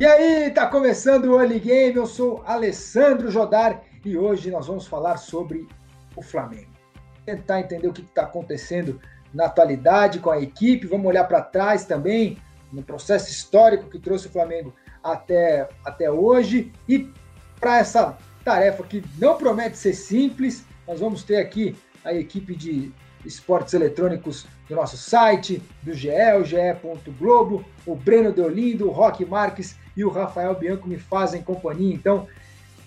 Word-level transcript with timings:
E 0.00 0.06
aí, 0.06 0.48
tá 0.52 0.64
começando 0.64 1.24
o 1.24 1.40
Early 1.40 1.58
Game, 1.58 1.96
eu 1.96 2.06
sou 2.06 2.40
Alessandro 2.46 3.32
Jodar 3.32 3.82
e 4.04 4.16
hoje 4.16 4.48
nós 4.48 4.68
vamos 4.68 4.86
falar 4.86 5.16
sobre 5.16 5.66
o 6.14 6.22
Flamengo. 6.22 6.70
Tentar 7.26 7.58
entender 7.58 7.88
o 7.88 7.92
que 7.92 8.02
está 8.02 8.22
acontecendo 8.22 9.00
na 9.34 9.46
atualidade 9.46 10.20
com 10.20 10.30
a 10.30 10.40
equipe, 10.40 10.86
vamos 10.86 11.08
olhar 11.08 11.24
para 11.24 11.42
trás 11.42 11.84
também, 11.84 12.38
no 12.72 12.80
processo 12.80 13.28
histórico 13.28 13.90
que 13.90 13.98
trouxe 13.98 14.28
o 14.28 14.30
Flamengo 14.30 14.72
até, 15.02 15.68
até 15.84 16.08
hoje. 16.08 16.72
E 16.88 17.12
para 17.58 17.78
essa 17.78 18.16
tarefa 18.44 18.84
que 18.84 19.02
não 19.18 19.36
promete 19.36 19.76
ser 19.76 19.94
simples, 19.94 20.64
nós 20.86 21.00
vamos 21.00 21.24
ter 21.24 21.38
aqui 21.38 21.76
a 22.04 22.14
equipe 22.14 22.54
de 22.54 22.92
esportes 23.24 23.74
eletrônicos 23.74 24.46
do 24.68 24.76
nosso 24.76 24.96
site, 24.96 25.60
do 25.82 25.92
GE, 25.92 26.10
o 26.40 26.44
ge.globo, 26.44 27.64
o 27.84 27.96
Breno 27.96 28.32
Deolindo, 28.32 28.86
o 28.86 28.92
Roque 28.92 29.24
Marques 29.24 29.76
e 29.98 30.04
o 30.04 30.10
Rafael 30.10 30.54
Bianco 30.54 30.88
me 30.88 30.96
fazem 30.96 31.42
companhia. 31.42 31.92
Então, 31.92 32.28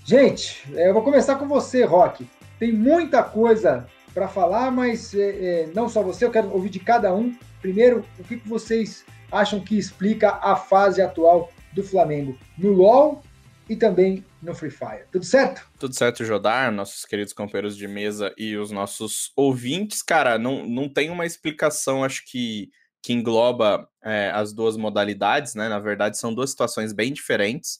gente, 0.06 0.64
é, 0.74 0.88
eu 0.88 0.94
vou 0.94 1.04
começar 1.04 1.36
com 1.36 1.46
você, 1.46 1.84
Roque. 1.84 2.26
Tem 2.58 2.72
muita 2.72 3.22
coisa 3.22 3.86
para 4.14 4.30
falar, 4.30 4.72
mas 4.72 5.14
é, 5.14 5.20
é, 5.20 5.70
não 5.76 5.90
só 5.90 6.02
você, 6.02 6.24
eu 6.24 6.32
quero 6.32 6.50
ouvir 6.50 6.70
de 6.70 6.80
cada 6.80 7.14
um. 7.14 7.36
Primeiro, 7.62 8.06
o 8.18 8.24
que 8.24 8.38
vocês 8.38 9.04
acham 9.30 9.60
que 9.60 9.78
explica 9.78 10.40
a 10.42 10.56
fase 10.56 11.02
atual 11.02 11.52
do 11.74 11.84
Flamengo 11.84 12.38
no 12.58 12.72
LoL 12.72 13.22
e 13.68 13.76
também 13.76 14.24
no 14.42 14.56
Free 14.56 14.72
Fire. 14.72 15.04
Tudo 15.12 15.26
certo? 15.26 15.70
Tudo 15.78 15.94
certo, 15.94 16.24
Jodar, 16.24 16.72
nossos 16.72 17.04
queridos 17.04 17.34
companheiros 17.34 17.76
de 17.76 17.90
mesa 17.90 18.34
e 18.38 18.56
os 18.56 18.72
nossos 18.72 19.34
ouvintes. 19.36 20.02
Cara, 20.02 20.40
não, 20.40 20.66
não 20.66 20.88
tem 20.88 21.10
uma 21.10 21.26
explicação, 21.26 22.06
acho 22.06 22.24
que 22.26 22.70
que 23.02 23.14
engloba 23.14 23.88
é, 24.04 24.30
as 24.32 24.54
duas 24.54 24.78
modalidades, 24.78 25.56
né? 25.56 25.68
Na 25.68 25.80
verdade, 25.80 26.18
são 26.18 26.34
duas 26.34 26.52
situações 26.52 26.94
bem 26.94 27.12
diferentes. 27.12 27.80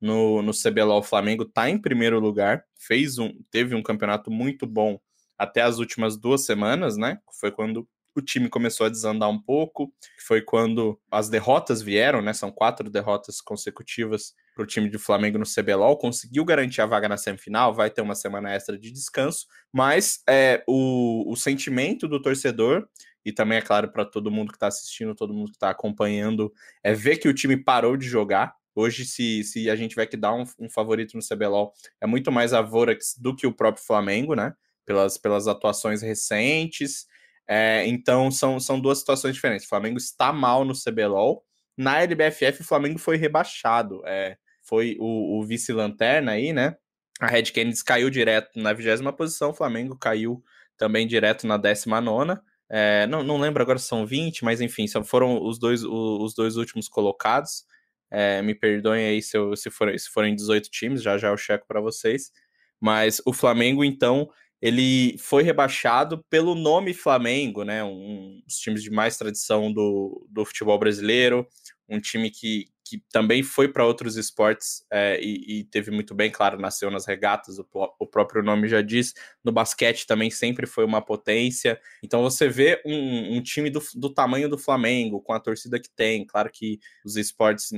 No, 0.00 0.42
no 0.42 0.52
CBLOL, 0.52 0.98
o 0.98 1.02
Flamengo 1.02 1.44
está 1.44 1.70
em 1.70 1.78
primeiro 1.78 2.18
lugar, 2.18 2.64
fez 2.76 3.18
um, 3.18 3.32
teve 3.50 3.74
um 3.74 3.82
campeonato 3.82 4.30
muito 4.30 4.66
bom 4.66 4.98
até 5.38 5.62
as 5.62 5.78
últimas 5.78 6.16
duas 6.16 6.44
semanas, 6.44 6.96
né? 6.96 7.18
Foi 7.38 7.52
quando 7.52 7.88
o 8.14 8.20
time 8.20 8.48
começou 8.48 8.86
a 8.86 8.90
desandar 8.90 9.30
um 9.30 9.40
pouco, 9.40 9.92
foi 10.26 10.42
quando 10.42 11.00
as 11.10 11.28
derrotas 11.28 11.80
vieram, 11.80 12.20
né? 12.20 12.32
São 12.32 12.50
quatro 12.50 12.90
derrotas 12.90 13.40
consecutivas 13.40 14.34
para 14.54 14.64
o 14.64 14.66
time 14.66 14.90
do 14.90 14.98
Flamengo 14.98 15.38
no 15.38 15.46
CBLOL, 15.46 15.96
conseguiu 15.96 16.44
garantir 16.44 16.82
a 16.82 16.86
vaga 16.86 17.08
na 17.08 17.16
semifinal, 17.16 17.72
vai 17.72 17.90
ter 17.90 18.02
uma 18.02 18.14
semana 18.14 18.52
extra 18.52 18.78
de 18.78 18.90
descanso, 18.92 19.46
mas 19.72 20.20
é, 20.28 20.62
o, 20.66 21.30
o 21.30 21.36
sentimento 21.36 22.06
do 22.06 22.20
torcedor 22.20 22.86
e 23.24 23.32
também, 23.32 23.58
é 23.58 23.62
claro, 23.62 23.90
para 23.92 24.04
todo 24.04 24.30
mundo 24.30 24.50
que 24.50 24.56
está 24.56 24.66
assistindo, 24.66 25.14
todo 25.14 25.34
mundo 25.34 25.50
que 25.50 25.56
está 25.56 25.70
acompanhando, 25.70 26.52
é 26.82 26.92
ver 26.92 27.18
que 27.18 27.28
o 27.28 27.34
time 27.34 27.56
parou 27.56 27.96
de 27.96 28.06
jogar. 28.06 28.54
Hoje, 28.74 29.04
se, 29.04 29.44
se 29.44 29.68
a 29.68 29.76
gente 29.76 29.90
tiver 29.90 30.06
que 30.06 30.16
dar 30.16 30.32
um, 30.34 30.44
um 30.58 30.68
favorito 30.68 31.16
no 31.16 31.22
CBLOL, 31.22 31.72
é 32.00 32.06
muito 32.06 32.32
mais 32.32 32.52
a 32.52 32.62
Vorax 32.62 33.14
do 33.18 33.34
que 33.36 33.46
o 33.46 33.52
próprio 33.52 33.84
Flamengo, 33.84 34.34
né? 34.34 34.54
Pelas, 34.84 35.18
pelas 35.18 35.46
atuações 35.46 36.02
recentes. 36.02 37.06
É, 37.46 37.86
então, 37.86 38.30
são, 38.30 38.58
são 38.58 38.80
duas 38.80 38.98
situações 38.98 39.34
diferentes. 39.34 39.66
O 39.66 39.68
Flamengo 39.68 39.98
está 39.98 40.32
mal 40.32 40.64
no 40.64 40.74
CBLOL. 40.74 41.44
Na 41.76 42.00
LBFF, 42.00 42.62
o 42.62 42.64
Flamengo 42.64 42.98
foi 42.98 43.16
rebaixado. 43.16 44.02
É, 44.06 44.36
foi 44.62 44.96
o, 44.98 45.38
o 45.38 45.44
vice-lanterna 45.44 46.32
aí, 46.32 46.52
né? 46.52 46.76
A 47.20 47.26
Red 47.26 47.44
Kennedy 47.44 47.84
caiu 47.84 48.10
direto 48.10 48.58
na 48.58 48.72
vigésima 48.72 49.12
posição, 49.12 49.50
o 49.50 49.54
Flamengo 49.54 49.96
caiu 49.96 50.42
também 50.76 51.06
direto 51.06 51.46
na 51.46 51.56
décima 51.56 52.00
nona. 52.00 52.42
É, 52.74 53.06
não, 53.06 53.22
não 53.22 53.38
lembro 53.38 53.62
agora 53.62 53.78
se 53.78 53.86
são 53.86 54.06
20, 54.06 54.44
mas 54.44 54.62
enfim, 54.62 54.86
foram 55.04 55.44
os 55.44 55.58
dois, 55.58 55.84
os 55.84 56.34
dois 56.34 56.56
últimos 56.56 56.88
colocados. 56.88 57.66
É, 58.10 58.40
me 58.42 58.54
perdoem 58.54 59.04
aí 59.06 59.22
se, 59.22 59.36
eu, 59.36 59.54
se, 59.56 59.70
for, 59.70 59.98
se 59.98 60.08
forem 60.10 60.34
18 60.34 60.70
times, 60.70 61.02
já 61.02 61.18
já 61.18 61.28
eu 61.28 61.36
checo 61.36 61.66
para 61.66 61.80
vocês. 61.82 62.30
Mas 62.80 63.20
o 63.26 63.32
Flamengo, 63.32 63.84
então, 63.84 64.28
ele 64.60 65.18
foi 65.18 65.42
rebaixado 65.42 66.24
pelo 66.30 66.54
nome 66.54 66.94
Flamengo, 66.94 67.62
né? 67.62 67.84
Um 67.84 68.40
dos 68.46 68.56
times 68.56 68.82
de 68.82 68.90
mais 68.90 69.18
tradição 69.18 69.70
do, 69.72 70.26
do 70.30 70.44
futebol 70.44 70.78
brasileiro, 70.78 71.46
um 71.88 72.00
time 72.00 72.30
que, 72.30 72.66
que 72.92 73.02
também 73.10 73.42
foi 73.42 73.68
para 73.68 73.86
outros 73.86 74.16
esportes 74.16 74.84
é, 74.90 75.18
e, 75.18 75.60
e, 75.60 75.64
teve 75.64 75.90
muito 75.90 76.14
bem, 76.14 76.30
claro, 76.30 76.60
nasceu 76.60 76.90
nas 76.90 77.06
regatas, 77.06 77.58
o, 77.58 77.66
o, 77.98 78.06
próprio 78.06 78.42
nome 78.42 78.68
já 78.68 78.82
diz. 78.82 79.14
No 79.42 79.50
basquete 79.50 80.06
também 80.06 80.30
sempre 80.30 80.66
foi 80.66 80.84
uma 80.84 81.00
potência. 81.00 81.80
Então 82.02 82.20
você 82.20 82.48
vê 82.48 82.82
um, 82.84 83.36
um 83.36 83.42
time 83.42 83.70
do, 83.70 83.82
do, 83.94 84.12
tamanho 84.12 84.46
do 84.46 84.58
Flamengo, 84.58 85.22
com 85.22 85.32
a 85.32 85.40
torcida 85.40 85.80
que 85.80 85.88
tem. 85.88 86.26
Claro 86.26 86.50
que 86.52 86.78
os 87.02 87.16
esportes 87.16 87.70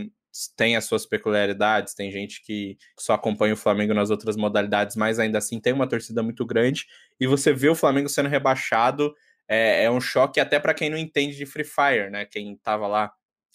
têm 0.57 0.75
as 0.75 0.85
suas 0.85 1.07
peculiaridades, 1.07 1.95
tem 1.95 2.11
gente 2.11 2.43
que 2.43 2.77
só 2.99 3.13
acompanha 3.13 3.55
o 3.55 3.57
Flamengo 3.57 3.95
nas 3.95 4.11
outras 4.11 4.37
modalidades, 4.37 4.97
mas 4.97 5.21
ainda 5.21 5.39
assim 5.39 5.61
tem 5.61 5.73
uma 5.73 5.89
torcida 5.89 6.25
muito 6.25 6.45
grande. 6.45 6.87
E 7.21 7.27
você 7.29 7.53
vê 7.53 7.69
o 7.69 7.77
Flamengo 7.77 8.09
sendo 8.09 8.29
rebaixado. 8.29 9.15
É, 9.47 9.85
é 9.85 9.91
um 9.91 10.01
choque 10.01 10.41
até 10.41 10.59
para 10.59 10.75
quem 10.75 10.91
não 10.91 10.99
entende 10.99 11.37
de 11.37 11.47
Free 11.47 11.63
Fire, 11.63 12.11
né? 12.11 12.25
Quem 12.25 12.55
estava 12.55 12.89
lá 12.89 13.13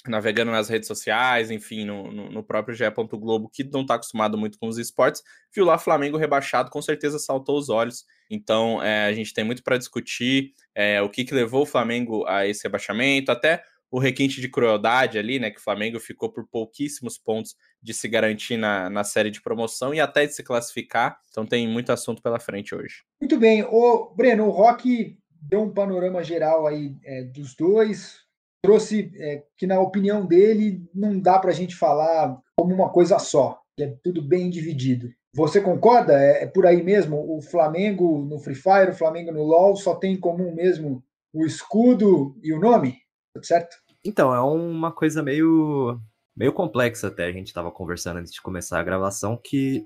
navegando 0.07 0.51
nas 0.51 0.69
redes 0.69 0.87
sociais, 0.87 1.51
enfim, 1.51 1.85
no, 1.85 2.11
no, 2.11 2.29
no 2.29 2.43
próprio 2.43 2.75
GE. 2.75 2.85
Globo, 3.13 3.49
que 3.49 3.63
não 3.63 3.81
está 3.81 3.95
acostumado 3.95 4.37
muito 4.37 4.57
com 4.57 4.67
os 4.67 4.77
esportes, 4.77 5.21
viu 5.53 5.65
lá 5.65 5.77
Flamengo 5.77 6.17
rebaixado, 6.17 6.69
com 6.69 6.81
certeza 6.81 7.19
saltou 7.19 7.57
os 7.57 7.69
olhos. 7.69 8.05
Então, 8.29 8.81
é, 8.81 9.05
a 9.05 9.13
gente 9.13 9.33
tem 9.33 9.43
muito 9.43 9.63
para 9.63 9.77
discutir 9.77 10.53
é, 10.73 11.01
o 11.01 11.09
que, 11.09 11.25
que 11.25 11.33
levou 11.33 11.63
o 11.63 11.65
Flamengo 11.65 12.25
a 12.27 12.47
esse 12.47 12.63
rebaixamento, 12.63 13.31
até 13.31 13.61
o 13.91 13.99
requinte 13.99 14.39
de 14.39 14.47
crueldade 14.47 15.17
ali, 15.17 15.39
né? 15.39 15.49
Que 15.49 15.59
o 15.59 15.63
Flamengo 15.63 15.99
ficou 15.99 16.31
por 16.31 16.47
pouquíssimos 16.47 17.17
pontos 17.17 17.55
de 17.81 17.93
se 17.93 18.07
garantir 18.07 18.55
na, 18.55 18.89
na 18.89 19.03
série 19.03 19.31
de 19.31 19.41
promoção 19.41 19.93
e 19.93 19.99
até 19.99 20.27
de 20.27 20.33
se 20.33 20.43
classificar. 20.43 21.19
Então 21.29 21.45
tem 21.45 21.67
muito 21.67 21.91
assunto 21.91 22.21
pela 22.21 22.39
frente 22.39 22.75
hoje. 22.75 23.03
Muito 23.19 23.37
bem. 23.37 23.63
O 23.63 24.13
Breno, 24.15 24.45
o 24.45 24.51
Rock 24.51 25.17
deu 25.41 25.63
um 25.63 25.73
panorama 25.73 26.23
geral 26.23 26.67
aí 26.67 26.95
é, 27.03 27.23
dos 27.23 27.55
dois 27.55 28.28
trouxe 28.63 29.11
é, 29.15 29.43
que, 29.57 29.65
na 29.65 29.79
opinião 29.79 30.25
dele, 30.25 30.83
não 30.93 31.19
dá 31.19 31.39
para 31.39 31.51
a 31.51 31.53
gente 31.53 31.75
falar 31.75 32.37
como 32.57 32.73
uma 32.73 32.89
coisa 32.89 33.19
só, 33.19 33.59
que 33.77 33.83
é 33.83 33.95
tudo 34.03 34.21
bem 34.21 34.49
dividido. 34.49 35.09
Você 35.33 35.61
concorda? 35.61 36.13
É, 36.13 36.43
é, 36.43 36.47
por 36.47 36.65
aí 36.65 36.83
mesmo? 36.83 37.37
O 37.37 37.41
Flamengo 37.41 38.19
no 38.25 38.39
Free 38.39 38.55
Fire, 38.55 38.91
o 38.91 38.95
Flamengo 38.95 39.31
no 39.31 39.43
LoL 39.43 39.75
só 39.75 39.95
tem 39.95 40.13
em 40.13 40.19
comum 40.19 40.53
mesmo 40.53 41.03
o 41.33 41.45
escudo 41.45 42.35
e 42.41 42.51
o 42.51 42.59
nome? 42.59 42.97
Certo? 43.43 43.77
Então, 44.03 44.33
é 44.33 44.41
uma 44.41 44.91
coisa 44.91 45.21
meio, 45.21 45.99
meio 46.35 46.51
complexa 46.51 47.07
até. 47.07 47.25
A 47.25 47.31
gente 47.31 47.47
estava 47.47 47.71
conversando 47.71 48.17
antes 48.17 48.33
de 48.33 48.41
começar 48.41 48.79
a 48.79 48.83
gravação 48.83 49.39
que 49.41 49.85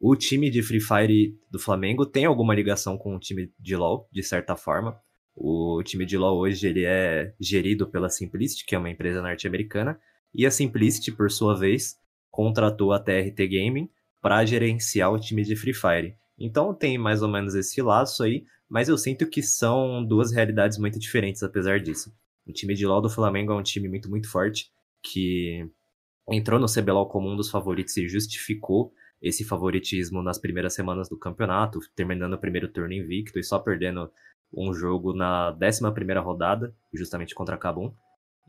o 0.00 0.14
time 0.14 0.50
de 0.50 0.62
Free 0.62 0.80
Fire 0.80 1.36
do 1.50 1.58
Flamengo 1.58 2.06
tem 2.06 2.24
alguma 2.24 2.54
ligação 2.54 2.96
com 2.96 3.16
o 3.16 3.18
time 3.18 3.52
de 3.58 3.74
LoL, 3.74 4.08
de 4.12 4.22
certa 4.22 4.56
forma. 4.56 5.00
O 5.34 5.82
time 5.82 6.06
de 6.06 6.16
LoL 6.16 6.38
hoje 6.38 6.66
ele 6.66 6.84
é 6.84 7.34
gerido 7.40 7.88
pela 7.88 8.08
Simplicity, 8.08 8.64
que 8.64 8.74
é 8.74 8.78
uma 8.78 8.90
empresa 8.90 9.20
norte-americana, 9.20 9.98
e 10.32 10.46
a 10.46 10.50
Simplicity, 10.50 11.12
por 11.12 11.30
sua 11.30 11.56
vez, 11.58 11.98
contratou 12.30 12.92
a 12.92 12.98
TRT 12.98 13.46
Gaming 13.48 13.88
para 14.20 14.44
gerenciar 14.44 15.12
o 15.12 15.18
time 15.18 15.42
de 15.42 15.56
Free 15.56 15.74
Fire. 15.74 16.16
Então 16.38 16.74
tem 16.74 16.98
mais 16.98 17.22
ou 17.22 17.28
menos 17.28 17.54
esse 17.54 17.80
laço 17.82 18.22
aí, 18.22 18.44
mas 18.68 18.88
eu 18.88 18.96
sinto 18.96 19.28
que 19.28 19.42
são 19.42 20.04
duas 20.04 20.32
realidades 20.32 20.78
muito 20.78 20.98
diferentes 20.98 21.42
apesar 21.42 21.78
disso. 21.80 22.12
O 22.46 22.52
time 22.52 22.74
de 22.74 22.86
LoL 22.86 23.00
do 23.00 23.10
Flamengo 23.10 23.52
é 23.52 23.56
um 23.56 23.62
time 23.62 23.88
muito, 23.88 24.10
muito 24.10 24.30
forte, 24.30 24.70
que 25.02 25.68
entrou 26.28 26.58
no 26.58 26.66
CBLOL 26.66 27.08
como 27.08 27.30
um 27.30 27.36
dos 27.36 27.50
favoritos 27.50 27.96
e 27.96 28.08
justificou 28.08 28.92
esse 29.20 29.44
favoritismo 29.44 30.22
nas 30.22 30.38
primeiras 30.38 30.74
semanas 30.74 31.08
do 31.08 31.18
campeonato, 31.18 31.78
terminando 31.94 32.34
o 32.34 32.38
primeiro 32.38 32.68
turno 32.68 32.92
invicto 32.92 33.38
e 33.38 33.44
só 33.44 33.58
perdendo 33.58 34.10
um 34.52 34.72
jogo 34.72 35.14
na 35.14 35.56
11 35.60 36.18
rodada, 36.20 36.74
justamente 36.92 37.34
contra 37.34 37.54
a 37.54 37.58
Cabum. 37.58 37.92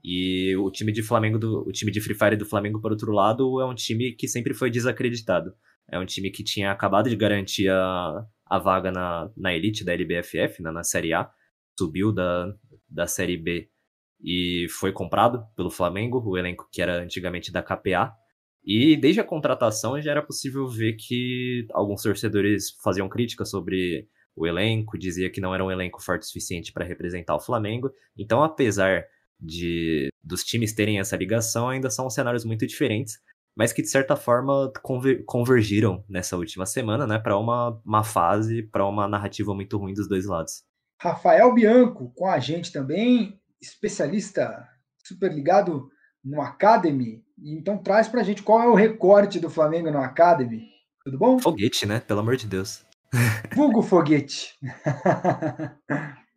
E 0.04 0.56
o 0.58 0.70
time 0.70 0.92
de 0.92 1.02
Flamengo 1.02 1.40
do, 1.40 1.68
o 1.68 1.72
time 1.72 1.92
de 1.92 2.00
Free 2.00 2.16
Fire 2.16 2.36
do 2.36 2.46
Flamengo, 2.46 2.80
por 2.80 2.92
outro 2.92 3.12
lado, 3.12 3.60
é 3.60 3.66
um 3.66 3.74
time 3.74 4.12
que 4.14 4.28
sempre 4.28 4.54
foi 4.54 4.70
desacreditado. 4.70 5.54
É 5.92 5.98
um 5.98 6.06
time 6.06 6.30
que 6.30 6.44
tinha 6.44 6.72
acabado 6.72 7.10
de 7.10 7.16
garantir 7.16 7.70
a, 7.70 8.26
a 8.46 8.60
vaga 8.60 8.92
na, 8.92 9.32
na 9.36 9.54
elite 9.54 9.84
da 9.84 9.94
LBFF, 9.94 10.62
na, 10.62 10.72
na 10.72 10.84
Série 10.84 11.14
A, 11.14 11.30
subiu 11.78 12.12
da, 12.12 12.54
da 12.90 13.08
Série 13.08 13.38
B 13.38 13.70
e 14.24 14.68
foi 14.70 14.92
comprado 14.92 15.46
pelo 15.56 15.70
Flamengo, 15.70 16.22
o 16.26 16.38
elenco 16.38 16.68
que 16.72 16.82
era 16.82 17.02
antigamente 17.02 17.52
da 17.52 17.62
KPA. 17.62 18.14
E 18.64 18.98
desde 18.98 19.22
a 19.22 19.24
contratação 19.24 20.02
já 20.02 20.12
era 20.12 20.24
possível 20.24 20.68
ver 20.68 20.94
que 20.94 21.68
alguns 21.72 22.02
torcedores 22.02 22.72
faziam 22.84 23.08
críticas 23.08 23.50
sobre 23.50 24.08
o 24.36 24.46
elenco, 24.46 24.98
dizia 24.98 25.30
que 25.30 25.40
não 25.40 25.54
era 25.54 25.64
um 25.64 25.72
elenco 25.72 26.02
forte 26.02 26.24
o 26.24 26.26
suficiente 26.26 26.74
para 26.74 26.86
representar 26.86 27.36
o 27.36 27.40
Flamengo. 27.40 27.92
Então, 28.18 28.44
apesar 28.44 29.06
de 29.40 30.10
dos 30.24 30.44
times 30.44 30.74
terem 30.74 31.00
essa 31.00 31.16
ligação, 31.16 31.70
ainda 31.70 31.90
são 31.90 32.10
cenários 32.10 32.44
muito 32.44 32.66
diferentes, 32.66 33.20
mas 33.56 33.72
que 33.72 33.82
de 33.82 33.90
certa 33.90 34.16
forma 34.16 34.72
conver, 34.82 35.24
convergiram 35.26 36.04
nessa 36.10 36.36
última 36.36 36.66
semana, 36.66 37.06
né, 37.06 37.20
para 37.20 37.38
uma, 37.38 37.80
uma 37.86 38.04
fase, 38.04 38.64
para 38.64 38.86
uma 38.86 39.08
narrativa 39.08 39.54
muito 39.54 39.78
ruim 39.78 39.94
dos 39.94 40.08
dois 40.08 40.26
lados. 40.26 40.64
Rafael 41.00 41.54
Bianco 41.54 42.12
com 42.16 42.28
a 42.28 42.40
gente 42.40 42.72
também, 42.72 43.40
especialista 43.62 44.68
super 45.04 45.32
ligado 45.32 45.90
no 46.24 46.42
Academy. 46.42 47.24
Então 47.38 47.78
traz 47.78 48.08
pra 48.08 48.24
gente 48.24 48.42
qual 48.42 48.62
é 48.62 48.68
o 48.68 48.76
recorte 48.76 49.40
do 49.40 49.50
Flamengo 49.50 49.92
no 49.92 50.00
Academy. 50.00 50.64
Tudo 51.04 51.18
bom? 51.20 51.40
Foguete, 51.40 51.86
né? 51.86 52.00
Pelo 52.00 52.22
amor 52.22 52.36
de 52.36 52.48
Deus. 52.48 52.84
Vulgo 53.56 53.82
foguete. 53.82 54.58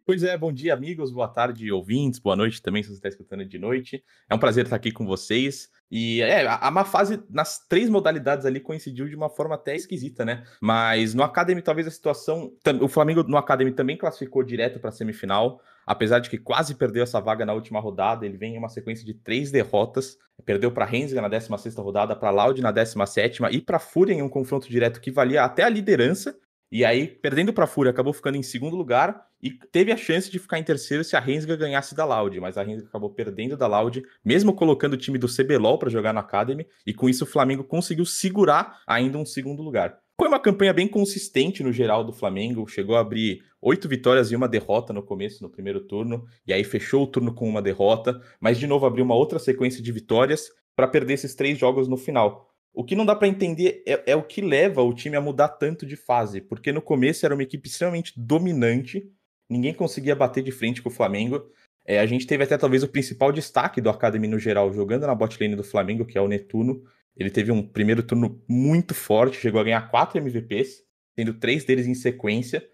Pois 0.08 0.22
é, 0.22 0.38
bom 0.38 0.50
dia, 0.50 0.72
amigos, 0.72 1.12
boa 1.12 1.28
tarde, 1.28 1.70
ouvintes, 1.70 2.18
boa 2.18 2.34
noite 2.34 2.62
também, 2.62 2.82
se 2.82 2.88
você 2.88 2.94
está 2.94 3.10
escutando 3.10 3.44
de 3.44 3.58
noite. 3.58 4.02
É 4.26 4.34
um 4.34 4.38
prazer 4.38 4.64
estar 4.64 4.76
aqui 4.76 4.90
com 4.90 5.04
vocês. 5.04 5.68
E 5.90 6.22
é, 6.22 6.46
a 6.48 6.70
má 6.70 6.82
fase 6.82 7.22
nas 7.28 7.66
três 7.66 7.90
modalidades 7.90 8.46
ali 8.46 8.58
coincidiu 8.58 9.06
de 9.06 9.14
uma 9.14 9.28
forma 9.28 9.54
até 9.54 9.76
esquisita, 9.76 10.24
né? 10.24 10.44
Mas 10.62 11.12
no 11.12 11.22
Academy, 11.22 11.60
talvez 11.60 11.86
a 11.86 11.90
situação. 11.90 12.50
O 12.80 12.88
Flamengo 12.88 13.22
no 13.22 13.36
Academy 13.36 13.70
também 13.70 13.98
classificou 13.98 14.42
direto 14.42 14.80
para 14.80 14.88
a 14.88 14.92
semifinal, 14.92 15.60
apesar 15.86 16.20
de 16.20 16.30
que 16.30 16.38
quase 16.38 16.74
perdeu 16.74 17.02
essa 17.02 17.20
vaga 17.20 17.44
na 17.44 17.52
última 17.52 17.78
rodada. 17.78 18.24
Ele 18.24 18.38
vem 18.38 18.54
em 18.54 18.58
uma 18.58 18.70
sequência 18.70 19.04
de 19.04 19.12
três 19.12 19.50
derrotas. 19.50 20.16
Perdeu 20.42 20.72
para 20.72 20.86
Rensga 20.86 21.20
na 21.20 21.28
16 21.28 21.74
rodada, 21.74 22.16
para 22.16 22.30
Laude 22.30 22.62
na 22.62 22.72
17 22.72 23.42
e 23.50 23.60
para 23.60 23.78
Fúria 23.78 24.14
em 24.14 24.22
um 24.22 24.28
confronto 24.30 24.70
direto 24.70 25.02
que 25.02 25.10
valia 25.10 25.44
até 25.44 25.64
a 25.64 25.68
liderança. 25.68 26.34
E 26.70 26.84
aí, 26.84 27.06
perdendo 27.06 27.52
para 27.52 27.64
a 27.64 27.66
Fúria, 27.66 27.90
acabou 27.90 28.12
ficando 28.12 28.36
em 28.36 28.42
segundo 28.42 28.76
lugar 28.76 29.26
e 29.42 29.50
teve 29.50 29.90
a 29.90 29.96
chance 29.96 30.30
de 30.30 30.38
ficar 30.38 30.58
em 30.58 30.62
terceiro 30.62 31.02
se 31.02 31.16
a 31.16 31.20
Rensga 31.20 31.56
ganhasse 31.56 31.94
da 31.94 32.04
Loud, 32.04 32.38
mas 32.40 32.58
a 32.58 32.62
Rensga 32.62 32.88
acabou 32.88 33.08
perdendo 33.08 33.56
da 33.56 33.66
Loud, 33.66 34.02
mesmo 34.22 34.52
colocando 34.52 34.92
o 34.92 34.98
time 34.98 35.16
do 35.16 35.28
CBLOL 35.28 35.78
para 35.78 35.88
jogar 35.88 36.12
na 36.12 36.20
Academy, 36.20 36.66
e 36.86 36.92
com 36.92 37.08
isso 37.08 37.24
o 37.24 37.26
Flamengo 37.26 37.64
conseguiu 37.64 38.04
segurar 38.04 38.82
ainda 38.86 39.16
um 39.16 39.24
segundo 39.24 39.62
lugar. 39.62 39.98
Foi 40.20 40.28
uma 40.28 40.40
campanha 40.40 40.74
bem 40.74 40.88
consistente 40.88 41.62
no 41.62 41.72
geral 41.72 42.04
do 42.04 42.12
Flamengo, 42.12 42.66
chegou 42.66 42.96
a 42.96 43.00
abrir 43.00 43.40
oito 43.62 43.88
vitórias 43.88 44.30
e 44.30 44.36
uma 44.36 44.48
derrota 44.48 44.92
no 44.92 45.02
começo, 45.02 45.42
no 45.42 45.48
primeiro 45.48 45.80
turno, 45.80 46.26
e 46.46 46.52
aí 46.52 46.64
fechou 46.64 47.04
o 47.04 47.06
turno 47.06 47.32
com 47.32 47.48
uma 47.48 47.62
derrota, 47.62 48.20
mas 48.40 48.58
de 48.58 48.66
novo 48.66 48.84
abriu 48.84 49.04
uma 49.04 49.14
outra 49.14 49.38
sequência 49.38 49.82
de 49.82 49.92
vitórias 49.92 50.50
para 50.76 50.88
perder 50.88 51.14
esses 51.14 51.34
três 51.34 51.56
jogos 51.56 51.88
no 51.88 51.96
final. 51.96 52.47
O 52.78 52.84
que 52.84 52.94
não 52.94 53.04
dá 53.04 53.16
para 53.16 53.26
entender 53.26 53.82
é, 53.84 54.12
é, 54.12 54.14
o 54.14 54.22
que 54.22 54.40
leva 54.40 54.80
o 54.84 54.94
time 54.94 55.16
a 55.16 55.20
mudar 55.20 55.48
tanto 55.48 55.84
de 55.84 55.96
fase, 55.96 56.40
porque 56.40 56.70
no 56.70 56.80
começo 56.80 57.26
era 57.26 57.34
uma 57.34 57.42
equipe 57.42 57.68
extremamente 57.68 58.12
dominante, 58.16 59.10
ninguém 59.50 59.74
conseguia 59.74 60.14
bater 60.14 60.44
de 60.44 60.52
frente 60.52 60.80
com 60.80 60.88
o 60.88 60.92
Flamengo. 60.92 61.50
É, 61.84 61.98
a 61.98 62.06
gente 62.06 62.24
teve 62.24 62.44
até 62.44 62.56
talvez 62.56 62.84
o 62.84 62.88
principal 62.88 63.32
destaque 63.32 63.80
do 63.80 63.90
Academy 63.90 64.28
no 64.28 64.38
geral, 64.38 64.72
jogando 64.72 65.08
na 65.08 65.14
bot 65.16 65.36
lane 65.42 65.56
do 65.56 65.64
Flamengo, 65.64 66.06
que 66.06 66.16
é 66.16 66.20
o 66.20 66.28
Netuno. 66.28 66.84
Ele 67.16 67.30
teve 67.30 67.50
um 67.50 67.66
primeiro 67.66 68.00
turno 68.00 68.40
muito 68.48 68.94
forte, 68.94 69.40
chegou 69.40 69.60
a 69.60 69.64
ganhar 69.64 69.90
quatro 69.90 70.16
MVPs, 70.16 70.84
tendo 71.16 71.34
três 71.34 71.64
deles 71.64 71.88
em 71.88 71.94
sequência. 71.94 72.64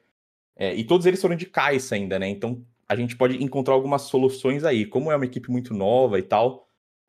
É, 0.55 0.75
e 0.75 0.85
todos 0.85 1.07
eles 1.07 1.23
foram 1.23 1.35
de 1.35 1.47
caixa 1.47 1.95
ainda, 1.95 2.19
né? 2.19 2.29
Então 2.29 2.63
a 2.87 2.95
gente 2.95 3.17
pode 3.17 3.43
encontrar 3.43 3.73
algumas 3.73 4.03
soluções 4.03 4.65
aí. 4.65 4.85
Como 4.85 5.11
é 5.11 5.17
uma 5.17 5.25
equipe 5.25 5.51
muito 5.51 5.73
nova 5.73 6.19
e 6.19 6.23
tal, 6.23 6.64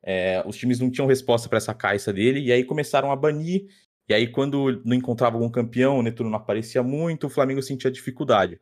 é, 0.06 0.44
os 0.46 0.56
times 0.56 0.80
não 0.80 0.92
tinham 0.92 1.08
resposta 1.08 1.50
para 1.50 1.58
essa 1.58 1.74
caixa 1.74 2.14
dele, 2.14 2.40
e 2.40 2.52
aí 2.52 2.64
começaram 2.64 3.12
a 3.12 3.16
banir. 3.16 3.66
E 4.08 4.14
aí, 4.14 4.28
quando 4.28 4.82
não 4.86 4.96
encontrava 4.96 5.36
algum 5.36 5.50
campeão, 5.50 5.98
o 5.98 6.04
Netuno 6.04 6.30
não 6.30 6.38
aparecia 6.38 6.84
muito, 6.84 7.26
o 7.26 7.30
Flamengo 7.30 7.62
sentia 7.62 7.90
dificuldade. 7.90 8.60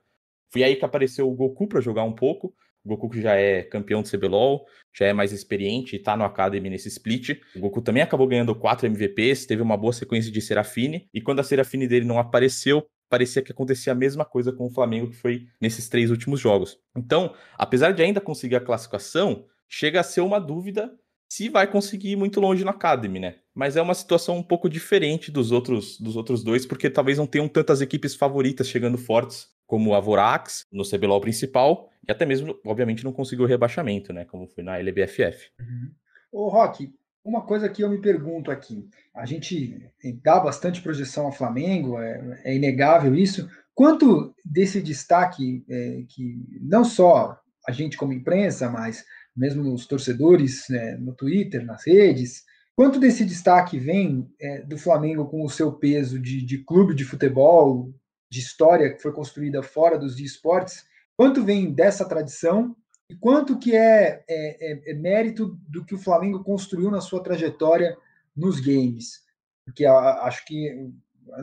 Foi 0.52 0.64
aí 0.64 0.76
que 0.76 0.86
apareceu 0.86 1.30
o 1.30 1.36
Goku 1.36 1.68
para 1.68 1.82
jogar 1.82 2.04
um 2.04 2.14
pouco. 2.14 2.56
O 2.86 2.90
Goku 2.90 3.10
que 3.10 3.22
já 3.22 3.36
é 3.36 3.64
campeão 3.64 4.02
do 4.02 4.10
CBLOL, 4.10 4.66
já 4.94 5.06
é 5.06 5.14
mais 5.14 5.32
experiente 5.32 5.96
e 5.96 6.00
tá 6.00 6.16
no 6.16 6.24
Academy 6.24 6.70
nesse 6.70 6.88
split. 6.90 7.42
O 7.56 7.60
Goku 7.60 7.82
também 7.82 8.04
acabou 8.04 8.28
ganhando 8.28 8.54
4 8.54 8.88
MVPs, 8.88 9.46
teve 9.46 9.62
uma 9.62 9.76
boa 9.76 9.94
sequência 9.94 10.32
de 10.32 10.42
Serafine, 10.42 11.10
e 11.14 11.22
quando 11.22 11.40
a 11.40 11.44
Serafine 11.44 11.88
dele 11.88 12.06
não 12.06 12.20
apareceu, 12.20 12.86
parecia 13.10 13.42
que 13.42 13.52
acontecia 13.52 13.94
a 13.94 13.96
mesma 13.96 14.26
coisa 14.26 14.52
com 14.52 14.66
o 14.66 14.70
Flamengo 14.70 15.10
que 15.10 15.16
foi 15.16 15.48
nesses 15.62 15.88
três 15.88 16.10
últimos 16.10 16.40
jogos. 16.40 16.78
Então, 16.96 17.34
apesar 17.58 17.92
de 17.92 18.04
ainda 18.04 18.20
conseguir 18.20 18.56
a 18.56 18.62
classificação, 18.62 19.46
chega 19.68 20.00
a 20.00 20.04
ser 20.04 20.22
uma 20.22 20.40
dúvida 20.40 20.92
se 21.34 21.50
vai 21.50 21.66
conseguir 21.66 22.12
ir 22.12 22.16
muito 22.16 22.40
longe 22.40 22.64
na 22.64 22.70
Academy, 22.70 23.20
né? 23.20 23.38
Mas 23.56 23.76
é 23.76 23.82
uma 23.82 23.96
situação 23.96 24.38
um 24.38 24.44
pouco 24.44 24.70
diferente 24.70 25.32
dos 25.32 25.52
outros, 25.52 26.00
dos 26.00 26.16
outros 26.16 26.44
dois, 26.44 26.64
porque 26.64 26.92
talvez 26.92 27.18
não 27.18 27.26
tenham 27.26 27.48
tantas 27.48 27.82
equipes 27.82 28.14
favoritas 28.14 28.68
chegando 28.68 29.00
fortes 29.00 29.48
como 29.66 29.96
a 29.96 30.00
Vorax 30.00 30.64
no 30.72 30.88
CBLOL 30.88 31.20
principal, 31.20 31.90
e 32.08 32.12
até 32.12 32.24
mesmo, 32.24 32.56
obviamente, 32.64 33.04
não 33.04 33.12
conseguiu 33.12 33.48
rebaixamento, 33.48 34.14
né? 34.14 34.26
Como 34.26 34.48
foi 34.48 34.64
na 34.64 34.78
LBFF. 34.78 35.50
Uhum. 35.60 35.92
Ô, 36.32 36.50
Rock, 36.50 36.94
uma 37.26 37.42
coisa 37.42 37.68
que 37.68 37.84
eu 37.84 37.90
me 37.90 38.00
pergunto 38.00 38.52
aqui: 38.52 38.88
a 39.16 39.26
gente 39.26 39.90
dá 40.24 40.40
bastante 40.40 40.84
projeção 40.84 41.26
ao 41.26 41.32
Flamengo, 41.32 41.98
é, 41.98 42.42
é 42.44 42.56
inegável 42.56 43.16
isso. 43.16 43.50
Quanto 43.74 44.36
desse 44.46 44.80
destaque 44.84 45.66
é, 45.68 46.04
que 46.10 46.46
não 46.62 46.84
só 46.84 47.40
a 47.68 47.72
gente 47.72 47.98
como 47.98 48.14
imprensa, 48.14 48.70
mas 48.70 49.04
mesmo 49.36 49.74
os 49.74 49.86
torcedores 49.88 50.66
né, 50.70 50.96
no 50.98 51.14
Twitter, 51.14 51.66
nas 51.66 51.86
redes. 51.86 52.44
Quanto 52.76 53.00
desse 53.00 53.26
destaque 53.26 53.78
vem 53.78 54.32
é, 54.40 54.62
do 54.62 54.78
Flamengo 54.78 55.26
com 55.26 55.44
o 55.44 55.50
seu 55.50 55.72
peso 55.72 56.20
de, 56.20 56.44
de, 56.44 56.60
clube 56.60 56.96
de 56.96 57.04
futebol, 57.04 57.94
de 58.32 58.40
história 58.40 58.94
que 58.94 59.02
foi 59.02 59.12
construída 59.12 59.62
fora 59.62 59.98
dos 59.98 60.20
esportes? 60.20 60.86
Quanto 61.16 61.44
vem 61.44 61.72
dessa 61.72 62.08
tradição 62.08 62.76
e 63.10 63.16
quanto 63.16 63.60
que 63.60 63.76
é, 63.76 64.24
é, 64.28 64.74
é, 64.74 64.92
é 64.92 64.94
mérito 64.96 65.58
do 65.68 65.86
que 65.86 65.94
o 65.94 66.00
Flamengo 66.00 66.44
construiu 66.44 66.90
na 66.90 67.02
sua 67.02 67.22
trajetória 67.22 67.96
nos 68.36 68.60
games? 68.60 69.22
Porque 69.66 69.86
a, 69.86 70.24
acho 70.24 70.46
que 70.46 70.90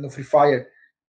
no 0.01 0.11
Free 0.11 0.25
Fire 0.25 0.67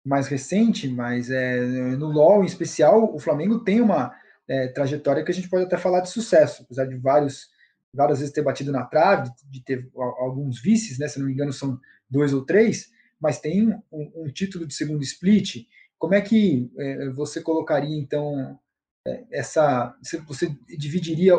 mais 0.04 0.26
recente, 0.26 0.88
mas 0.88 1.30
é, 1.30 1.60
no 1.96 2.06
LoL 2.06 2.42
em 2.42 2.46
especial, 2.46 3.14
o 3.14 3.18
Flamengo 3.18 3.60
tem 3.60 3.80
uma 3.80 4.14
é, 4.48 4.68
trajetória 4.68 5.24
que 5.24 5.30
a 5.30 5.34
gente 5.34 5.48
pode 5.48 5.64
até 5.64 5.76
falar 5.76 6.00
de 6.00 6.10
sucesso, 6.10 6.62
apesar 6.62 6.86
de 6.86 6.96
vários, 6.96 7.48
várias 7.92 8.20
vezes 8.20 8.32
ter 8.32 8.42
batido 8.42 8.72
na 8.72 8.84
trave, 8.84 9.30
de 9.50 9.62
ter 9.62 9.90
alguns 9.94 10.60
vices, 10.60 10.98
né, 10.98 11.06
se 11.06 11.18
não 11.18 11.26
me 11.26 11.32
engano 11.32 11.52
são 11.52 11.78
dois 12.08 12.32
ou 12.32 12.44
três, 12.44 12.90
mas 13.20 13.40
tem 13.40 13.68
um, 13.92 14.12
um 14.24 14.32
título 14.32 14.66
de 14.66 14.74
segundo 14.74 15.02
split. 15.02 15.66
Como 15.98 16.14
é 16.14 16.20
que 16.20 16.70
é, 16.78 17.10
você 17.10 17.42
colocaria, 17.42 17.98
então, 17.98 18.58
é, 19.06 19.24
essa. 19.32 19.96
Você 20.26 20.56
dividiria 20.78 21.34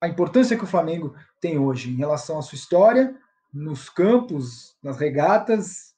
a 0.00 0.08
importância 0.08 0.56
que 0.56 0.64
o 0.64 0.68
Flamengo 0.68 1.14
tem 1.40 1.58
hoje 1.58 1.90
em 1.90 1.96
relação 1.96 2.38
à 2.38 2.42
sua 2.42 2.56
história, 2.56 3.14
nos 3.52 3.90
campos, 3.90 4.74
nas 4.82 4.98
regatas, 4.98 5.94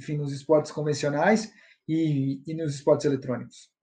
enfim, 0.00 0.16
nos 0.16 0.32
esportes 0.32 0.72
convencionais 0.72 1.52
e, 1.86 2.42
e 2.46 2.54
nos 2.54 2.74
esportes 2.74 3.04
eletrônicos? 3.04 3.73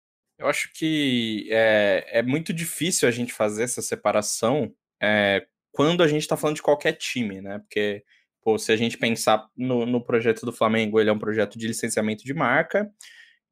Eu 0.41 0.47
acho 0.47 0.71
que 0.73 1.47
é, 1.51 2.19
é 2.19 2.23
muito 2.23 2.51
difícil 2.51 3.07
a 3.07 3.11
gente 3.11 3.31
fazer 3.31 3.63
essa 3.63 3.81
separação 3.81 4.73
é, 5.01 5.45
quando 5.71 6.01
a 6.01 6.07
gente 6.07 6.23
está 6.23 6.35
falando 6.35 6.55
de 6.55 6.63
qualquer 6.63 6.93
time, 6.93 7.41
né? 7.41 7.59
Porque, 7.59 8.03
pô, 8.41 8.57
se 8.57 8.71
a 8.71 8.75
gente 8.75 8.97
pensar 8.97 9.47
no, 9.55 9.85
no, 9.85 10.03
projeto 10.03 10.43
do 10.45 10.51
Flamengo, 10.51 10.99
ele 10.99 11.11
é 11.11 11.13
um 11.13 11.19
projeto 11.19 11.59
de 11.59 11.67
licenciamento 11.67 12.23
de 12.23 12.33
marca, 12.33 12.91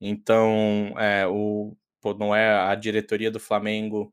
então 0.02 0.94
é, 0.98 1.28
o, 1.28 1.78
pô, 2.02 2.14
não 2.16 2.36
é 2.36 2.50
a 2.50 2.74
diretoria 2.74 3.30
do 3.30 3.40
Flamengo 3.40 4.12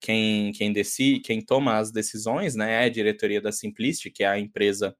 quem, 0.00 0.52
quem 0.52 0.72
decide, 0.72 1.20
quem 1.20 1.40
toma 1.40 1.78
as 1.78 1.90
decisões, 1.90 2.54
né? 2.54 2.84
É 2.84 2.84
a 2.86 2.88
diretoria 2.88 3.40
da 3.40 3.50
Simplicity, 3.52 4.10
que 4.10 4.24
é 4.24 4.28
a 4.28 4.38
empresa 4.38 4.96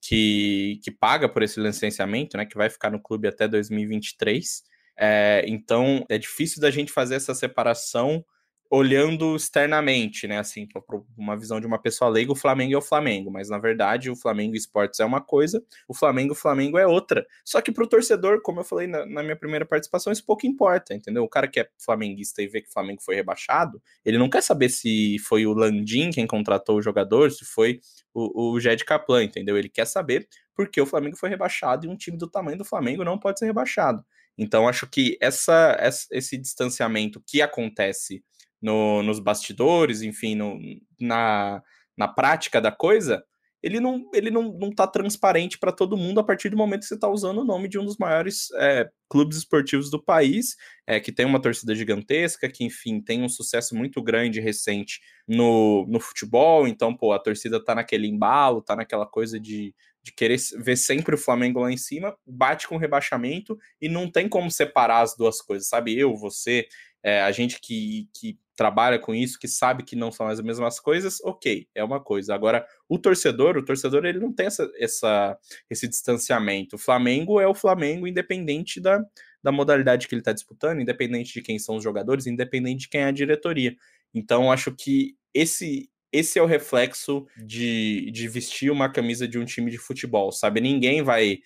que, 0.00 0.80
que 0.84 0.90
paga 0.92 1.28
por 1.28 1.42
esse 1.42 1.60
licenciamento, 1.60 2.36
né? 2.36 2.46
Que 2.46 2.56
vai 2.56 2.70
ficar 2.70 2.90
no 2.90 3.02
clube 3.02 3.28
até 3.28 3.48
2023. 3.48 4.62
É, 5.00 5.42
então 5.46 6.04
é 6.10 6.18
difícil 6.18 6.60
da 6.60 6.70
gente 6.70 6.92
fazer 6.92 7.14
essa 7.14 7.34
separação 7.34 8.22
olhando 8.70 9.34
externamente, 9.34 10.28
né? 10.28 10.38
Assim, 10.38 10.64
para 10.66 10.82
uma 11.18 11.36
visão 11.36 11.60
de 11.60 11.66
uma 11.66 11.78
pessoa 11.78 12.08
leiga, 12.08 12.30
o 12.30 12.36
Flamengo 12.36 12.74
é 12.74 12.78
o 12.78 12.82
Flamengo, 12.82 13.28
mas 13.28 13.48
na 13.48 13.58
verdade 13.58 14.08
o 14.08 14.14
Flamengo 14.14 14.54
Esportes 14.54 15.00
é 15.00 15.04
uma 15.04 15.20
coisa, 15.20 15.60
o 15.88 15.94
Flamengo 15.94 16.36
Flamengo 16.36 16.78
é 16.78 16.86
outra. 16.86 17.26
Só 17.44 17.60
que 17.60 17.72
para 17.72 17.82
o 17.82 17.88
torcedor, 17.88 18.40
como 18.42 18.60
eu 18.60 18.64
falei 18.64 18.86
na, 18.86 19.04
na, 19.06 19.22
minha 19.24 19.34
primeira 19.34 19.66
participação, 19.66 20.12
isso 20.12 20.24
pouco 20.24 20.46
importa, 20.46 20.94
entendeu? 20.94 21.24
O 21.24 21.28
cara 21.28 21.48
que 21.48 21.58
é 21.58 21.68
flamenguista 21.84 22.42
e 22.42 22.46
vê 22.46 22.60
que 22.60 22.68
o 22.68 22.72
Flamengo 22.72 23.02
foi 23.02 23.16
rebaixado, 23.16 23.82
ele 24.04 24.18
não 24.18 24.30
quer 24.30 24.42
saber 24.42 24.68
se 24.68 25.18
foi 25.18 25.46
o 25.46 25.52
Landim 25.52 26.10
quem 26.10 26.26
contratou 26.26 26.76
o 26.76 26.82
jogador, 26.82 27.32
se 27.32 27.44
foi 27.44 27.80
o, 28.14 28.52
o 28.52 28.60
Jed 28.60 28.84
Kaplan, 28.84 29.24
entendeu? 29.24 29.58
Ele 29.58 29.68
quer 29.68 29.86
saber 29.86 30.28
porque 30.54 30.80
o 30.80 30.86
Flamengo 30.86 31.16
foi 31.16 31.28
rebaixado 31.28 31.86
e 31.86 31.88
um 31.88 31.96
time 31.96 32.16
do 32.16 32.28
tamanho 32.28 32.58
do 32.58 32.64
Flamengo 32.64 33.02
não 33.02 33.18
pode 33.18 33.40
ser 33.40 33.46
rebaixado. 33.46 34.04
Então, 34.40 34.66
acho 34.66 34.86
que 34.86 35.18
essa, 35.20 35.76
esse 36.10 36.38
distanciamento 36.38 37.22
que 37.26 37.42
acontece 37.42 38.24
no, 38.60 39.02
nos 39.02 39.20
bastidores, 39.20 40.00
enfim, 40.00 40.34
no, 40.34 40.58
na, 40.98 41.62
na 41.94 42.08
prática 42.08 42.58
da 42.58 42.72
coisa, 42.72 43.22
ele 43.62 43.78
não, 43.78 44.08
ele 44.14 44.30
não, 44.30 44.50
não 44.58 44.70
tá 44.70 44.86
transparente 44.86 45.58
para 45.58 45.70
todo 45.70 45.94
mundo 45.94 46.20
a 46.20 46.24
partir 46.24 46.48
do 46.48 46.56
momento 46.56 46.80
que 46.80 46.86
você 46.86 46.94
está 46.94 47.06
usando 47.06 47.42
o 47.42 47.44
nome 47.44 47.68
de 47.68 47.78
um 47.78 47.84
dos 47.84 47.98
maiores 47.98 48.50
é, 48.54 48.88
clubes 49.10 49.36
esportivos 49.36 49.90
do 49.90 50.02
país, 50.02 50.56
é, 50.86 50.98
que 50.98 51.12
tem 51.12 51.26
uma 51.26 51.42
torcida 51.42 51.74
gigantesca, 51.74 52.48
que, 52.48 52.64
enfim, 52.64 52.98
tem 52.98 53.22
um 53.22 53.28
sucesso 53.28 53.74
muito 53.74 54.02
grande 54.02 54.40
recente 54.40 55.00
no, 55.28 55.86
no 55.86 56.00
futebol. 56.00 56.66
Então, 56.66 56.96
pô, 56.96 57.12
a 57.12 57.18
torcida 57.18 57.62
tá 57.62 57.74
naquele 57.74 58.06
embalo, 58.06 58.62
tá 58.62 58.74
naquela 58.74 59.04
coisa 59.04 59.38
de, 59.38 59.74
de 60.02 60.12
querer 60.12 60.38
ver 60.58 60.76
sempre 60.76 61.14
o 61.14 61.18
Flamengo 61.18 61.60
lá 61.60 61.70
em 61.70 61.76
cima, 61.76 62.16
bate 62.26 62.66
com 62.66 62.76
rebaixamento 62.76 63.58
e 63.80 63.88
não 63.88 64.10
tem 64.10 64.28
como 64.28 64.50
separar 64.50 65.02
as 65.02 65.16
duas 65.16 65.42
coisas, 65.42 65.68
sabe? 65.68 65.98
Eu, 65.98 66.16
você, 66.16 66.66
é, 67.02 67.20
a 67.20 67.30
gente 67.30 67.60
que, 67.60 68.08
que 68.14 68.38
trabalha 68.56 68.98
com 68.98 69.14
isso, 69.14 69.38
que 69.38 69.48
sabe 69.48 69.82
que 69.82 69.96
não 69.96 70.12
são 70.12 70.26
as 70.28 70.40
mesmas 70.40 70.78
coisas, 70.78 71.18
ok, 71.22 71.66
é 71.74 71.82
uma 71.82 71.98
coisa. 71.98 72.34
Agora, 72.34 72.66
o 72.88 72.98
torcedor, 72.98 73.56
o 73.56 73.64
torcedor 73.64 74.04
ele 74.04 74.20
não 74.20 74.32
tem 74.32 74.46
essa, 74.46 74.70
essa, 74.78 75.38
esse 75.68 75.88
distanciamento. 75.88 76.76
O 76.76 76.78
Flamengo 76.78 77.40
é 77.40 77.46
o 77.46 77.54
Flamengo, 77.54 78.06
independente 78.06 78.80
da, 78.80 79.02
da 79.42 79.52
modalidade 79.52 80.06
que 80.06 80.14
ele 80.14 80.20
está 80.20 80.32
disputando, 80.32 80.80
independente 80.80 81.32
de 81.32 81.42
quem 81.42 81.58
são 81.58 81.76
os 81.76 81.84
jogadores, 81.84 82.26
independente 82.26 82.80
de 82.80 82.88
quem 82.88 83.02
é 83.02 83.06
a 83.06 83.10
diretoria. 83.10 83.74
Então, 84.14 84.52
acho 84.52 84.74
que 84.74 85.16
esse 85.32 85.90
esse 86.12 86.38
é 86.38 86.42
o 86.42 86.46
reflexo 86.46 87.26
de, 87.36 88.10
de 88.10 88.28
vestir 88.28 88.70
uma 88.70 88.90
camisa 88.90 89.28
de 89.28 89.38
um 89.38 89.44
time 89.44 89.70
de 89.70 89.78
futebol, 89.78 90.32
sabe? 90.32 90.60
Ninguém 90.60 91.02
vai 91.02 91.38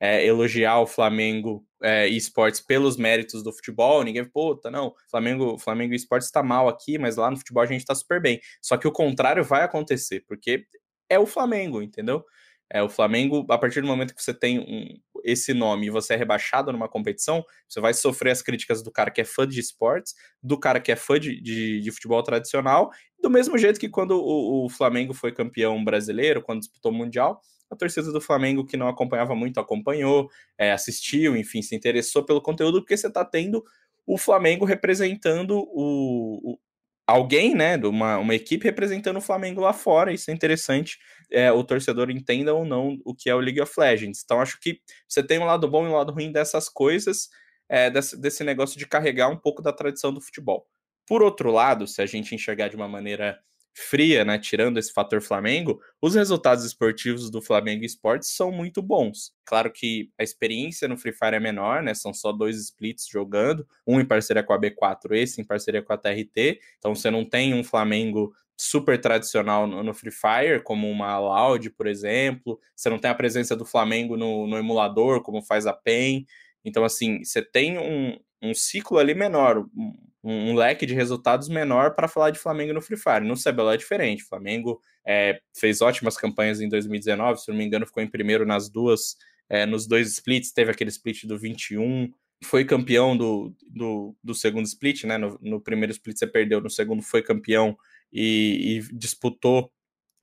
é, 0.00 0.26
elogiar 0.26 0.80
o 0.80 0.86
Flamengo 0.86 1.64
é, 1.82 2.08
e 2.08 2.16
esportes 2.16 2.60
pelos 2.60 2.96
méritos 2.96 3.42
do 3.42 3.52
futebol, 3.52 4.02
ninguém, 4.02 4.24
puta, 4.24 4.70
não, 4.70 4.94
Flamengo, 5.10 5.58
Flamengo 5.58 5.92
e 5.92 5.96
esportes 5.96 6.26
está 6.26 6.42
mal 6.42 6.68
aqui, 6.68 6.98
mas 6.98 7.16
lá 7.16 7.30
no 7.30 7.36
futebol 7.36 7.62
a 7.62 7.66
gente 7.66 7.80
está 7.80 7.94
super 7.94 8.20
bem. 8.20 8.40
Só 8.60 8.76
que 8.76 8.88
o 8.88 8.92
contrário 8.92 9.44
vai 9.44 9.62
acontecer, 9.62 10.24
porque 10.26 10.66
é 11.08 11.18
o 11.18 11.26
Flamengo, 11.26 11.80
entendeu? 11.80 12.24
É 12.68 12.82
o 12.82 12.88
Flamengo, 12.88 13.46
a 13.50 13.58
partir 13.58 13.80
do 13.80 13.86
momento 13.86 14.14
que 14.14 14.22
você 14.22 14.34
tem 14.34 14.58
um, 14.58 15.11
esse 15.24 15.54
nome 15.54 15.86
e 15.86 15.90
você 15.90 16.14
é 16.14 16.16
rebaixado 16.16 16.72
numa 16.72 16.88
competição, 16.88 17.44
você 17.68 17.80
vai 17.80 17.94
sofrer 17.94 18.30
as 18.30 18.42
críticas 18.42 18.82
do 18.82 18.90
cara 18.90 19.10
que 19.10 19.20
é 19.20 19.24
fã 19.24 19.46
de 19.46 19.60
esportes, 19.60 20.14
do 20.42 20.58
cara 20.58 20.80
que 20.80 20.92
é 20.92 20.96
fã 20.96 21.18
de, 21.18 21.40
de, 21.40 21.80
de 21.80 21.90
futebol 21.90 22.22
tradicional, 22.22 22.90
do 23.20 23.30
mesmo 23.30 23.56
jeito 23.56 23.78
que 23.78 23.88
quando 23.88 24.12
o, 24.12 24.66
o 24.66 24.68
Flamengo 24.68 25.14
foi 25.14 25.32
campeão 25.32 25.82
brasileiro, 25.82 26.42
quando 26.42 26.60
disputou 26.60 26.92
o 26.92 26.94
Mundial, 26.94 27.40
a 27.70 27.76
torcida 27.76 28.12
do 28.12 28.20
Flamengo 28.20 28.66
que 28.66 28.76
não 28.76 28.86
acompanhava 28.86 29.34
muito 29.34 29.58
acompanhou, 29.58 30.28
é, 30.58 30.72
assistiu, 30.72 31.36
enfim, 31.36 31.62
se 31.62 31.74
interessou 31.74 32.24
pelo 32.24 32.42
conteúdo, 32.42 32.80
porque 32.80 32.96
você 32.96 33.06
está 33.06 33.24
tendo 33.24 33.64
o 34.06 34.18
Flamengo 34.18 34.64
representando 34.64 35.56
o, 35.56 36.52
o, 36.52 36.58
alguém, 37.06 37.54
né, 37.54 37.76
uma, 37.76 38.18
uma 38.18 38.34
equipe 38.34 38.64
representando 38.64 39.16
o 39.16 39.20
Flamengo 39.20 39.60
lá 39.60 39.72
fora, 39.72 40.12
isso 40.12 40.30
é 40.30 40.34
interessante, 40.34 40.98
é, 41.30 41.50
o 41.50 41.64
torcedor 41.64 42.10
entenda 42.10 42.54
ou 42.54 42.64
não 42.64 42.98
o 43.04 43.14
que 43.14 43.28
é 43.28 43.34
o 43.34 43.40
League 43.40 43.60
of 43.60 43.72
Legends. 43.78 44.22
Então, 44.24 44.40
acho 44.40 44.58
que 44.60 44.80
você 45.08 45.22
tem 45.22 45.38
um 45.38 45.44
lado 45.44 45.68
bom 45.68 45.86
e 45.86 45.88
um 45.88 45.94
lado 45.94 46.12
ruim 46.12 46.30
dessas 46.30 46.68
coisas, 46.68 47.28
é, 47.68 47.90
desse, 47.90 48.20
desse 48.20 48.44
negócio 48.44 48.78
de 48.78 48.86
carregar 48.86 49.28
um 49.28 49.36
pouco 49.36 49.62
da 49.62 49.72
tradição 49.72 50.12
do 50.12 50.20
futebol. 50.20 50.66
Por 51.06 51.22
outro 51.22 51.50
lado, 51.50 51.86
se 51.86 52.00
a 52.00 52.06
gente 52.06 52.34
enxergar 52.34 52.68
de 52.68 52.76
uma 52.76 52.88
maneira 52.88 53.38
fria, 53.74 54.24
né, 54.24 54.38
tirando 54.38 54.78
esse 54.78 54.92
fator 54.92 55.22
Flamengo, 55.22 55.80
os 56.00 56.14
resultados 56.14 56.64
esportivos 56.64 57.30
do 57.30 57.40
Flamengo 57.40 57.84
Esportes 57.84 58.30
são 58.30 58.52
muito 58.52 58.82
bons. 58.82 59.32
Claro 59.44 59.72
que 59.72 60.10
a 60.18 60.22
experiência 60.22 60.86
no 60.86 60.96
Free 60.96 61.12
Fire 61.12 61.36
é 61.36 61.40
menor, 61.40 61.82
né? 61.82 61.94
São 61.94 62.12
só 62.12 62.32
dois 62.32 62.58
splits 62.58 63.06
jogando, 63.08 63.66
um 63.86 64.00
em 64.00 64.04
parceria 64.04 64.42
com 64.42 64.52
a 64.52 64.60
B4, 64.60 65.12
esse 65.12 65.40
em 65.40 65.44
parceria 65.44 65.82
com 65.82 65.92
a 65.92 65.96
TRT. 65.96 66.60
Então 66.78 66.94
você 66.94 67.10
não 67.10 67.24
tem 67.24 67.54
um 67.54 67.64
Flamengo 67.64 68.34
super 68.56 69.00
tradicional 69.00 69.66
no, 69.66 69.94
Free 69.94 70.12
Fire, 70.12 70.62
como 70.62 70.88
uma 70.88 71.18
Loud, 71.18 71.70
por 71.70 71.86
exemplo. 71.86 72.60
Você 72.76 72.88
não 72.88 72.98
tem 72.98 73.10
a 73.10 73.14
presença 73.14 73.56
do 73.56 73.64
Flamengo 73.64 74.16
no, 74.16 74.46
no 74.46 74.56
emulador, 74.56 75.22
como 75.22 75.42
faz 75.42 75.66
a 75.66 75.72
PEN. 75.72 76.26
Então, 76.64 76.84
assim, 76.84 77.24
você 77.24 77.42
tem 77.42 77.78
um, 77.78 78.18
um 78.40 78.54
ciclo 78.54 78.98
ali 78.98 79.14
menor, 79.14 79.66
um, 79.76 79.94
um 80.22 80.54
leque 80.54 80.86
de 80.86 80.94
resultados 80.94 81.48
menor 81.48 81.94
para 81.94 82.06
falar 82.06 82.30
de 82.30 82.38
Flamengo 82.38 82.72
no 82.72 82.80
Free 82.80 82.96
Fire. 82.96 83.26
No 83.26 83.34
CBLOL 83.34 83.72
é 83.72 83.76
diferente. 83.76 84.22
O 84.22 84.28
Flamengo 84.28 84.80
é, 85.06 85.40
fez 85.56 85.80
ótimas 85.80 86.16
campanhas 86.16 86.60
em 86.60 86.68
2019, 86.68 87.40
se 87.40 87.48
não 87.48 87.56
me 87.56 87.64
engano, 87.64 87.86
ficou 87.86 88.02
em 88.02 88.10
primeiro 88.10 88.46
nas 88.46 88.70
duas, 88.70 89.16
é, 89.48 89.66
nos 89.66 89.86
dois 89.86 90.08
splits, 90.12 90.52
teve 90.52 90.70
aquele 90.70 90.90
split 90.90 91.24
do 91.24 91.36
21, 91.36 92.08
foi 92.44 92.64
campeão 92.64 93.16
do, 93.16 93.54
do, 93.68 94.16
do 94.22 94.34
segundo 94.34 94.66
split, 94.66 95.04
né? 95.04 95.18
No, 95.18 95.38
no, 95.40 95.60
primeiro 95.60 95.92
split 95.92 96.18
você 96.18 96.26
perdeu, 96.26 96.60
no 96.60 96.70
segundo 96.70 97.02
foi 97.02 97.22
campeão 97.22 97.76
e, 98.12 98.78
e 98.78 98.96
disputou 98.96 99.70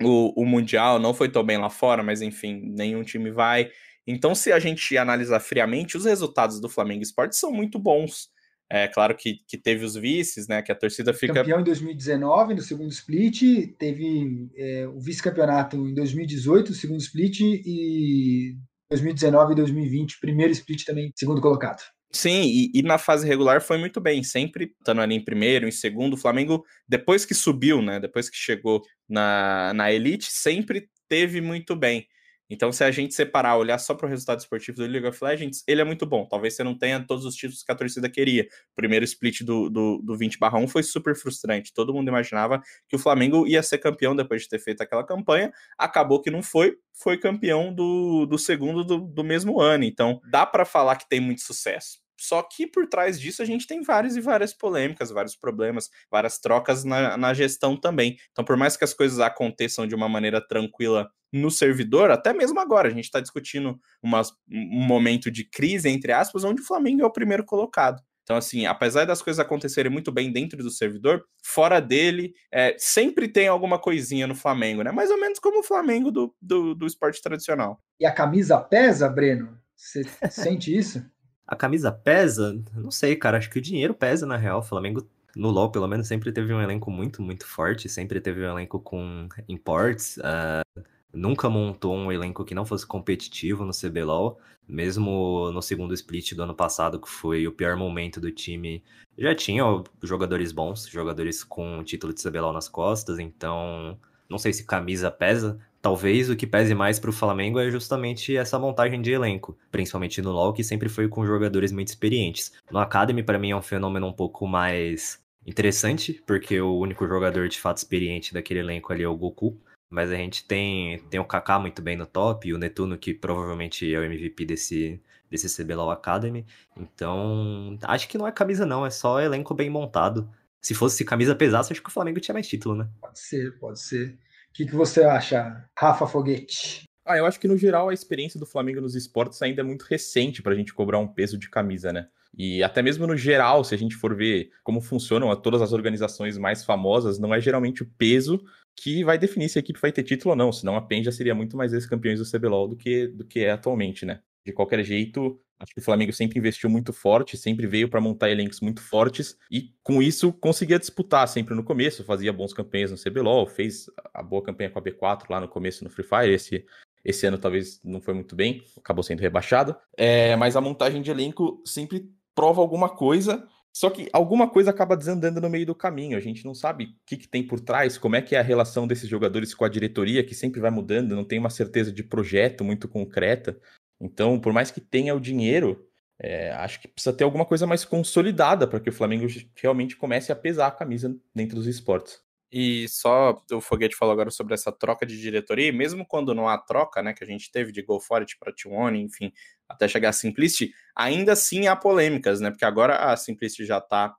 o, 0.01 0.41
o 0.41 0.46
Mundial, 0.46 1.00
não 1.00 1.13
foi 1.13 1.29
tão 1.29 1.44
bem 1.44 1.58
lá 1.58 1.70
fora, 1.70 2.03
mas 2.03 2.22
enfim, 2.22 2.62
nenhum 2.63 3.03
time 3.03 3.32
vai. 3.32 3.70
Então, 4.08 4.34
se 4.34 4.51
a 4.51 4.60
gente 4.60 4.98
analisar 4.98 5.39
friamente, 5.39 5.98
os 5.98 6.06
resultados 6.06 6.60
do 6.60 6.70
Flamengo 6.70 7.03
Esporte 7.03 7.36
são 7.36 7.51
muito 7.51 7.77
bons. 7.77 8.29
É 8.71 8.88
claro 8.88 9.15
que, 9.15 9.39
que 9.47 9.57
teve 9.57 9.83
os 9.83 9.95
vices, 9.95 10.47
né? 10.47 10.61
Que 10.61 10.71
a 10.71 10.75
torcida 10.75 11.11
fica. 11.11 11.33
Campeão 11.33 11.59
em 11.59 11.63
2019, 11.63 12.53
no 12.53 12.61
segundo 12.61 12.91
split, 12.91 13.41
teve 13.79 14.47
é, 14.55 14.88
o 14.88 14.99
vice-campeonato 14.99 15.75
em 15.88 15.93
2018, 15.93 16.73
segundo 16.73 16.99
split, 16.99 17.39
e 17.41 18.55
2019 18.91 19.53
e 19.53 19.55
2020, 19.55 20.19
primeiro 20.19 20.51
split 20.51 20.85
também, 20.85 21.11
segundo 21.15 21.41
colocado. 21.41 21.81
Sim, 22.11 22.41
e, 22.43 22.71
e, 22.73 22.81
na 22.81 22.97
fase 22.97 23.27
regular 23.27 23.61
foi 23.61 23.77
muito 23.77 24.01
bem, 24.01 24.23
sempre 24.23 24.73
estando 24.79 25.01
ali 25.01 25.15
em 25.15 25.23
primeiro, 25.23 25.67
em 25.67 25.71
segundo. 25.71 26.13
O 26.13 26.17
Flamengo, 26.17 26.63
depois 26.88 27.23
que 27.23 27.35
subiu, 27.35 27.81
né? 27.81 27.99
Depois 27.99 28.29
que 28.29 28.38
chegou 28.38 28.81
na, 29.07 29.73
na 29.75 29.91
Elite, 29.91 30.27
sempre 30.31 30.89
teve 31.07 31.39
muito 31.39 31.75
bem. 31.75 32.07
Então, 32.50 32.72
se 32.72 32.84
a 32.84 32.89
gente 32.89 33.13
separar, 33.13 33.58
olhar 33.58 33.77
só 33.77 33.94
para 33.94 34.08
o 34.08 34.10
resultado 34.10 34.39
esportivo 34.39 34.77
do 34.77 34.86
League 34.88 35.08
of 35.08 35.24
Legends, 35.24 35.63
ele 35.68 35.82
é 35.82 35.84
muito 35.84 36.06
bom. 36.06 36.25
Talvez 36.25 36.56
você 36.56 36.63
não 36.63 36.75
tenha 36.77 37.06
todos 37.06 37.25
os 37.25 37.36
títulos 37.36 37.62
que 37.62 37.72
a 37.72 37.75
torcida 37.75 38.10
queria. 38.10 38.44
O 38.72 38.75
primeiro 38.75 39.06
split 39.06 39.41
do, 39.44 39.70
do, 39.70 40.01
do 40.03 40.18
20/1 40.18 40.68
foi 40.68 40.82
super 40.82 41.15
frustrante. 41.15 41.74
Todo 41.74 41.94
mundo 41.94 42.08
imaginava 42.08 42.62
que 42.88 42.96
o 42.96 43.00
Flamengo 43.00 43.46
ia 43.46 43.62
ser 43.62 43.77
campeão 43.77 44.15
depois 44.15 44.41
de 44.41 44.50
ter 44.50 44.60
feito 44.60 44.82
aquela 44.82 45.06
campanha. 45.06 45.51
Acabou 45.77 46.22
que 46.22 46.32
não 46.32 46.41
foi, 46.41 46.75
foi 46.94 47.18
campeão 47.18 47.74
do, 47.74 48.25
do 48.25 48.38
segundo 48.38 48.84
do, 48.84 49.00
do 49.00 49.24
mesmo 49.24 49.62
ano. 49.62 49.84
Então, 49.84 50.20
dá 50.32 50.46
para 50.46 50.65
falar 50.65 50.96
que 50.96 51.08
tem 51.08 51.20
muito 51.20 51.41
sucesso. 51.41 52.00
Só 52.20 52.44
que 52.44 52.68
por 52.68 52.86
trás 52.88 53.18
disso 53.20 53.41
a 53.41 53.46
gente 53.46 53.65
tem 53.65 53.82
várias 53.82 54.18
e 54.18 54.22
várias 54.22 54.53
polêmicas, 54.53 55.10
vários 55.10 55.38
problemas, 55.38 55.89
várias 56.12 56.38
trocas 56.38 56.84
na, 56.84 57.15
na 57.15 57.34
gestão 57.34 57.77
também. 57.77 58.18
Então, 58.32 58.44
por 58.44 58.58
mais 58.58 58.75
que 58.75 58.84
as 58.84 58.94
coisas 58.94 59.20
aconteçam 59.22 59.88
de 59.88 59.96
uma 59.96 60.10
maneira 60.10 60.46
tranquila 60.46 61.10
no 61.31 61.51
servidor, 61.51 62.12
até 62.12 62.33
mesmo 62.33 62.59
agora, 62.59 62.88
a 62.88 62.91
gente 62.91 63.05
está 63.05 63.19
discutindo 63.19 63.79
uma, 64.01 64.21
um 64.51 64.86
momento 64.86 65.29
de 65.29 65.43
crise, 65.43 65.89
entre 65.89 66.12
aspas, 66.12 66.43
onde 66.43 66.62
o 66.62 66.65
Flamengo 66.65 67.01
é 67.01 67.05
o 67.05 67.12
primeiro 67.12 67.45
colocado. 67.45 68.01
Então, 68.29 68.38
assim, 68.38 68.67
apesar 68.67 69.05
das 69.05 69.24
coisas 69.24 69.39
acontecerem 69.39 69.91
muito 69.91 70.12
bem 70.12 70.31
dentro 70.31 70.62
do 70.62 70.69
servidor, 70.69 71.24
fora 71.43 71.79
dele, 71.79 72.31
é, 72.53 72.75
sempre 72.77 73.27
tem 73.27 73.48
alguma 73.48 73.79
coisinha 73.79 74.27
no 74.27 74.36
Flamengo, 74.36 74.83
né? 74.83 74.91
Mais 74.91 75.09
ou 75.09 75.19
menos 75.19 75.39
como 75.39 75.62
o 75.62 75.63
Flamengo 75.63 76.12
do, 76.12 76.36
do, 76.39 76.75
do 76.75 76.86
esporte 76.86 77.19
tradicional. 77.24 77.81
E 78.00 78.05
a 78.05 78.12
camisa 78.12 78.59
pesa, 78.59 79.09
Breno? 79.09 79.57
Você 79.75 80.03
sente 80.29 80.77
isso? 80.77 81.03
A 81.48 81.55
camisa 81.55 81.91
pesa? 81.91 82.55
Não 82.75 82.91
sei, 82.91 83.15
cara. 83.15 83.39
Acho 83.39 83.50
que 83.50 83.57
o 83.57 83.62
dinheiro 83.63 83.95
pesa, 83.95 84.27
na 84.27 84.38
real. 84.38 84.59
O 84.59 84.63
Flamengo, 84.63 85.09
no 85.36 85.50
LoL, 85.50 85.71
pelo 85.71 85.88
menos, 85.88 86.07
sempre 86.07 86.31
teve 86.31 86.53
um 86.53 86.62
elenco 86.62 86.91
muito, 86.91 87.24
muito 87.24 87.48
forte. 87.48 87.89
Sempre 87.89 88.21
teve 88.21 88.45
um 88.45 88.51
elenco 88.51 88.79
com 88.79 89.27
imports. 89.48 90.17
Uh, 90.17 90.83
nunca 91.13 91.49
montou 91.49 91.95
um 91.95 92.11
elenco 92.11 92.45
que 92.45 92.55
não 92.55 92.65
fosse 92.65 92.85
competitivo 92.85 93.65
no 93.65 93.71
CBLOL. 93.71 94.39
Mesmo 94.67 95.51
no 95.51 95.61
segundo 95.61 95.93
split 95.95 96.33
do 96.33 96.43
ano 96.43 96.53
passado, 96.53 96.99
que 96.99 97.09
foi 97.09 97.47
o 97.47 97.51
pior 97.51 97.75
momento 97.75 98.21
do 98.21 98.31
time, 98.31 98.83
já 99.17 99.33
tinha 99.33 99.63
jogadores 100.03 100.51
bons, 100.51 100.87
jogadores 100.87 101.43
com 101.43 101.79
o 101.79 101.83
título 101.83 102.13
de 102.13 102.21
CBLOL 102.21 102.53
nas 102.53 102.69
costas. 102.69 103.17
Então, 103.17 103.97
não 104.29 104.37
sei 104.37 104.53
se 104.53 104.65
camisa 104.65 105.09
pesa, 105.09 105.59
Talvez 105.81 106.29
o 106.29 106.35
que 106.35 106.45
pese 106.45 106.75
mais 106.75 106.99
para 106.99 107.09
o 107.09 107.13
Flamengo 107.13 107.57
é 107.57 107.71
justamente 107.71 108.35
essa 108.35 108.59
montagem 108.59 109.01
de 109.01 109.11
elenco, 109.11 109.57
principalmente 109.71 110.21
no 110.21 110.31
LoL, 110.31 110.51
que 110.51 110.63
sempre 110.63 110.89
foi 110.89 111.07
com 111.07 111.25
jogadores 111.25 111.71
muito 111.71 111.87
experientes. 111.87 112.51
No 112.69 112.79
Academy, 112.79 113.23
para 113.23 113.39
mim, 113.39 113.51
é 113.51 113.55
um 113.55 113.61
fenômeno 113.61 114.05
um 114.05 114.11
pouco 114.11 114.45
mais 114.45 115.23
interessante, 115.47 116.21
porque 116.27 116.59
o 116.59 116.77
único 116.77 117.07
jogador 117.07 117.47
de 117.47 117.57
fato 117.57 117.77
experiente 117.77 118.33
daquele 118.33 118.59
elenco 118.59 118.91
ali 118.91 119.03
é 119.03 119.07
o 119.07 119.15
Goku. 119.15 119.57
Mas 119.89 120.12
a 120.12 120.15
gente 120.15 120.46
tem, 120.46 121.00
tem 121.10 121.19
o 121.19 121.25
Kaká 121.25 121.58
muito 121.58 121.81
bem 121.81 121.98
no 121.98 122.05
top, 122.05 122.48
e 122.48 122.53
o 122.53 122.58
Netuno, 122.58 122.98
que 122.98 123.13
provavelmente 123.13 123.91
é 123.93 124.00
o 124.00 124.03
MVP 124.03 124.46
desse, 124.46 125.01
desse 125.29 125.63
CBLOL 125.63 125.89
Academy. 125.89 126.46
Então, 126.77 127.77
acho 127.84 128.08
que 128.08 128.17
não 128.17 128.27
é 128.27 128.31
camisa, 128.31 128.65
não, 128.65 128.86
é 128.86 128.89
só 128.89 129.19
elenco 129.19 129.53
bem 129.53 129.69
montado. 129.69 130.29
Se 130.62 130.75
fosse 130.75 131.03
camisa 131.03 131.36
pesada, 131.36 131.67
acho 131.72 131.81
que 131.81 131.89
o 131.89 131.93
Flamengo 131.93 132.19
tinha 132.19 132.34
mais 132.34 132.48
título, 132.48 132.75
né? 132.75 132.88
Pode 133.01 133.19
ser, 133.19 133.58
pode 133.60 133.79
ser. 133.79 134.17
O 134.50 134.53
que, 134.53 134.65
que 134.65 134.75
você 134.75 135.03
acha, 135.03 135.65
Rafa 135.77 136.05
Foguete? 136.05 136.84
Ah, 137.05 137.17
eu 137.17 137.25
acho 137.25 137.39
que 137.39 137.48
no 137.48 137.58
geral 137.58 137.89
a 137.89 137.93
experiência 137.93 138.39
do 138.39 138.46
Flamengo 138.46 138.81
nos 138.81 138.93
esportes 138.93 139.41
ainda 139.41 139.62
é 139.62 139.63
muito 139.63 139.84
recente 139.84 140.43
para 140.43 140.53
a 140.53 140.55
gente 140.55 140.74
cobrar 140.74 141.00
um 141.00 141.08
peso 141.08 141.38
de 141.38 141.50
camisa, 141.50 141.91
né? 141.91 142.08
E 142.38 142.62
até 142.62 142.81
mesmo 142.81 143.08
no 143.08 143.17
geral, 143.17 143.63
se 143.63 143.74
a 143.74 143.77
gente 143.77 143.96
for 143.96 144.15
ver 144.15 144.51
como 144.63 144.81
funcionam 144.81 145.36
todas 145.36 145.62
as 145.62 145.74
organizações 145.74 146.38
mais 146.38 146.63
famosas, 146.63 147.17
não 147.17 147.34
é 147.34 147.41
geralmente 147.41 147.81
o 147.81 147.89
peso 147.98 148.43
que 148.79 149.03
vai 149.03 149.17
definir 149.17 149.50
se 149.50 149.59
a 149.59 149.62
equipe 149.62 149.79
vai 149.79 149.91
ter 149.91 150.03
título 150.03 150.31
ou 150.31 150.36
não. 150.36 150.51
Senão 150.51 150.75
a 150.75 150.81
PEN 150.81 151.03
já 151.03 151.12
seria 151.12 151.36
muito 151.36 151.57
mais 151.57 151.74
ex-campeões 151.74 152.19
do 152.19 152.29
CBLOL 152.29 152.67
do 152.67 152.75
que, 152.75 153.07
do 153.07 153.25
que 153.25 153.41
é 153.41 153.51
atualmente, 153.51 154.05
né? 154.05 154.21
De 154.45 154.53
qualquer 154.53 154.83
jeito, 154.83 155.39
acho 155.59 155.74
que 155.74 155.79
o 155.79 155.83
Flamengo 155.83 156.13
sempre 156.13 156.39
investiu 156.39 156.69
muito 156.69 156.93
forte, 156.93 157.38
sempre 157.38 157.67
veio 157.67 157.89
para 157.89 158.00
montar 158.00 158.31
elencos 158.31 158.62
muito 158.62 158.81
fortes 158.81 159.38
e 159.51 159.74
com 159.83 160.01
isso 160.01 160.31
conseguia 160.31 160.79
disputar 160.79 161.27
sempre 161.27 161.53
no 161.53 161.63
começo, 161.63 162.03
fazia 162.03 162.31
bons 162.31 162.53
campanhas 162.53 162.91
no 162.91 162.98
CBLOL, 162.98 163.45
fez 163.45 163.88
a 164.13 164.24
boa 164.24 164.41
campanha 164.41 164.69
com 164.69 164.79
a 164.79 164.81
B4 164.81 165.24
lá 165.29 165.41
no 165.41 165.48
começo 165.48 165.83
no 165.83 165.89
Free 165.89 166.05
Fire, 166.05 166.33
esse 166.33 166.65
esse 167.03 167.25
ano 167.25 167.38
talvez 167.38 167.79
não 167.83 168.01
foi 168.01 168.13
muito 168.13 168.36
bem, 168.36 168.62
acabou 168.77 169.03
sendo 169.03 169.21
rebaixado. 169.21 169.75
É, 169.98 170.36
mas 170.36 170.55
a 170.55 170.62
montagem 170.62 171.01
de 171.01 171.09
elenco 171.09 171.62
sempre 171.65 172.12
prova 172.36 172.62
alguma 172.62 172.89
coisa, 172.89 173.48
só 173.73 173.89
que 173.89 174.09
alguma 174.11 174.49
coisa 174.49 174.71
acaba 174.71 174.97
desandando 174.97 175.39
no 175.39 175.49
meio 175.49 175.65
do 175.65 175.75
caminho. 175.75 176.17
A 176.17 176.21
gente 176.21 176.43
não 176.43 176.53
sabe 176.53 176.85
o 176.85 176.88
que, 177.05 177.17
que, 177.17 177.27
tem 177.27 177.45
por 177.45 177.59
trás, 177.59 177.97
como 177.97 178.15
é 178.15 178.21
que 178.21 178.35
é 178.35 178.39
a 178.39 178.43
relação 178.43 178.88
desses 178.88 179.07
jogadores 179.07 179.53
com 179.53 179.63
a 179.63 179.69
diretoria, 179.69 180.23
que 180.23 180.35
sempre 180.35 180.59
vai 180.59 180.71
mudando, 180.71 181.15
não 181.15 181.23
tem 181.23 181.39
uma 181.39 181.49
certeza 181.49 181.91
de 181.91 182.03
projeto 182.03 182.63
muito 182.63 182.88
concreta. 182.88 183.59
Então, 183.99 184.39
por 184.39 184.53
mais 184.53 184.71
que 184.71 184.81
tenha 184.81 185.15
o 185.15 185.19
dinheiro, 185.19 185.88
é, 186.19 186.51
acho 186.51 186.81
que 186.81 186.88
precisa 186.88 187.15
ter 187.15 187.23
alguma 187.23 187.45
coisa 187.45 187.65
mais 187.65 187.85
consolidada 187.85 188.67
para 188.67 188.79
que 188.79 188.89
o 188.89 188.93
Flamengo 188.93 189.27
realmente 189.55 189.95
comece 189.95 190.31
a 190.31 190.35
pesar 190.35 190.67
a 190.67 190.71
camisa 190.71 191.15
dentro 191.33 191.55
dos 191.55 191.67
esportes. 191.67 192.21
E 192.51 192.88
só 192.89 193.39
o 193.51 193.61
Foguete 193.61 193.95
falou 193.95 194.11
agora 194.11 194.31
sobre 194.31 194.55
essa 194.55 194.71
troca 194.71 195.05
de 195.05 195.19
diretoria, 195.21 195.71
mesmo 195.71 196.05
quando 196.05 196.33
não 196.33 196.47
há 196.47 196.57
troca, 196.57 197.01
né, 197.01 197.13
que 197.13 197.23
a 197.23 197.27
gente 197.27 197.51
teve 197.51 197.71
de 197.71 197.83
Go 197.83 197.99
For 197.99 198.21
It 198.21 198.38
para 198.39 198.51
T1, 198.51 198.95
enfim, 198.95 199.31
até 199.69 199.88
chegar 199.88 200.09
a 200.09 200.13
Simplicity, 200.13 200.73
ainda 200.95 201.33
assim 201.33 201.67
há 201.67 201.75
polêmicas, 201.75 202.41
né, 202.41 202.49
porque 202.49 202.65
agora 202.65 202.95
a 202.95 203.15
Simplicity 203.15 203.65
já 203.65 203.77
está 203.77 204.15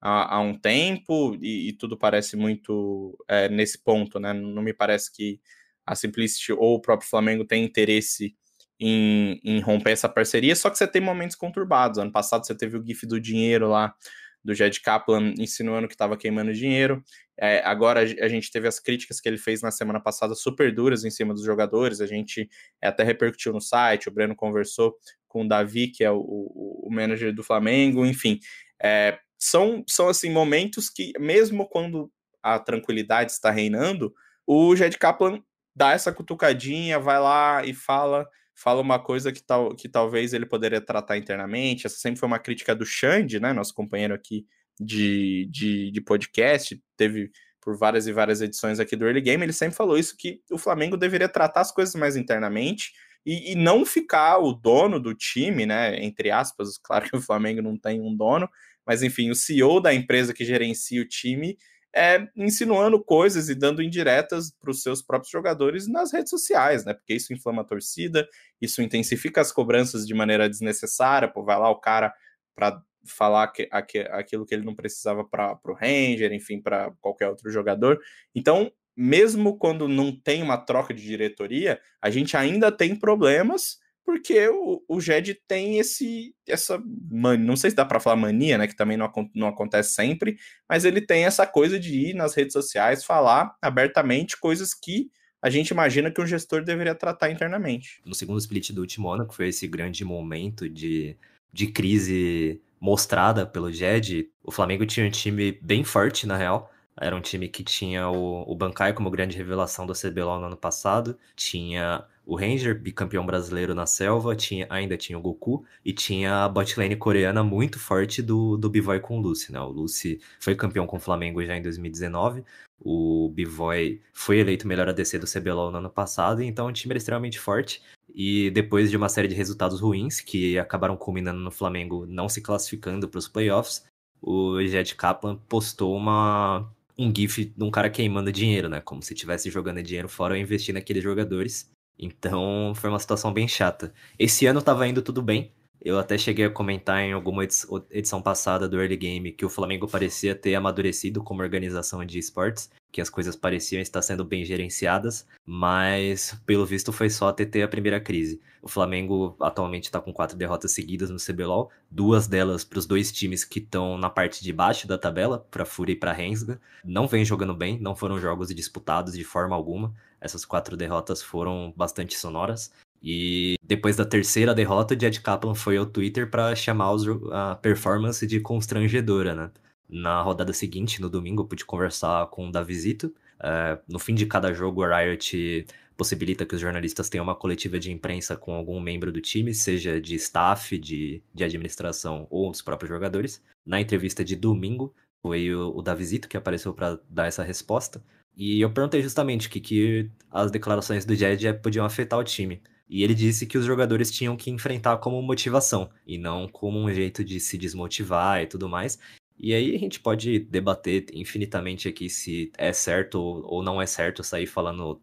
há, 0.00 0.36
há, 0.36 0.40
um 0.40 0.54
tempo 0.54 1.36
e, 1.40 1.70
e 1.70 1.72
tudo 1.72 1.96
parece 1.96 2.36
muito 2.36 3.16
é, 3.26 3.48
nesse 3.48 3.82
ponto, 3.82 4.20
né, 4.20 4.32
não 4.32 4.62
me 4.62 4.74
parece 4.74 5.12
que 5.12 5.40
a 5.86 5.94
Simplicity 5.94 6.52
ou 6.52 6.74
o 6.74 6.80
próprio 6.80 7.08
Flamengo 7.08 7.44
tem 7.44 7.64
interesse 7.64 8.36
em, 8.78 9.40
em 9.44 9.60
romper 9.60 9.90
essa 9.90 10.08
parceria, 10.08 10.54
só 10.56 10.70
que 10.70 10.78
você 10.78 10.86
tem 10.86 11.02
momentos 11.02 11.36
conturbados. 11.36 11.98
Ano 11.98 12.10
passado 12.10 12.46
você 12.46 12.54
teve 12.54 12.78
o 12.78 12.84
GIF 12.84 13.06
do 13.06 13.20
dinheiro 13.20 13.68
lá 13.68 13.94
do 14.42 14.54
Jed 14.54 14.80
Kaplan 14.80 15.34
insinuando 15.38 15.86
que 15.86 15.94
estava 15.94 16.16
queimando 16.16 16.52
dinheiro. 16.52 17.02
É, 17.38 17.62
agora 17.64 18.00
a 18.00 18.28
gente 18.28 18.50
teve 18.50 18.68
as 18.68 18.78
críticas 18.78 19.20
que 19.20 19.28
ele 19.28 19.38
fez 19.38 19.62
na 19.62 19.70
semana 19.70 20.00
passada 20.00 20.34
super 20.34 20.74
duras 20.74 21.04
em 21.04 21.10
cima 21.10 21.32
dos 21.32 21.44
jogadores. 21.44 22.00
A 22.00 22.06
gente 22.06 22.48
é, 22.80 22.88
até 22.88 23.02
repercutiu 23.02 23.52
no 23.52 23.60
site, 23.60 24.08
o 24.08 24.12
Breno 24.12 24.34
conversou 24.34 24.94
com 25.28 25.44
o 25.44 25.48
Davi, 25.48 25.88
que 25.88 26.04
é 26.04 26.10
o, 26.10 26.18
o, 26.18 26.88
o 26.88 26.90
manager 26.92 27.34
do 27.34 27.42
Flamengo, 27.42 28.04
enfim. 28.04 28.40
É, 28.82 29.18
são, 29.38 29.84
são 29.88 30.08
assim 30.08 30.30
momentos 30.30 30.90
que, 30.90 31.12
mesmo 31.18 31.68
quando 31.68 32.10
a 32.42 32.58
tranquilidade 32.58 33.32
está 33.32 33.50
reinando, 33.50 34.12
o 34.46 34.74
Jed 34.74 34.98
Kaplan 34.98 35.42
dá 35.74 35.92
essa 35.92 36.12
cutucadinha, 36.12 36.98
vai 36.98 37.18
lá 37.18 37.64
e 37.64 37.72
fala 37.72 38.28
fala 38.54 38.80
uma 38.80 38.98
coisa 38.98 39.32
que, 39.32 39.42
tal, 39.42 39.74
que 39.74 39.88
talvez 39.88 40.32
ele 40.32 40.46
poderia 40.46 40.80
tratar 40.80 41.16
internamente. 41.16 41.86
Essa 41.86 41.96
sempre 41.96 42.20
foi 42.20 42.26
uma 42.26 42.38
crítica 42.38 42.74
do 42.74 42.84
Xande, 42.84 43.40
né, 43.40 43.52
nosso 43.52 43.74
companheiro 43.74 44.14
aqui 44.14 44.46
de, 44.78 45.48
de, 45.50 45.90
de, 45.90 46.00
podcast, 46.00 46.80
teve 46.96 47.30
por 47.60 47.76
várias 47.76 48.06
e 48.06 48.12
várias 48.12 48.40
edições 48.40 48.80
aqui 48.80 48.96
do 48.96 49.04
Early 49.04 49.20
Game, 49.20 49.44
ele 49.44 49.52
sempre 49.52 49.76
falou 49.76 49.98
isso, 49.98 50.16
que 50.16 50.40
o 50.50 50.56
Flamengo 50.56 50.96
deveria 50.96 51.28
tratar 51.28 51.60
as 51.60 51.70
coisas 51.70 51.94
mais 51.94 52.16
internamente 52.16 52.92
e, 53.24 53.52
e 53.52 53.54
não 53.54 53.84
ficar 53.84 54.38
o 54.38 54.54
dono 54.54 54.98
do 54.98 55.14
time, 55.14 55.66
né, 55.66 56.02
entre 56.02 56.30
aspas, 56.30 56.78
claro 56.82 57.08
que 57.08 57.16
o 57.16 57.20
Flamengo 57.20 57.60
não 57.60 57.76
tem 57.76 58.00
um 58.00 58.16
dono, 58.16 58.48
mas 58.86 59.02
enfim, 59.02 59.30
o 59.30 59.34
CEO 59.34 59.80
da 59.80 59.92
empresa 59.92 60.32
que 60.32 60.44
gerencia 60.44 61.02
o 61.02 61.06
time 61.08 61.58
é, 61.94 62.28
insinuando 62.36 63.02
coisas 63.02 63.48
e 63.48 63.54
dando 63.54 63.82
indiretas 63.82 64.52
para 64.60 64.70
os 64.70 64.82
seus 64.82 65.02
próprios 65.02 65.30
jogadores 65.30 65.88
nas 65.88 66.12
redes 66.12 66.30
sociais, 66.30 66.84
né? 66.84 66.94
Porque 66.94 67.14
isso 67.14 67.32
inflama 67.32 67.62
a 67.62 67.64
torcida, 67.64 68.28
isso 68.60 68.80
intensifica 68.82 69.40
as 69.40 69.50
cobranças 69.50 70.06
de 70.06 70.14
maneira 70.14 70.48
desnecessária, 70.48 71.28
pô, 71.28 71.44
vai 71.44 71.58
lá 71.58 71.68
o 71.70 71.80
cara 71.80 72.14
para 72.54 72.80
falar 73.04 73.48
que, 73.48 73.68
aquilo 74.10 74.44
que 74.44 74.54
ele 74.54 74.64
não 74.64 74.74
precisava 74.74 75.24
para 75.24 75.58
o 75.64 75.72
Ranger, 75.72 76.32
enfim, 76.32 76.60
para 76.60 76.92
qualquer 77.00 77.28
outro 77.28 77.50
jogador. 77.50 77.98
Então, 78.34 78.70
mesmo 78.96 79.56
quando 79.56 79.88
não 79.88 80.14
tem 80.14 80.42
uma 80.42 80.58
troca 80.58 80.92
de 80.92 81.02
diretoria, 81.02 81.80
a 82.02 82.10
gente 82.10 82.36
ainda 82.36 82.70
tem 82.70 82.94
problemas 82.94 83.78
porque 84.10 84.48
o, 84.48 84.82
o 84.88 85.00
Jed 85.00 85.40
tem 85.46 85.78
esse 85.78 86.34
essa 86.48 86.82
não 87.08 87.54
sei 87.54 87.70
se 87.70 87.76
dá 87.76 87.84
para 87.84 88.00
falar 88.00 88.16
mania, 88.16 88.58
né, 88.58 88.66
que 88.66 88.74
também 88.74 88.96
não, 88.96 89.08
não 89.32 89.46
acontece 89.46 89.92
sempre, 89.92 90.36
mas 90.68 90.84
ele 90.84 91.00
tem 91.00 91.24
essa 91.24 91.46
coisa 91.46 91.78
de 91.78 92.08
ir 92.08 92.14
nas 92.14 92.34
redes 92.34 92.52
sociais 92.52 93.04
falar 93.04 93.54
abertamente 93.62 94.36
coisas 94.36 94.74
que 94.74 95.12
a 95.40 95.48
gente 95.48 95.68
imagina 95.68 96.10
que 96.10 96.20
um 96.20 96.26
gestor 96.26 96.64
deveria 96.64 96.92
tratar 96.92 97.30
internamente. 97.30 98.00
No 98.04 98.16
segundo 98.16 98.40
split 98.40 98.72
do 98.72 98.80
último 98.80 99.08
ano, 99.08 99.28
que 99.28 99.34
foi 99.34 99.46
esse 99.46 99.68
grande 99.68 100.04
momento 100.04 100.68
de, 100.68 101.16
de 101.52 101.68
crise 101.68 102.60
mostrada 102.80 103.46
pelo 103.46 103.72
Jed, 103.72 104.28
o 104.42 104.50
Flamengo 104.50 104.84
tinha 104.84 105.06
um 105.06 105.10
time 105.10 105.52
bem 105.62 105.84
forte, 105.84 106.26
na 106.26 106.36
real. 106.36 106.68
Era 107.00 107.14
um 107.14 107.20
time 107.20 107.48
que 107.48 107.62
tinha 107.62 108.10
o, 108.10 108.42
o 108.42 108.92
como 108.92 109.08
grande 109.08 109.36
revelação 109.36 109.86
do 109.86 109.94
CBLOL 109.94 110.40
no 110.40 110.46
ano 110.46 110.56
passado, 110.56 111.16
tinha 111.36 112.04
o 112.26 112.36
Ranger, 112.36 112.78
bicampeão 112.78 113.26
brasileiro 113.26 113.74
na 113.74 113.86
selva, 113.86 114.36
tinha, 114.36 114.66
ainda 114.70 114.96
tinha 114.96 115.18
o 115.18 115.22
Goku 115.22 115.64
e 115.84 115.92
tinha 115.92 116.44
a 116.44 116.48
botlane 116.48 116.96
coreana 116.96 117.42
muito 117.42 117.78
forte 117.78 118.22
do, 118.22 118.56
do 118.56 118.70
Bivoy 118.70 119.00
com 119.00 119.18
o 119.18 119.22
Lucy, 119.22 119.52
né? 119.52 119.60
O 119.60 119.68
Lucy 119.68 120.20
foi 120.38 120.54
campeão 120.54 120.86
com 120.86 120.96
o 120.96 121.00
Flamengo 121.00 121.44
já 121.44 121.56
em 121.56 121.62
2019, 121.62 122.44
o 122.82 123.30
Bivoy 123.34 124.00
foi 124.12 124.38
eleito 124.38 124.66
melhor 124.66 124.88
ADC 124.88 125.18
do 125.18 125.26
CBLOL 125.26 125.70
no 125.70 125.78
ano 125.78 125.90
passado, 125.90 126.42
então 126.42 126.66
o 126.66 126.72
time 126.72 126.92
era 126.92 126.98
extremamente 126.98 127.38
forte. 127.38 127.82
E 128.14 128.50
depois 128.50 128.90
de 128.90 128.96
uma 128.96 129.08
série 129.08 129.28
de 129.28 129.34
resultados 129.34 129.80
ruins, 129.80 130.20
que 130.20 130.58
acabaram 130.58 130.96
culminando 130.96 131.38
no 131.40 131.50
Flamengo 131.50 132.06
não 132.06 132.28
se 132.28 132.40
classificando 132.40 133.08
para 133.08 133.18
os 133.18 133.28
playoffs, 133.28 133.84
o 134.20 134.60
Jet 134.66 134.94
Kaplan 134.96 135.36
postou 135.48 135.94
uma, 135.94 136.70
um 136.98 137.12
gif 137.14 137.44
de 137.44 137.64
um 137.64 137.70
cara 137.70 137.90
queimando 137.90 138.32
dinheiro, 138.32 138.68
né? 138.68 138.80
Como 138.80 139.02
se 139.02 139.12
estivesse 139.14 139.50
jogando 139.50 139.82
dinheiro 139.82 140.08
fora 140.08 140.34
ou 140.34 140.40
investindo 140.40 140.76
naqueles 140.76 141.02
jogadores. 141.02 141.70
Então 142.00 142.72
foi 142.74 142.88
uma 142.90 142.98
situação 142.98 143.32
bem 143.32 143.46
chata. 143.46 143.92
Esse 144.18 144.46
ano 144.46 144.62
tava 144.62 144.88
indo 144.88 145.02
tudo 145.02 145.22
bem. 145.22 145.52
Eu 145.82 145.98
até 145.98 146.18
cheguei 146.18 146.44
a 146.44 146.50
comentar 146.50 147.00
em 147.00 147.12
alguma 147.12 147.42
edição 147.42 148.20
passada 148.20 148.68
do 148.68 148.78
Early 148.78 148.96
Game 148.98 149.32
que 149.32 149.46
o 149.46 149.48
Flamengo 149.48 149.88
parecia 149.88 150.34
ter 150.34 150.54
amadurecido 150.54 151.22
como 151.22 151.40
organização 151.40 152.04
de 152.04 152.18
esportes, 152.18 152.70
que 152.92 153.00
as 153.00 153.08
coisas 153.08 153.34
pareciam 153.34 153.80
estar 153.80 154.02
sendo 154.02 154.22
bem 154.22 154.44
gerenciadas, 154.44 155.26
mas 155.46 156.38
pelo 156.44 156.66
visto 156.66 156.92
foi 156.92 157.08
só 157.08 157.28
até 157.28 157.46
ter 157.46 157.62
a 157.62 157.68
primeira 157.68 157.98
crise. 157.98 158.42
O 158.60 158.68
Flamengo 158.68 159.34
atualmente 159.40 159.84
está 159.84 160.00
com 160.02 160.12
quatro 160.12 160.36
derrotas 160.36 160.72
seguidas 160.72 161.08
no 161.08 161.16
CBLOL, 161.16 161.70
duas 161.90 162.26
delas 162.26 162.62
para 162.62 162.78
os 162.78 162.84
dois 162.84 163.10
times 163.10 163.42
que 163.42 163.58
estão 163.58 163.96
na 163.96 164.10
parte 164.10 164.42
de 164.44 164.52
baixo 164.52 164.86
da 164.86 164.98
tabela, 164.98 165.46
para 165.50 165.64
Fúria 165.64 165.94
e 165.94 165.96
para 165.96 166.12
Rensga. 166.12 166.60
Não 166.84 167.08
vem 167.08 167.24
jogando 167.24 167.54
bem, 167.54 167.80
não 167.80 167.96
foram 167.96 168.20
jogos 168.20 168.54
disputados 168.54 169.14
de 169.14 169.24
forma 169.24 169.56
alguma. 169.56 169.94
Essas 170.20 170.44
quatro 170.44 170.76
derrotas 170.76 171.22
foram 171.22 171.72
bastante 171.74 172.18
sonoras. 172.18 172.70
E 173.02 173.56
depois 173.62 173.96
da 173.96 174.04
terceira 174.04 174.54
derrota, 174.54 174.94
o 174.94 175.00
Jed 175.00 175.20
Kaplan 175.20 175.54
foi 175.54 175.76
ao 175.76 175.86
Twitter 175.86 176.30
para 176.30 176.54
chamar 176.54 176.94
a 177.32 177.54
performance 177.54 178.26
de 178.26 178.40
constrangedora, 178.40 179.34
né? 179.34 179.50
Na 179.88 180.22
rodada 180.22 180.52
seguinte, 180.52 181.00
no 181.00 181.10
domingo, 181.10 181.42
eu 181.42 181.46
pude 181.46 181.64
conversar 181.64 182.26
com 182.28 182.48
o 182.48 182.52
Davizito. 182.52 183.12
É, 183.42 183.78
no 183.88 183.98
fim 183.98 184.14
de 184.14 184.26
cada 184.26 184.52
jogo, 184.52 184.84
a 184.84 184.98
Riot 184.98 185.66
possibilita 185.96 186.46
que 186.46 186.54
os 186.54 186.60
jornalistas 186.60 187.08
tenham 187.08 187.24
uma 187.24 187.34
coletiva 187.34 187.78
de 187.78 187.90
imprensa 187.90 188.36
com 188.36 188.54
algum 188.54 188.80
membro 188.80 189.10
do 189.10 189.20
time, 189.20 189.52
seja 189.52 190.00
de 190.00 190.14
staff, 190.14 190.78
de, 190.78 191.22
de 191.34 191.44
administração 191.44 192.26
ou 192.30 192.50
os 192.50 192.62
próprios 192.62 192.88
jogadores. 192.88 193.42
Na 193.66 193.80
entrevista 193.80 194.24
de 194.24 194.36
domingo, 194.36 194.94
foi 195.22 195.52
o, 195.54 195.76
o 195.76 195.82
Davizito 195.82 196.28
que 196.28 196.36
apareceu 196.36 196.72
para 196.72 196.98
dar 197.08 197.26
essa 197.26 197.42
resposta. 197.42 198.02
E 198.36 198.60
eu 198.60 198.72
perguntei 198.72 199.02
justamente 199.02 199.48
o 199.48 199.50
que, 199.50 199.60
que 199.60 200.10
as 200.30 200.50
declarações 200.50 201.04
do 201.04 201.14
Jed 201.14 201.52
podiam 201.62 201.84
afetar 201.84 202.18
o 202.18 202.24
time. 202.24 202.62
E 202.90 203.04
ele 203.04 203.14
disse 203.14 203.46
que 203.46 203.56
os 203.56 203.64
jogadores 203.64 204.10
tinham 204.10 204.36
que 204.36 204.50
enfrentar 204.50 204.98
como 204.98 205.22
motivação 205.22 205.88
e 206.04 206.18
não 206.18 206.48
como 206.48 206.76
um 206.76 206.92
jeito 206.92 207.22
de 207.22 207.38
se 207.38 207.56
desmotivar 207.56 208.42
e 208.42 208.48
tudo 208.48 208.68
mais. 208.68 208.98
E 209.38 209.54
aí 209.54 209.76
a 209.76 209.78
gente 209.78 210.00
pode 210.00 210.40
debater 210.40 211.06
infinitamente 211.14 211.86
aqui 211.86 212.10
se 212.10 212.50
é 212.58 212.72
certo 212.72 213.18
ou 213.20 213.62
não 213.62 213.80
é 213.80 213.86
certo 213.86 214.24
sair 214.24 214.48
falando 214.48 215.00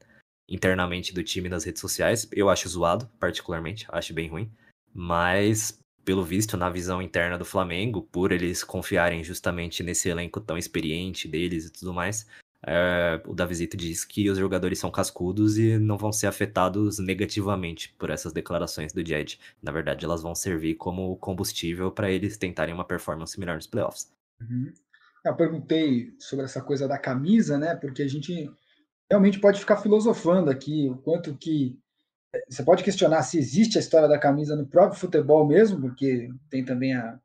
internamente 0.50 1.14
do 1.14 1.24
time 1.24 1.48
nas 1.48 1.64
redes 1.64 1.80
sociais. 1.80 2.28
Eu 2.32 2.50
acho 2.50 2.68
zoado, 2.68 3.10
particularmente, 3.18 3.86
acho 3.88 4.14
bem 4.14 4.28
ruim. 4.28 4.52
Mas, 4.94 5.80
pelo 6.04 6.26
visto, 6.26 6.58
na 6.58 6.70
visão 6.70 7.02
interna 7.02 7.38
do 7.38 7.46
Flamengo, 7.46 8.02
por 8.02 8.34
eles 8.34 8.66
confiarem 8.66 9.24
justamente 9.24 9.82
nesse 9.82 10.10
elenco 10.10 10.42
tão 10.42 10.58
experiente 10.58 11.26
deles 11.26 11.66
e 11.66 11.72
tudo 11.72 11.94
mais, 11.94 12.28
É, 12.66 13.22
o 13.26 13.34
Davisito 13.34 13.78
diz 13.78 14.04
que 14.04 14.30
os 14.30 14.38
jogadores 14.38 14.80
são 14.80 14.90
cascudos 14.90 15.58
e 15.58 15.78
não 15.78 15.98
vão 15.98 16.12
ser 16.12 16.28
afetados 16.28 16.98
negativamente 16.98 17.94
por 17.98 18.10
essas 18.10 18.34
declarações 18.34 18.92
do 18.92 19.06
Jed. 19.06 19.40
Na 19.62 19.72
verdade, 19.72 20.06
elas 20.06 20.22
vão 20.22 20.34
servir 20.34 20.76
como 20.76 21.16
combustível 21.18 21.92
para 21.92 22.10
eles 22.12 22.38
tentarem 22.38 22.74
uma 22.74 22.86
performance 22.86 23.40
melhor 23.40 23.56
nos 23.56 23.68
playoffs. 23.68 24.12
Uhum. 24.42 24.74
Eu 25.26 25.36
perguntei 25.36 26.14
sobre 26.20 26.46
essa 26.46 26.62
coisa 26.62 26.88
da 26.88 26.98
camisa, 26.98 27.58
né? 27.58 27.76
Porque 27.76 28.02
a 28.02 28.08
gente 28.08 28.50
realmente 29.10 29.40
pode 29.40 29.60
ficar 29.60 29.78
filosofando 29.78 30.50
aqui 30.50 30.90
o 30.90 30.98
quanto 30.98 31.36
que 31.36 31.78
eh, 32.34 32.44
você 32.50 32.64
pode 32.64 32.84
questionar 32.84 33.24
se 33.24 33.38
existe 33.38 33.78
a 33.78 33.82
história 33.82 34.08
da 34.08 34.20
camisa 34.20 34.56
no 34.56 34.66
próprio 34.66 35.00
futebol 35.00 35.46
mesmo, 35.46 35.82
porque 35.82 36.30
tem 36.50 36.64
também 36.64 36.94
a 36.94 37.20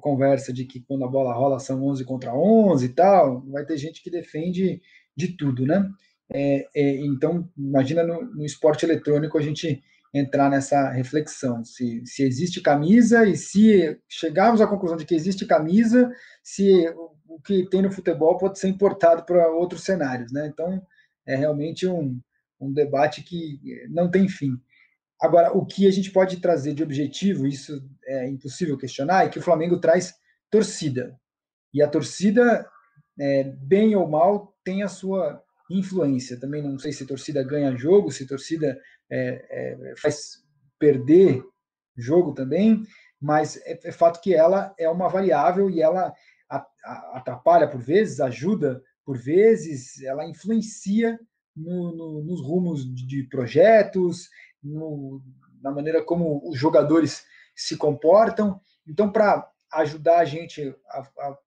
conversa 0.00 0.52
de 0.52 0.64
que 0.64 0.80
quando 0.80 1.04
a 1.04 1.08
bola 1.08 1.32
rola 1.32 1.58
são 1.58 1.82
11 1.84 2.04
contra 2.04 2.34
11 2.34 2.84
e 2.84 2.88
tal, 2.88 3.40
vai 3.46 3.64
ter 3.64 3.76
gente 3.76 4.02
que 4.02 4.10
defende 4.10 4.80
de 5.16 5.36
tudo, 5.36 5.64
né? 5.66 5.88
É, 6.32 6.66
é, 6.74 6.96
então, 7.04 7.48
imagina 7.56 8.02
no, 8.02 8.22
no, 8.22 8.44
esporte 8.44 8.84
eletrônico 8.84 9.38
a 9.38 9.42
gente 9.42 9.82
entrar 10.12 10.50
nessa 10.50 10.90
reflexão, 10.90 11.64
se, 11.64 12.02
se 12.06 12.22
existe 12.22 12.60
camisa 12.60 13.26
e 13.26 13.36
se 13.36 13.98
chegarmos 14.08 14.60
à 14.60 14.66
conclusão 14.66 14.96
de 14.96 15.04
que 15.04 15.14
existe 15.14 15.44
camisa, 15.44 16.10
se 16.42 16.88
o 17.28 17.40
que 17.40 17.68
tem 17.68 17.82
no 17.82 17.92
futebol 17.92 18.38
pode 18.38 18.58
ser 18.58 18.68
importado 18.68 19.24
para 19.24 19.48
outros 19.50 19.84
cenários, 19.84 20.32
né? 20.32 20.46
Então, 20.46 20.82
é 21.26 21.36
realmente 21.36 21.86
um, 21.86 22.18
um 22.60 22.72
debate 22.72 23.22
que 23.22 23.58
não 23.90 24.10
tem 24.10 24.28
fim. 24.28 24.58
Agora, 25.24 25.56
o 25.56 25.64
que 25.64 25.86
a 25.86 25.90
gente 25.90 26.10
pode 26.10 26.38
trazer 26.38 26.74
de 26.74 26.82
objetivo, 26.82 27.46
isso 27.46 27.82
é 28.04 28.28
impossível 28.28 28.76
questionar, 28.76 29.24
é 29.24 29.28
que 29.30 29.38
o 29.38 29.42
Flamengo 29.42 29.80
traz 29.80 30.12
torcida. 30.50 31.18
E 31.72 31.82
a 31.82 31.88
torcida, 31.88 32.68
é, 33.18 33.44
bem 33.44 33.96
ou 33.96 34.06
mal, 34.06 34.54
tem 34.62 34.82
a 34.82 34.88
sua 34.88 35.42
influência. 35.70 36.38
Também 36.38 36.62
não 36.62 36.78
sei 36.78 36.92
se 36.92 37.06
torcida 37.06 37.42
ganha 37.42 37.74
jogo, 37.74 38.12
se 38.12 38.26
torcida 38.26 38.78
é, 39.10 39.46
é, 39.50 39.94
faz 39.96 40.44
perder 40.78 41.42
jogo 41.96 42.34
também, 42.34 42.82
mas 43.18 43.56
é, 43.64 43.80
é, 43.82 43.92
fato 43.92 44.20
que 44.20 44.34
ela 44.34 44.74
é 44.78 44.90
uma 44.90 45.08
variável 45.08 45.70
e 45.70 45.80
ela 45.80 46.12
atrapalha 47.14 47.66
por 47.66 47.80
vezes, 47.80 48.20
ajuda 48.20 48.82
por 49.06 49.16
vezes, 49.16 50.02
ela 50.02 50.28
influencia 50.28 51.18
no, 51.56 51.96
no, 51.96 52.22
nos 52.24 52.42
rumos 52.42 52.84
de 52.84 53.22
projetos, 53.24 54.28
no, 54.64 55.22
na 55.62 55.70
maneira 55.70 56.02
como 56.02 56.40
os 56.48 56.58
jogadores 56.58 57.24
se 57.54 57.76
comportam. 57.76 58.60
Então, 58.86 59.10
para 59.10 59.48
ajudar 59.72 60.18
a 60.18 60.24
gente 60.24 60.74
a, 60.88 61.00
a, 61.00 61.38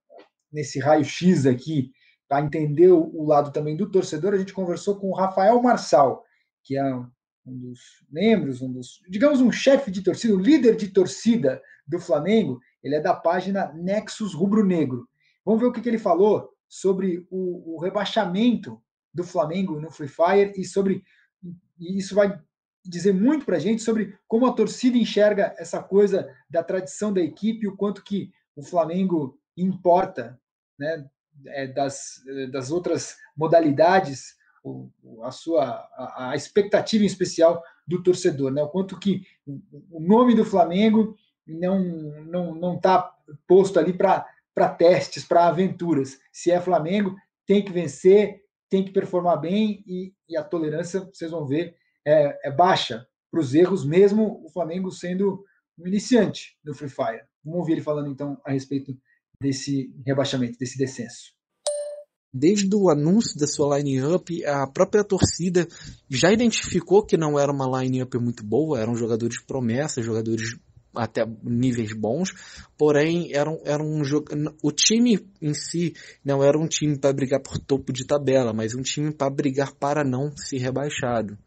nesse 0.52 0.80
raio-x 0.80 1.46
aqui, 1.46 1.92
para 2.28 2.46
entender 2.46 2.92
o, 2.92 3.26
lado 3.26 3.52
também 3.52 3.76
do 3.76 3.90
torcedor, 3.90 4.34
a 4.34 4.38
gente 4.38 4.54
conversou 4.54 5.00
com 5.00 5.10
o 5.10 5.16
Rafael 5.16 5.62
Marçal, 5.62 6.24
que 6.64 6.78
é 6.78 6.96
um 6.96 7.08
dos 7.46 7.80
membros, 8.10 8.62
um 8.62 8.72
dos, 8.72 9.02
digamos, 9.10 9.40
um 9.40 9.52
chefe 9.52 9.90
de 9.90 10.04
torcida, 10.04 10.34
o 10.34 10.40
líder 10.40 10.76
de 10.76 10.90
torcida 10.90 11.62
do 11.88 12.00
Flamengo. 12.00 12.60
Ele 12.84 12.96
é 12.96 13.02
da 13.02 13.14
página 13.14 13.72
Nexus 13.74 14.34
Rubro 14.34 14.66
Negro. 14.66 15.08
Vamos 15.46 15.62
ver 15.62 15.68
o 15.68 15.72
que, 15.72 15.80
que 15.80 15.88
ele 15.88 15.98
falou 15.98 16.50
sobre 16.68 17.26
o, 17.32 17.76
o 17.76 17.82
rebaixamento 17.82 18.82
do 19.14 19.24
Flamengo 19.24 19.80
no 19.80 19.90
Free 19.90 20.10
Fire 20.10 20.52
e 20.58 20.66
sobre 20.66 21.02
e 21.80 21.98
isso 21.98 22.16
vai 22.16 22.40
dizer 22.88 23.13
muito 23.13 23.45
para 23.45 23.58
a 23.58 23.60
gente 23.60 23.82
sobre 23.82 24.17
como 24.28 24.45
a 24.45 24.54
torcida 24.54 24.97
enxerga 24.97 25.54
essa 25.58 25.82
coisa 25.82 26.34
da 26.50 26.63
tradição 26.63 27.12
da 27.12 27.21
equipe, 27.21 27.67
o 27.67 27.76
quanto 27.76 28.04
que 28.04 28.32
o 28.56 28.63
Flamengo 28.63 29.39
importa 29.56 30.39
né, 30.80 31.06
é, 31.45 31.67
das, 31.67 32.21
das 32.52 32.71
outras 32.71 33.17
modalidades, 33.36 34.36
a 35.23 35.32
sua 35.32 35.63
a, 35.63 36.32
a, 36.32 36.36
expectativa 36.36 37.04
em 37.04 37.08
especial 37.08 37.63
do 37.88 38.04
torcedor, 38.04 38.52
né, 38.52 38.62
o 38.62 38.69
quanto 38.69 39.00
que 39.00 39.23
o 39.89 40.00
nome 40.00 40.36
do 40.36 40.43
Flamengo 40.43 41.15
não 41.45 41.80
não 42.26 42.56
não 42.56 42.76
está 42.76 43.13
posto 43.47 43.80
ali 43.80 43.93
para 43.93 44.28
para 44.54 44.69
testes, 44.69 45.23
para 45.23 45.47
aventuras. 45.47 46.17
Se 46.32 46.50
é 46.50 46.60
Flamengo, 46.60 47.15
tem 47.45 47.63
que 47.63 47.71
vencer, 47.71 48.41
tem 48.67 48.84
que 48.84 48.91
performar 48.91 49.39
bem 49.39 49.84
e, 49.86 50.12
e 50.28 50.36
a 50.36 50.43
tolerância, 50.43 51.02
vocês 51.02 51.30
vão 51.30 51.45
ver, 51.45 51.76
é, 52.08 52.48
é 52.48 52.52
baixa 52.52 53.06
para 53.30 53.41
os 53.41 53.54
erros, 53.54 53.86
mesmo 53.86 54.41
o 54.46 54.50
Flamengo 54.50 54.89
sendo 54.89 55.43
um 55.78 55.86
iniciante 55.86 56.56
no 56.63 56.74
Free 56.74 56.89
Fire. 56.89 57.26
Vamos 57.43 57.60
ouvir 57.60 57.74
ele 57.74 57.82
falando 57.82 58.10
então 58.10 58.39
a 58.46 58.52
respeito 58.52 58.98
desse 59.41 59.93
rebaixamento, 60.06 60.58
desse 60.58 60.78
descenso. 60.78 61.36
Desde 62.34 62.74
o 62.76 62.89
anúncio 62.89 63.38
da 63.38 63.48
sua 63.48 63.78
line-up, 63.78 64.46
a 64.46 64.67
própria 64.67 65.04
torcida 65.04 65.67
já 66.10 66.32
identificou 66.32 67.06
que 67.06 67.17
não 67.17 67.38
era 67.38 67.52
uma 67.52 67.82
line-up 67.82 68.17
muito 68.17 68.43
boa, 68.43 68.80
eram 68.80 68.96
jogadores 68.96 69.41
promessa, 69.41 70.02
jogadores 70.02 70.58
até 70.96 71.26
níveis 71.43 71.93
bons, 71.93 72.32
porém 72.78 73.34
era 73.34 73.50
um, 73.50 73.62
era 73.65 73.84
um 73.84 74.04
jogo, 74.04 74.28
o 74.63 74.72
time 74.72 75.20
em 75.41 75.54
si 75.54 75.93
não 76.24 76.43
era 76.43 76.58
um 76.58 76.67
time 76.67 76.98
para 76.98 77.13
brigar 77.13 77.41
por 77.41 77.60
topo 77.60 77.93
de 77.93 78.06
tabela, 78.06 78.54
mas 78.54 78.74
um 78.74 78.82
time 78.82 79.12
para 79.12 79.30
brigar 79.30 79.74
para 79.74 80.04
não 80.04 80.36
ser 80.36 80.58
rebaixado. 80.58 81.38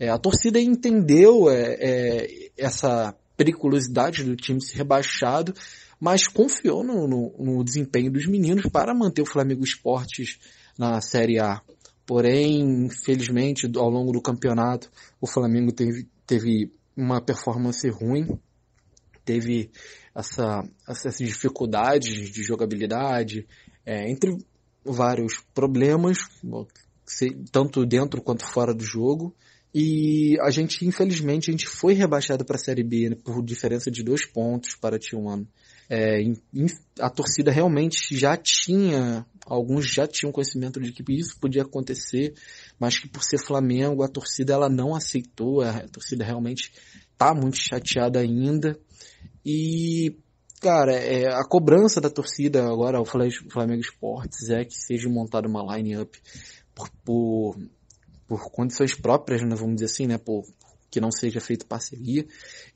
É, 0.00 0.08
a 0.08 0.18
torcida 0.18 0.58
entendeu 0.58 1.50
é, 1.50 1.76
é, 1.78 2.50
essa 2.56 3.14
periculosidade 3.36 4.24
do 4.24 4.34
time 4.34 4.58
ser 4.64 4.78
rebaixado, 4.78 5.54
mas 6.00 6.26
confiou 6.26 6.82
no, 6.82 7.06
no, 7.06 7.34
no, 7.38 7.62
desempenho 7.62 8.10
dos 8.10 8.26
meninos 8.26 8.64
para 8.72 8.94
manter 8.94 9.20
o 9.20 9.26
Flamengo 9.26 9.62
Esportes 9.62 10.38
na 10.78 11.02
Série 11.02 11.38
A. 11.38 11.60
Porém, 12.06 12.86
infelizmente, 12.86 13.70
ao 13.76 13.90
longo 13.90 14.10
do 14.10 14.22
campeonato, 14.22 14.90
o 15.20 15.26
Flamengo 15.26 15.70
teve, 15.70 16.08
teve 16.26 16.72
uma 16.96 17.20
performance 17.20 17.86
ruim, 17.90 18.26
teve 19.22 19.70
essa, 20.14 20.66
essas 20.88 21.18
dificuldades 21.18 22.30
de 22.30 22.42
jogabilidade, 22.42 23.46
é, 23.84 24.10
entre 24.10 24.34
vários 24.82 25.40
problemas, 25.54 26.18
tanto 27.52 27.84
dentro 27.84 28.22
quanto 28.22 28.46
fora 28.46 28.72
do 28.72 28.82
jogo. 28.82 29.36
E 29.72 30.36
a 30.40 30.50
gente, 30.50 30.84
infelizmente, 30.84 31.48
a 31.48 31.52
gente 31.52 31.66
foi 31.66 31.94
rebaixado 31.94 32.44
para 32.44 32.56
a 32.56 32.58
Série 32.58 32.82
B 32.82 33.16
por 33.22 33.42
diferença 33.42 33.90
de 33.90 34.02
dois 34.02 34.26
pontos 34.26 34.74
para 34.74 34.98
T1. 34.98 35.46
É, 35.88 36.20
a 37.00 37.10
torcida 37.10 37.50
realmente 37.50 38.16
já 38.16 38.36
tinha, 38.36 39.24
alguns 39.46 39.92
já 39.92 40.06
tinham 40.06 40.32
conhecimento 40.32 40.80
de 40.80 40.92
que 40.92 41.04
isso 41.12 41.38
podia 41.40 41.62
acontecer, 41.62 42.34
mas 42.78 42.98
que 42.98 43.08
por 43.08 43.22
ser 43.22 43.38
Flamengo, 43.38 44.02
a 44.02 44.08
torcida 44.08 44.52
ela 44.52 44.68
não 44.68 44.94
aceitou, 44.94 45.62
a 45.62 45.86
torcida 45.88 46.24
realmente 46.24 46.72
está 47.12 47.34
muito 47.34 47.56
chateada 47.56 48.18
ainda. 48.18 48.78
E, 49.44 50.16
cara, 50.60 50.94
é, 50.94 51.26
a 51.28 51.44
cobrança 51.44 52.00
da 52.00 52.10
torcida 52.10 52.64
agora 52.64 52.98
ao 52.98 53.04
Flamengo 53.04 53.80
Esportes 53.80 54.48
é 54.48 54.64
que 54.64 54.74
seja 54.74 55.08
montada 55.08 55.48
uma 55.48 55.76
line-up 55.76 56.18
por, 56.74 56.90
por, 57.04 57.56
por, 58.30 58.48
condições 58.52 58.94
próprias, 58.94 59.42
né, 59.42 59.56
vamos 59.56 59.74
dizer 59.74 59.86
assim, 59.86 60.06
né, 60.06 60.16
por, 60.16 60.44
que 60.88 61.00
não 61.00 61.10
seja 61.10 61.40
feito 61.40 61.66
parceria 61.66 62.24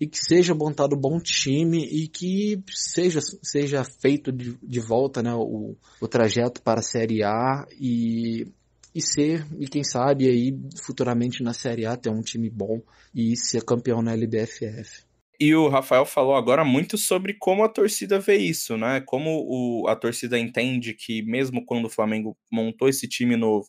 e 0.00 0.06
que 0.06 0.18
seja 0.18 0.52
montado 0.52 0.96
um 0.96 1.00
bom 1.00 1.20
time 1.20 1.84
e 1.84 2.08
que 2.08 2.60
seja, 2.68 3.20
seja 3.40 3.84
feito 3.84 4.32
de, 4.32 4.58
de 4.60 4.80
volta 4.80 5.22
né, 5.22 5.32
o, 5.32 5.76
o 6.00 6.08
trajeto 6.08 6.60
para 6.60 6.80
a 6.80 6.82
Série 6.82 7.22
A 7.22 7.64
e, 7.80 8.48
e 8.92 9.00
ser, 9.00 9.46
e 9.60 9.68
quem 9.68 9.84
sabe 9.84 10.28
aí 10.28 10.58
futuramente 10.82 11.40
na 11.40 11.52
Série 11.52 11.86
A 11.86 11.96
ter 11.96 12.10
um 12.10 12.20
time 12.20 12.50
bom 12.50 12.82
e 13.14 13.36
ser 13.36 13.64
campeão 13.64 14.02
na 14.02 14.12
LBFF. 14.12 15.04
E 15.38 15.54
o 15.54 15.68
Rafael 15.68 16.04
falou 16.04 16.34
agora 16.34 16.64
muito 16.64 16.98
sobre 16.98 17.34
como 17.34 17.62
a 17.62 17.68
torcida 17.68 18.18
vê 18.18 18.36
isso, 18.36 18.76
né? 18.76 19.00
Como 19.00 19.44
o, 19.48 19.88
a 19.88 19.96
torcida 19.96 20.38
entende 20.38 20.94
que, 20.94 21.22
mesmo 21.22 21.64
quando 21.64 21.86
o 21.86 21.90
Flamengo 21.90 22.36
montou 22.50 22.88
esse 22.88 23.08
time 23.08 23.36
novo, 23.36 23.68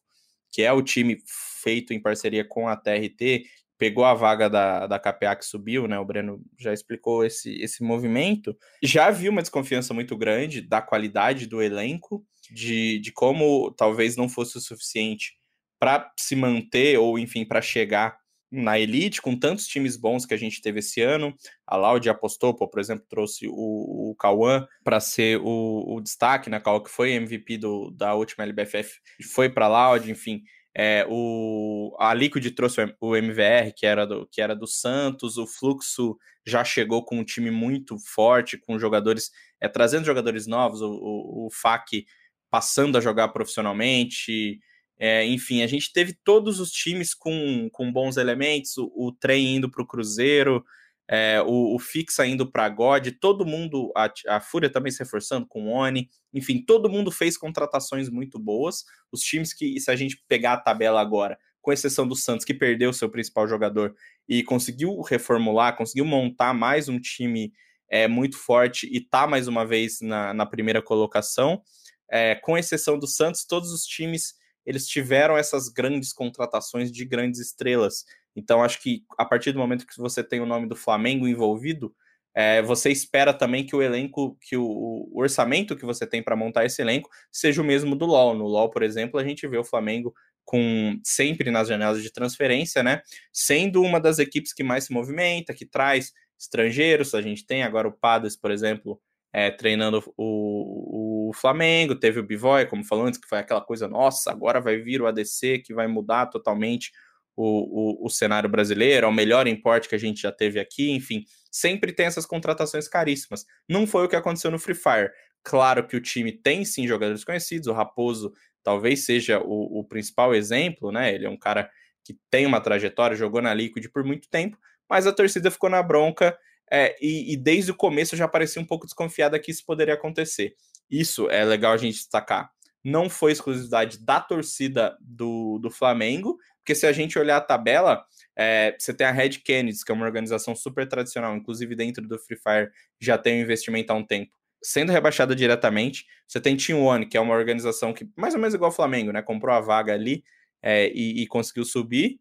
que 0.52 0.62
é 0.62 0.72
o 0.72 0.84
time 0.84 1.18
feito 1.66 1.94
em 1.94 2.00
parceria 2.00 2.46
com 2.46 2.68
a 2.68 2.76
TRT, 2.76 3.46
pegou 3.76 4.06
a 4.06 4.14
vaga 4.14 4.48
da, 4.48 4.86
da 4.86 5.00
KPA 5.00 5.36
que 5.36 5.44
subiu, 5.44 5.88
né? 5.88 5.98
O 5.98 6.06
Breno 6.06 6.40
já 6.60 6.72
explicou 6.72 7.26
esse, 7.26 7.60
esse 7.60 7.84
movimento. 7.84 8.56
Já 8.84 9.10
viu 9.10 9.32
uma 9.32 9.42
desconfiança 9.42 9.96
muito 9.96 10.16
grande 10.16 10.62
da 10.62 10.80
qualidade 10.80 11.48
do 11.48 11.60
elenco, 11.60 12.24
de, 12.52 13.00
de 13.00 13.12
como 13.12 13.72
talvez 13.72 14.16
não 14.16 14.30
fosse 14.30 14.58
o 14.58 14.62
suficiente 14.62 15.34
para 15.80 16.12
se 16.18 16.36
manter, 16.36 17.00
ou 17.00 17.18
enfim, 17.18 17.44
para 17.44 17.62
chegar 17.62 18.16
na 18.52 18.80
elite, 18.80 19.22
com 19.22 19.38
tantos 19.38 19.68
times 19.68 19.98
bons 19.98 20.26
que 20.26 20.34
a 20.34 20.38
gente 20.38 20.62
teve 20.62 20.80
esse 20.80 21.02
ano. 21.02 21.36
A 21.68 21.76
Laude 21.76 22.10
apostou, 22.10 22.54
por 22.54 22.80
exemplo, 22.80 23.06
trouxe 23.10 23.48
o, 23.48 24.12
o 24.12 24.16
Cauã 24.16 24.66
para 24.84 25.00
ser 25.00 25.42
o, 25.42 25.96
o, 25.96 26.00
destaque, 26.00 26.50
né? 26.50 26.60
Cauã 26.60 26.82
que 26.82 26.90
foi 26.90 27.12
MVP 27.12 27.58
do, 27.58 27.92
da 27.92 28.14
última 28.14 28.46
LBFF, 28.46 29.00
foi 29.34 29.50
para 29.50 29.66
a 29.66 29.98
enfim. 29.98 30.42
É, 30.78 31.06
o, 31.10 31.96
a 31.98 32.14
Liquid 32.14 32.46
trouxe 32.54 32.82
o 33.00 33.16
MVR, 33.16 33.74
que 33.74 33.86
era, 33.86 34.06
do, 34.06 34.28
que 34.30 34.42
era 34.42 34.54
do 34.54 34.68
Santos, 34.68 35.38
o 35.38 35.48
Fluxo 35.48 36.18
já 36.46 36.66
chegou 36.66 37.06
com 37.06 37.20
um 37.20 37.24
time 37.24 37.50
muito 37.50 37.98
forte, 37.98 38.58
com 38.58 38.78
jogadores, 38.78 39.32
é, 39.62 39.70
trazendo 39.70 40.06
jogadores 40.06 40.46
novos, 40.46 40.82
o, 40.82 40.92
o, 40.92 41.48
o 41.48 41.50
FAC 41.50 42.06
passando 42.52 42.98
a 42.98 43.02
jogar 43.02 43.30
profissionalmente. 43.30 44.60
É, 45.00 45.26
enfim, 45.26 45.62
a 45.64 45.68
gente 45.68 45.94
teve 45.94 46.14
todos 46.24 46.60
os 46.60 46.72
times 46.72 47.14
com, 47.14 47.70
com 47.72 47.92
bons 47.92 48.18
elementos, 48.18 48.78
o, 48.78 48.92
o 48.96 49.12
trem 49.14 49.56
indo 49.56 49.72
para 49.72 49.82
o 49.82 49.88
Cruzeiro, 49.88 50.64
é, 51.08 51.42
o, 51.42 51.76
o 51.76 51.80
Fixa 51.80 52.26
indo 52.26 52.52
para 52.52 52.68
God, 52.70 53.08
todo 53.20 53.46
mundo, 53.46 53.92
a, 53.96 54.12
a 54.28 54.40
Fúria 54.40 54.70
também 54.70 54.92
se 54.92 55.00
reforçando 55.00 55.46
com 55.48 55.68
o 55.68 55.72
Oni, 55.72 56.10
enfim, 56.34 56.64
todo 56.66 56.90
mundo 56.90 57.12
fez 57.12 57.38
contratações 57.38 58.10
muito 58.10 58.40
boas. 58.40 58.84
Os 59.12 59.22
times 59.22 59.54
que, 59.54 59.80
se 59.80 59.92
a 59.92 59.96
gente 59.96 60.24
pegar 60.28 60.54
a 60.54 60.60
tabela 60.60 61.00
agora, 61.00 61.38
com 61.62 61.72
exceção 61.72 62.08
do 62.08 62.16
Santos, 62.16 62.46
que 62.46 62.54
perdeu 62.54 62.94
seu 62.94 63.10
principal 63.10 63.48
jogador 63.48 63.96
e 64.28 64.44
conseguiu 64.44 65.02
reformular, 65.02 65.76
conseguiu 65.76 66.06
montar 66.06 66.54
mais 66.54 66.90
um 66.90 67.00
time 67.00 67.52
é, 67.90 68.08
muito 68.08 68.38
forte 68.38 68.88
e 68.92 69.00
tá 69.00 69.28
mais 69.28 69.48
uma 69.48 69.66
vez 69.66 70.00
na, 70.02 70.34
na 70.34 70.46
primeira 70.46 70.82
colocação. 70.82 71.62
É, 72.10 72.36
com 72.36 72.58
exceção 72.58 73.00
do 73.00 73.08
Santos, 73.08 73.46
todos 73.46 73.72
os 73.72 73.84
times 73.84 74.36
eles 74.66 74.88
tiveram 74.88 75.38
essas 75.38 75.70
grandes 75.70 76.12
contratações 76.12 76.92
de 76.92 77.06
grandes 77.06 77.40
estrelas. 77.40 78.04
Então, 78.36 78.64
acho 78.64 78.82
que 78.82 79.04
a 79.18 79.26
partir 79.26 79.52
do 79.52 79.60
momento 79.60 79.86
que 79.88 79.98
você 79.98 80.24
tem 80.24 80.40
o 80.42 80.46
nome 80.46 80.68
do 80.68 80.76
Flamengo 80.76 81.28
envolvido, 81.28 81.94
é, 82.36 82.62
você 82.62 82.92
espera 82.92 83.34
também 83.34 83.66
que 83.66 83.76
o 83.76 83.82
elenco, 83.82 84.38
que 84.42 84.58
o, 84.58 84.66
o 84.66 85.22
orçamento 85.22 85.76
que 85.76 85.86
você 85.86 86.06
tem 86.06 86.22
para 86.22 86.36
montar 86.36 86.66
esse 86.66 86.82
elenco 86.82 87.10
seja 87.32 87.62
o 87.62 87.66
mesmo 87.66 87.96
do 87.96 88.06
LoL. 88.06 88.36
No 88.36 88.46
LoL, 88.46 88.70
por 88.70 88.84
exemplo, 88.84 89.20
a 89.20 89.24
gente 89.24 89.48
vê 89.48 89.58
o 89.58 89.64
Flamengo 89.64 90.14
com 90.44 91.00
sempre 91.04 91.50
nas 91.50 91.68
janelas 91.68 92.04
de 92.04 92.12
transferência, 92.12 92.84
né? 92.84 93.02
Sendo 93.34 93.82
uma 93.82 94.00
das 94.00 94.20
equipes 94.20 94.54
que 94.54 94.64
mais 94.64 94.84
se 94.84 94.94
movimenta, 94.94 95.54
que 95.54 95.66
traz 95.66 96.12
estrangeiros. 96.38 97.16
A 97.16 97.22
gente 97.22 97.46
tem 97.46 97.64
agora 97.64 97.88
o 97.88 97.94
Padas, 97.94 98.36
por 98.36 98.52
exemplo, 98.52 99.02
é, 99.34 99.50
treinando 99.50 100.04
o, 100.18 101.30
o 101.30 101.34
Flamengo, 101.34 101.96
teve 101.96 102.20
o 102.20 102.24
Bivoy, 102.24 102.66
como 102.68 102.86
falou 102.86 103.06
antes, 103.06 103.20
que 103.20 103.28
foi 103.28 103.40
aquela 103.40 103.62
coisa, 103.62 103.88
nossa, 103.88 104.32
agora 104.32 104.62
vai 104.62 104.78
vir 104.78 105.02
o 105.02 105.08
ADC 105.08 105.60
que 105.60 105.74
vai 105.74 105.88
mudar 105.88 106.28
totalmente 106.28 106.92
o, 107.36 108.04
o, 108.04 108.08
o 108.08 108.10
cenário 108.10 108.50
brasileiro, 108.50 109.06
é 109.06 109.10
o 109.10 109.14
melhor 109.14 109.48
importe 109.48 109.90
que 109.90 109.96
a 109.96 110.00
gente 110.00 110.22
já 110.22 110.32
teve 110.32 110.60
aqui, 110.60 110.92
enfim, 110.92 111.24
sempre 111.52 111.92
tem 111.94 112.06
essas 112.06 112.26
contratações 112.26 112.88
caríssimas. 112.88 113.46
Não 113.68 113.86
foi 113.86 114.06
o 114.06 114.10
que 114.10 114.16
aconteceu 114.16 114.52
no 114.52 114.60
Free 114.60 114.76
Fire. 114.76 115.12
Claro 115.44 115.86
que 115.88 115.96
o 115.96 116.02
time 116.02 116.32
tem 116.32 116.66
sim 116.66 116.88
jogadores 116.88 117.24
conhecidos, 117.24 117.68
o 117.68 117.74
Raposo 117.74 118.34
talvez 118.64 119.06
seja 119.06 119.40
o, 119.40 119.80
o 119.80 119.84
principal 119.84 120.34
exemplo, 120.34 120.92
né? 120.92 121.14
Ele 121.14 121.26
é 121.26 121.30
um 121.30 121.38
cara 121.38 121.70
que 122.04 122.18
tem 122.30 122.46
uma 122.46 122.60
trajetória, 122.60 123.16
jogou 123.16 123.42
na 123.42 123.54
Liquid 123.54 123.88
por 123.92 124.04
muito 124.04 124.28
tempo, 124.30 124.58
mas 124.90 125.06
a 125.06 125.14
torcida 125.14 125.52
ficou 125.52 125.70
na 125.70 125.82
bronca 125.84 126.38
é, 126.72 126.96
e, 127.00 127.34
e, 127.34 127.38
desde 127.38 127.72
o 127.72 127.76
começo 127.76 128.16
já 128.16 128.28
parecia 128.28 128.62
um 128.62 128.66
pouco 128.66 128.86
desconfiada 128.86 129.40
que 129.40 129.52
isso 129.52 129.64
poderia 129.66 129.94
acontecer. 129.94 130.56
Isso 130.90 131.30
é 131.30 131.46
legal 131.46 131.74
a 131.74 131.78
gente 131.78 131.96
destacar. 131.96 132.50
Não 132.84 133.10
foi 133.10 133.32
exclusividade 133.32 134.04
da 134.04 134.20
torcida 134.20 134.96
do, 135.00 135.60
do 135.60 135.70
Flamengo, 135.70 136.38
porque 136.66 136.74
se 136.74 136.88
a 136.88 136.92
gente 136.92 137.20
olhar 137.20 137.38
a 137.38 137.42
tabela, 137.42 138.04
é, 138.36 138.76
você 138.78 138.92
tem 138.92 139.06
a 139.06 139.12
Red 139.12 139.38
Kennedy, 139.46 139.86
que 139.86 139.92
é 139.92 139.94
uma 139.94 140.04
organização 140.04 140.56
super 140.56 140.88
tradicional, 140.88 141.38
inclusive 141.38 141.76
dentro 141.76 142.08
do 142.08 142.18
Free 142.18 142.36
Fire 142.38 142.72
já 143.00 143.20
tem 143.20 143.38
um 143.38 143.44
investimento 143.44 143.94
há 143.94 143.96
um 143.96 144.04
tempo, 144.04 144.32
sendo 144.64 144.92
rebaixada 144.92 145.36
diretamente. 145.36 146.08
Você 146.28 146.42
tem 146.42 146.58
Team 146.58 146.84
One, 146.84 147.06
que 147.06 147.16
é 147.16 147.22
uma 147.22 147.36
organização 147.36 147.94
que, 147.94 148.10
mais 148.18 148.34
ou 148.34 148.40
menos 148.40 148.56
igual 148.56 148.70
ao 148.70 148.76
Flamengo, 148.76 149.12
né? 149.12 149.22
Comprou 149.22 149.56
a 149.56 149.62
vaga 149.62 149.94
ali 149.94 150.24
é, 150.64 150.88
e, 150.88 151.22
e, 151.22 151.28
conseguiu 151.28 151.64
subir. 151.64 152.20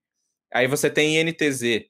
Aí 0.52 0.66
você 0.66 0.90
tem 0.90 1.18
INTZ, 1.18 1.86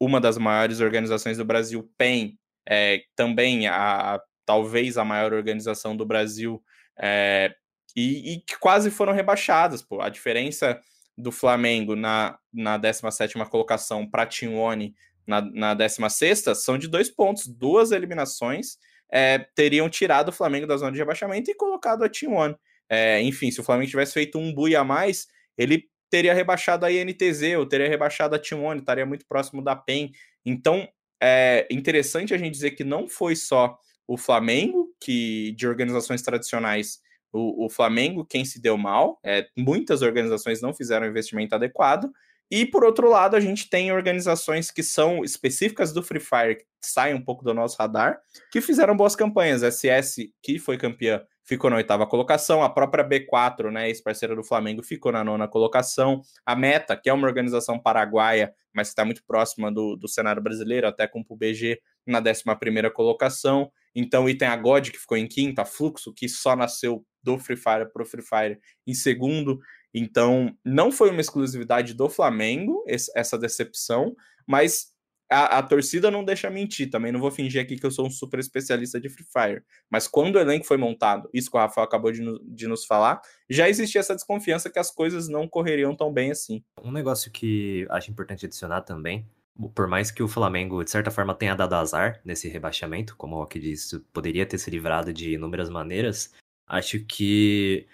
uma 0.00 0.18
das 0.18 0.38
maiores 0.38 0.80
organizações 0.80 1.36
do 1.36 1.44
Brasil, 1.44 1.92
PEN, 1.98 2.38
é, 2.66 3.02
também 3.14 3.66
a, 3.66 4.14
a, 4.14 4.22
talvez 4.46 4.96
a 4.96 5.04
maior 5.04 5.34
organização 5.34 5.94
do 5.94 6.06
Brasil, 6.06 6.62
é, 6.98 7.54
e, 7.94 8.32
e, 8.32 8.40
que 8.40 8.58
quase 8.58 8.90
foram 8.90 9.12
rebaixadas. 9.12 9.82
Pô. 9.82 10.00
A 10.00 10.08
diferença 10.08 10.80
do 11.18 11.32
Flamengo 11.32 11.96
na, 11.96 12.38
na 12.52 12.76
17 12.78 13.34
colocação 13.50 14.08
para 14.08 14.24
Team 14.24 14.54
One 14.54 14.94
na, 15.26 15.42
na 15.42 15.74
16 15.74 16.44
são 16.54 16.78
de 16.78 16.88
dois 16.88 17.10
pontos, 17.10 17.46
duas 17.46 17.90
eliminações 17.90 18.78
é, 19.10 19.38
teriam 19.54 19.88
tirado 19.88 20.28
o 20.28 20.32
Flamengo 20.32 20.66
da 20.66 20.76
zona 20.76 20.92
de 20.92 20.98
rebaixamento 20.98 21.50
e 21.50 21.54
colocado 21.54 22.04
a 22.04 22.08
Team 22.08 22.34
One. 22.34 22.56
É, 22.88 23.20
enfim, 23.22 23.50
se 23.50 23.60
o 23.60 23.64
Flamengo 23.64 23.90
tivesse 23.90 24.14
feito 24.14 24.38
um 24.38 24.54
bui 24.54 24.76
a 24.76 24.84
mais, 24.84 25.26
ele 25.56 25.84
teria 26.10 26.32
rebaixado 26.32 26.86
a 26.86 26.92
INTZ, 26.92 27.56
ou 27.58 27.66
teria 27.66 27.88
rebaixado 27.88 28.34
a 28.34 28.38
Team 28.38 28.64
One, 28.64 28.80
estaria 28.80 29.04
muito 29.04 29.26
próximo 29.26 29.62
da 29.62 29.76
PEN. 29.76 30.10
Então, 30.44 30.88
é 31.22 31.66
interessante 31.70 32.32
a 32.32 32.38
gente 32.38 32.52
dizer 32.52 32.70
que 32.72 32.84
não 32.84 33.08
foi 33.08 33.34
só 33.36 33.76
o 34.06 34.16
Flamengo, 34.16 34.94
que 35.00 35.52
de 35.52 35.66
organizações 35.66 36.22
tradicionais, 36.22 37.00
o, 37.32 37.66
o 37.66 37.70
Flamengo 37.70 38.24
quem 38.24 38.44
se 38.44 38.60
deu 38.60 38.76
mal, 38.76 39.18
é, 39.24 39.46
muitas 39.56 40.02
organizações 40.02 40.60
não 40.60 40.72
fizeram 40.72 41.06
investimento 41.06 41.54
adequado, 41.54 42.10
e 42.50 42.64
por 42.64 42.82
outro 42.82 43.10
lado, 43.10 43.36
a 43.36 43.40
gente 43.40 43.68
tem 43.68 43.92
organizações 43.92 44.70
que 44.70 44.82
são 44.82 45.22
específicas 45.22 45.92
do 45.92 46.02
Free 46.02 46.20
Fire, 46.20 46.56
que 46.56 46.64
saem 46.80 47.14
um 47.14 47.22
pouco 47.22 47.44
do 47.44 47.52
nosso 47.52 47.76
radar, 47.78 48.18
que 48.50 48.62
fizeram 48.62 48.96
boas 48.96 49.14
campanhas. 49.14 49.62
SS, 49.62 50.32
que 50.42 50.58
foi 50.58 50.78
campeã, 50.78 51.22
ficou 51.44 51.68
na 51.68 51.76
oitava 51.76 52.06
colocação. 52.06 52.62
A 52.62 52.70
própria 52.70 53.06
B4, 53.06 53.70
né, 53.70 53.88
ex-parceira 53.88 54.34
do 54.34 54.42
Flamengo, 54.42 54.82
ficou 54.82 55.12
na 55.12 55.22
nona 55.22 55.46
colocação. 55.46 56.22
A 56.44 56.56
Meta, 56.56 56.96
que 56.96 57.10
é 57.10 57.12
uma 57.12 57.26
organização 57.26 57.78
paraguaia, 57.78 58.54
mas 58.72 58.88
está 58.88 59.04
muito 59.04 59.22
próxima 59.26 59.70
do, 59.70 59.94
do 59.94 60.08
cenário 60.08 60.42
brasileiro, 60.42 60.86
até 60.86 61.06
com 61.06 61.20
o 61.20 61.24
PUBG, 61.24 61.78
na 62.06 62.20
décima 62.20 62.56
primeira 62.56 62.90
colocação. 62.90 63.70
Então, 63.94 64.26
e 64.26 64.34
tem 64.34 64.48
a 64.48 64.56
God, 64.56 64.88
que 64.88 64.98
ficou 64.98 65.18
em 65.18 65.26
quinta, 65.26 65.62
a 65.62 65.64
Fluxo, 65.66 66.14
que 66.14 66.30
só 66.30 66.56
nasceu 66.56 67.04
do 67.28 67.38
Free 67.38 67.56
Fire 67.56 67.92
para 67.92 68.02
o 68.02 68.06
Free 68.06 68.22
Fire 68.22 68.58
em 68.86 68.94
segundo. 68.94 69.60
Então, 69.92 70.56
não 70.64 70.90
foi 70.90 71.10
uma 71.10 71.20
exclusividade 71.20 71.92
do 71.92 72.08
Flamengo 72.08 72.84
essa 72.88 73.38
decepção, 73.38 74.14
mas 74.46 74.92
a, 75.30 75.58
a, 75.58 75.62
torcida 75.62 76.10
não 76.10 76.24
deixa 76.24 76.48
mentir 76.48 76.88
também. 76.90 77.12
Não 77.12 77.20
vou 77.20 77.30
fingir 77.30 77.60
aqui 77.60 77.76
que 77.76 77.84
eu 77.84 77.90
sou 77.90 78.06
um 78.06 78.10
super 78.10 78.40
especialista 78.40 78.98
de 78.98 79.10
Free 79.10 79.26
Fire. 79.30 79.62
Mas 79.90 80.08
quando 80.08 80.36
o 80.36 80.38
elenco 80.38 80.66
foi 80.66 80.78
montado, 80.78 81.28
isso 81.34 81.50
que 81.50 81.56
o 81.56 81.60
Rafael 81.60 81.86
acabou 81.86 82.10
de, 82.10 82.22
de 82.44 82.66
nos 82.66 82.86
falar, 82.86 83.20
já 83.48 83.68
existia 83.68 84.00
essa 84.00 84.14
desconfiança 84.14 84.70
que 84.70 84.78
as 84.78 84.90
coisas 84.90 85.28
não 85.28 85.46
correriam 85.46 85.94
tão 85.94 86.10
bem 86.10 86.30
assim. 86.30 86.64
Um 86.82 86.92
negócio 86.92 87.30
que 87.30 87.86
acho 87.90 88.10
importante 88.10 88.46
adicionar 88.46 88.82
também. 88.82 89.26
Por 89.74 89.88
mais 89.88 90.10
que 90.10 90.22
o 90.22 90.28
Flamengo, 90.28 90.84
de 90.84 90.90
certa 90.90 91.10
forma, 91.10 91.34
tenha 91.34 91.54
dado 91.54 91.74
azar 91.74 92.20
nesse 92.24 92.48
rebaixamento, 92.48 93.16
como 93.16 93.34
o 93.34 93.40
Rock 93.40 93.58
disse, 93.58 93.98
poderia 94.12 94.46
ter 94.46 94.56
se 94.56 94.70
livrado 94.70 95.12
de 95.12 95.32
inúmeras 95.32 95.68
maneiras, 95.68 96.32
acho 96.68 97.00
que 97.00 97.86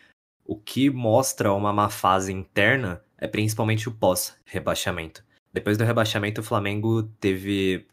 o 0.44 0.56
que 0.56 0.90
mostra 0.90 1.52
uma 1.52 1.72
má 1.72 1.88
fase 1.88 2.32
interna 2.32 3.02
é 3.18 3.26
principalmente 3.26 3.88
o 3.88 3.92
pós-rebaixamento. 3.92 5.24
Depois 5.52 5.78
do 5.78 5.84
rebaixamento, 5.84 6.40
o 6.40 6.44
Flamengo 6.44 7.04
teve, 7.20 7.87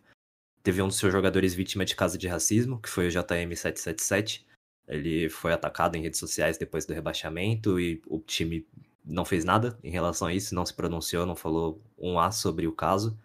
teve 0.63 0.81
um 0.81 0.87
dos 0.87 0.97
seus 0.97 1.13
jogadores 1.13 1.53
vítima 1.53 1.85
de 1.85 1.95
caso 1.95 2.17
de 2.17 2.27
racismo, 2.27 2.79
que 2.79 2.89
foi 2.89 3.07
o 3.07 3.11
JM777. 3.11 4.43
Ele 4.87 5.29
foi 5.29 5.53
atacado 5.53 5.95
em 5.95 6.01
redes 6.01 6.19
sociais 6.19 6.57
depois 6.57 6.85
do 6.85 6.93
rebaixamento 6.93 7.79
e 7.79 8.01
o 8.07 8.19
time 8.19 8.67
não 9.05 9.23
fez 9.23 9.45
nada 9.45 9.77
em 9.83 9.91
relação 9.91 10.27
a 10.27 10.33
isso, 10.33 10.53
não 10.55 10.65
se 10.65 10.73
pronunciou, 10.73 11.25
não 11.25 11.35
falou 11.35 11.81
um 11.97 12.19
A 12.19 12.31
sobre 12.31 12.67
o 12.67 12.71
caso, 12.71 13.17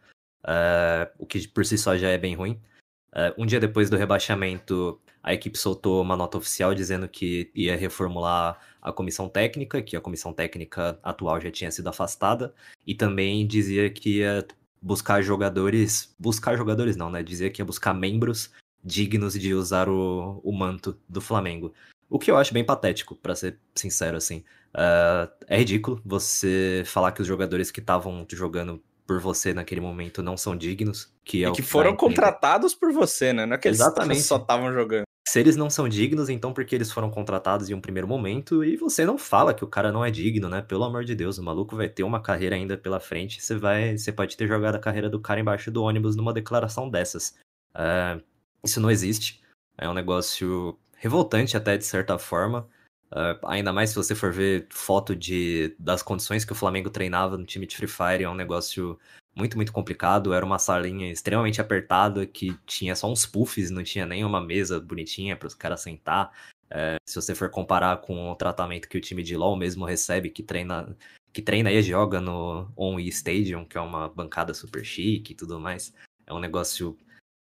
uh, 0.45 1.11
o 1.19 1.27
que 1.27 1.49
por 1.49 1.65
si 1.65 1.77
só 1.77 1.97
já 1.97 2.09
é 2.09 2.19
bem 2.19 2.35
ruim. 2.35 2.61
Uh, 3.13 3.43
um 3.43 3.47
dia 3.47 3.59
depois 3.59 3.91
do 3.91 3.97
rebaixamento, 3.97 5.01
a 5.27 5.35
equipe 5.35 5.59
soltou 5.59 6.01
uma 6.01 6.17
nota 6.17 6.39
oficial 6.39 6.73
dizendo 6.73 7.09
que 7.09 7.51
ia 7.53 7.77
reformular 7.77 8.61
a 8.81 8.93
comissão 8.93 9.29
técnica, 9.29 9.83
que 9.83 9.97
a 9.97 10.01
comissão 10.01 10.33
técnica 10.33 11.01
atual 11.03 11.41
já 11.41 11.51
tinha 11.51 11.69
sido 11.73 11.89
afastada, 11.89 12.55
e 12.87 12.95
também 12.95 13.45
dizia 13.45 13.91
que 13.91 14.19
ia 14.19 14.47
buscar 14.81 15.21
jogadores. 15.23 16.15
Buscar 16.17 16.57
jogadores 16.57 16.95
não, 16.95 17.11
né? 17.11 17.25
Dizia 17.25 17.51
que 17.51 17.61
ia 17.61 17.65
buscar 17.65 17.93
membros 17.93 18.53
dignos 18.85 19.35
de 19.35 19.53
usar 19.53 19.89
o, 19.89 20.41
o 20.45 20.53
manto 20.53 20.97
do 21.09 21.21
Flamengo. 21.21 21.75
O 22.09 22.21
que 22.21 22.31
eu 22.31 22.37
acho 22.37 22.55
bem 22.55 22.63
patético, 22.63 23.17
para 23.17 23.35
ser 23.35 23.59
sincero, 23.75 24.17
assim. 24.17 24.45
Uh, 24.73 25.29
é 25.49 25.59
ridículo 25.59 26.01
você 26.05 26.85
falar 26.87 27.11
que 27.11 27.21
os 27.21 27.27
jogadores 27.27 27.73
que 27.73 27.81
estavam 27.81 28.25
jogando 28.31 28.81
por 29.05 29.21
você 29.21 29.53
naquele 29.53 29.81
momento 29.81 30.23
não 30.23 30.37
são 30.37 30.57
dignos. 30.57 31.13
Que 31.25 31.45
é 31.45 31.49
e 31.49 31.53
que 31.53 31.63
foram 31.63 31.97
contratados 31.97 32.77
por 32.77 32.93
você, 32.93 33.33
né? 33.33 33.45
Não 33.45 33.57
é 33.57 33.59
que 33.59 33.67
eles 33.67 33.81
Exatamente. 33.81 34.21
só 34.21 34.37
estavam 34.37 34.73
jogando. 34.73 35.06
Se 35.37 35.41
eles 35.41 35.55
não 35.55 35.69
são 35.69 35.87
dignos, 35.87 36.31
então 36.31 36.51
porque 36.55 36.75
eles 36.75 36.91
foram 36.91 37.11
contratados 37.11 37.69
em 37.69 37.75
um 37.75 37.81
primeiro 37.81 38.09
momento 38.09 38.65
e 38.65 38.75
você 38.75 39.05
não 39.05 39.19
fala 39.19 39.53
que 39.53 39.63
o 39.63 39.69
cara 39.69 39.93
não 39.93 40.03
é 40.03 40.11
digno, 40.11 40.49
né? 40.49 40.63
Pelo 40.63 40.83
amor 40.83 41.05
de 41.05 41.15
Deus, 41.15 41.37
o 41.37 41.43
maluco 41.43 41.77
vai 41.77 41.91
ter 41.91 42.05
uma 42.05 42.23
carreira 42.23 42.57
ainda 42.57 42.79
pela 42.79 42.99
frente. 42.99 43.43
Você 43.43 43.55
vai, 43.55 43.99
você 43.99 44.11
pode 44.11 44.35
ter 44.35 44.49
jogado 44.49 44.77
a 44.77 44.79
carreira 44.79 45.11
do 45.11 45.21
cara 45.21 45.39
embaixo 45.39 45.71
do 45.71 45.83
ônibus 45.83 46.17
numa 46.17 46.33
declaração 46.33 46.89
dessas. 46.89 47.37
Uh, 47.75 48.25
isso 48.65 48.81
não 48.81 48.91
existe. 48.91 49.43
É 49.77 49.87
um 49.87 49.93
negócio 49.93 50.79
revoltante 50.97 51.55
até 51.55 51.77
de 51.77 51.85
certa 51.85 52.19
forma. 52.19 52.67
Uh, 53.13 53.37
ainda 53.47 53.75
mais 53.75 53.91
se 53.91 53.97
você 53.97 54.15
for 54.15 54.33
ver 54.33 54.67
foto 54.71 55.15
de, 55.15 55.77
das 55.79 56.03
condições 56.03 56.47
que 56.47 56.53
o 56.53 56.57
Flamengo 56.57 56.89
treinava 56.89 57.37
no 57.37 57.45
time 57.45 57.67
de 57.67 57.77
Free 57.77 57.87
Fire, 57.87 58.25
é 58.25 58.31
um 58.31 58.35
negócio 58.35 58.99
muito, 59.37 59.57
muito 59.57 59.73
complicado. 59.73 60.33
Era 60.33 60.45
uma 60.45 60.59
salinha 60.59 61.13
extremamente 61.13 61.61
apertada 61.61 62.27
que 62.27 62.59
tinha 62.65 62.97
só 62.97 63.11
uns 63.11 63.27
puffs, 63.27 63.71
não 63.71 63.85
tinha 63.85 64.07
nem 64.07 64.25
uma 64.25 64.41
mesa 64.41 64.81
bonitinha 64.81 65.37
para 65.37 65.47
os 65.47 65.55
caras 65.55 65.83
sentar. 65.83 66.33
É, 66.71 66.97
se 67.07 67.15
você 67.15 67.35
for 67.35 67.51
comparar 67.51 67.99
com 67.99 68.31
o 68.31 68.35
tratamento 68.35 68.89
que 68.89 68.97
o 68.99 69.01
time 69.01 69.23
de 69.23 69.37
LoL 69.37 69.55
mesmo 69.55 69.85
recebe, 69.85 70.31
que 70.31 70.43
treina, 70.43 70.97
que 71.33 71.43
treina 71.43 71.71
e 71.71 71.83
joga 71.83 72.21
no 72.21 72.73
On 72.77 72.99
Stadium, 72.99 73.65
que 73.65 73.77
é 73.77 73.81
uma 73.81 74.09
bancada 74.09 74.55
super 74.55 74.85
chique 74.85 75.33
e 75.33 75.37
tudo 75.37 75.61
mais, 75.61 75.93
é 76.27 76.33
um 76.33 76.41
negócio 76.41 76.97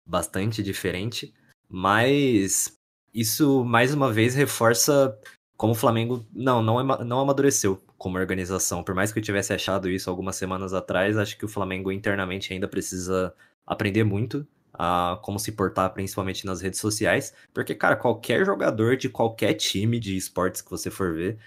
bastante 0.05 0.61
diferente. 0.61 1.33
Mas 1.67 2.77
isso 3.13 3.63
mais 3.63 3.93
uma 3.93 4.11
vez 4.11 4.35
reforça 4.35 5.17
como 5.57 5.71
o 5.71 5.75
Flamengo 5.75 6.25
não 6.33 6.61
não 6.61 6.83
não 6.83 7.19
amadureceu 7.21 7.81
como 7.97 8.17
organização. 8.17 8.83
Por 8.83 8.95
mais 8.95 9.11
que 9.11 9.19
eu 9.19 9.23
tivesse 9.23 9.53
achado 9.53 9.89
isso 9.89 10.09
algumas 10.09 10.35
semanas 10.35 10.73
atrás, 10.73 11.17
acho 11.17 11.37
que 11.37 11.45
o 11.45 11.49
Flamengo 11.49 11.91
internamente 11.91 12.53
ainda 12.53 12.67
precisa 12.67 13.33
aprender 13.65 14.03
muito 14.03 14.47
a 14.73 15.19
como 15.23 15.39
se 15.39 15.53
portar, 15.53 15.93
principalmente 15.93 16.45
nas 16.45 16.61
redes 16.61 16.79
sociais, 16.79 17.33
porque 17.53 17.73
cara, 17.73 17.95
qualquer 17.95 18.45
jogador 18.45 18.97
de 18.97 19.09
qualquer 19.09 19.53
time 19.53 19.99
de 19.99 20.17
esportes 20.17 20.61
que 20.61 20.69
você 20.69 20.91
for 20.91 21.13
ver 21.13 21.37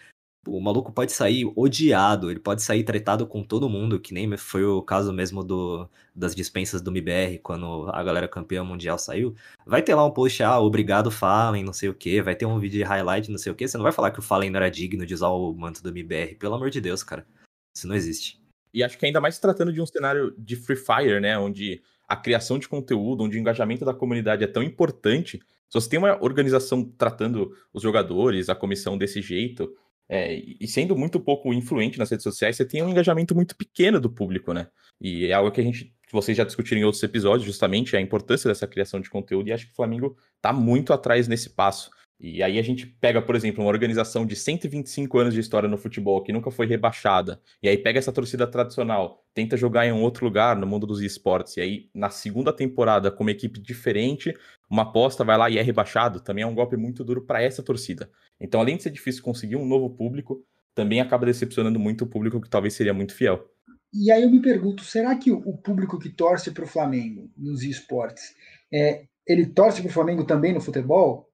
o 0.48 0.60
maluco 0.60 0.92
pode 0.92 1.12
sair 1.12 1.50
odiado, 1.54 2.30
ele 2.30 2.40
pode 2.40 2.62
sair 2.62 2.82
tratado 2.84 3.26
com 3.26 3.42
todo 3.42 3.68
mundo, 3.68 4.00
que 4.00 4.14
nem 4.14 4.36
foi 4.36 4.64
o 4.64 4.82
caso 4.82 5.12
mesmo 5.12 5.44
do, 5.44 5.88
das 6.14 6.34
dispensas 6.34 6.80
do 6.80 6.90
MBR, 6.90 7.38
quando 7.38 7.88
a 7.90 8.02
galera 8.02 8.26
campeã 8.26 8.64
mundial 8.64 8.98
saiu. 8.98 9.34
Vai 9.66 9.82
ter 9.82 9.94
lá 9.94 10.04
um 10.04 10.10
post, 10.10 10.42
ah, 10.42 10.58
obrigado 10.58 11.10
Fallen, 11.10 11.64
não 11.64 11.72
sei 11.72 11.88
o 11.88 11.94
que, 11.94 12.22
vai 12.22 12.34
ter 12.34 12.46
um 12.46 12.58
vídeo 12.58 12.78
de 12.78 12.84
highlight, 12.84 13.30
não 13.30 13.38
sei 13.38 13.52
o 13.52 13.54
que. 13.54 13.68
Você 13.68 13.76
não 13.76 13.84
vai 13.84 13.92
falar 13.92 14.10
que 14.10 14.18
o 14.18 14.22
Fallen 14.22 14.50
não 14.50 14.58
era 14.58 14.70
digno 14.70 15.04
de 15.04 15.14
usar 15.14 15.28
o 15.28 15.52
manto 15.52 15.82
do 15.82 15.90
MBR, 15.90 16.34
pelo 16.36 16.54
amor 16.54 16.70
de 16.70 16.80
Deus, 16.80 17.02
cara. 17.02 17.26
Isso 17.74 17.86
não 17.86 17.94
existe. 17.94 18.40
E 18.72 18.82
acho 18.82 18.98
que 18.98 19.06
ainda 19.06 19.20
mais 19.20 19.38
tratando 19.38 19.72
de 19.72 19.80
um 19.80 19.86
cenário 19.86 20.34
de 20.36 20.56
Free 20.56 20.76
Fire, 20.76 21.20
né, 21.20 21.38
onde 21.38 21.82
a 22.08 22.16
criação 22.16 22.58
de 22.58 22.68
conteúdo, 22.68 23.22
onde 23.22 23.36
o 23.36 23.40
engajamento 23.40 23.84
da 23.84 23.92
comunidade 23.92 24.42
é 24.42 24.46
tão 24.46 24.62
importante. 24.62 25.38
Se 25.68 25.74
você 25.74 25.90
tem 25.90 25.98
uma 25.98 26.22
organização 26.22 26.82
tratando 26.82 27.54
os 27.72 27.82
jogadores, 27.82 28.48
a 28.48 28.54
comissão 28.54 28.96
desse 28.96 29.20
jeito, 29.20 29.76
é, 30.08 30.34
e 30.34 30.66
sendo 30.66 30.96
muito 30.96 31.20
pouco 31.20 31.52
influente 31.52 31.98
nas 31.98 32.10
redes 32.10 32.22
sociais, 32.22 32.56
você 32.56 32.64
tem 32.64 32.82
um 32.82 32.88
engajamento 32.88 33.34
muito 33.34 33.54
pequeno 33.54 34.00
do 34.00 34.10
público, 34.10 34.52
né? 34.54 34.68
E 35.00 35.26
é 35.26 35.32
algo 35.34 35.50
que 35.50 35.60
a 35.60 35.64
gente, 35.64 35.92
que 36.06 36.12
vocês 36.12 36.36
já 36.36 36.44
discutiram 36.44 36.80
em 36.80 36.84
outros 36.84 37.02
episódios, 37.02 37.44
justamente, 37.44 37.96
a 37.96 38.00
importância 38.00 38.48
dessa 38.48 38.66
criação 38.66 39.00
de 39.00 39.10
conteúdo, 39.10 39.48
e 39.48 39.52
acho 39.52 39.66
que 39.66 39.72
o 39.72 39.76
Flamengo 39.76 40.16
está 40.36 40.52
muito 40.52 40.92
atrás 40.92 41.28
nesse 41.28 41.50
passo. 41.50 41.90
E 42.20 42.42
aí 42.42 42.58
a 42.58 42.62
gente 42.62 42.84
pega, 42.84 43.22
por 43.22 43.36
exemplo, 43.36 43.62
uma 43.62 43.70
organização 43.70 44.26
de 44.26 44.34
125 44.34 45.18
anos 45.18 45.34
de 45.34 45.38
história 45.38 45.68
no 45.68 45.78
futebol 45.78 46.20
que 46.20 46.32
nunca 46.32 46.50
foi 46.50 46.66
rebaixada, 46.66 47.40
e 47.62 47.68
aí 47.68 47.78
pega 47.78 48.00
essa 48.00 48.12
torcida 48.12 48.44
tradicional, 48.44 49.24
tenta 49.32 49.56
jogar 49.56 49.86
em 49.86 49.92
um 49.92 50.02
outro 50.02 50.24
lugar 50.24 50.56
no 50.56 50.66
mundo 50.66 50.84
dos 50.84 51.00
esportes, 51.00 51.56
e 51.56 51.60
aí 51.60 51.90
na 51.94 52.10
segunda 52.10 52.52
temporada, 52.52 53.10
com 53.10 53.22
uma 53.22 53.30
equipe 53.30 53.60
diferente, 53.60 54.34
uma 54.68 54.82
aposta 54.82 55.22
vai 55.22 55.38
lá 55.38 55.48
e 55.48 55.58
é 55.58 55.62
rebaixado, 55.62 56.20
também 56.20 56.42
é 56.42 56.46
um 56.46 56.54
golpe 56.54 56.76
muito 56.76 57.04
duro 57.04 57.22
para 57.22 57.40
essa 57.40 57.62
torcida. 57.62 58.10
Então, 58.40 58.60
além 58.60 58.76
de 58.76 58.82
ser 58.82 58.90
difícil 58.90 59.22
conseguir 59.22 59.54
um 59.54 59.66
novo 59.66 59.88
público, 59.90 60.44
também 60.74 61.00
acaba 61.00 61.26
decepcionando 61.26 61.78
muito 61.78 62.02
o 62.02 62.06
público 62.06 62.40
que 62.40 62.50
talvez 62.50 62.74
seria 62.74 62.92
muito 62.92 63.14
fiel. 63.14 63.48
E 63.92 64.10
aí 64.10 64.22
eu 64.22 64.30
me 64.30 64.42
pergunto, 64.42 64.84
será 64.84 65.14
que 65.16 65.30
o 65.30 65.56
público 65.56 65.98
que 65.98 66.10
torce 66.10 66.50
para 66.50 66.64
o 66.64 66.68
Flamengo 66.68 67.30
nos 67.36 67.62
esportes, 67.62 68.34
é, 68.72 69.04
ele 69.26 69.46
torce 69.46 69.80
para 69.80 69.88
o 69.88 69.92
Flamengo 69.92 70.24
também 70.24 70.52
no 70.52 70.60
futebol? 70.60 71.27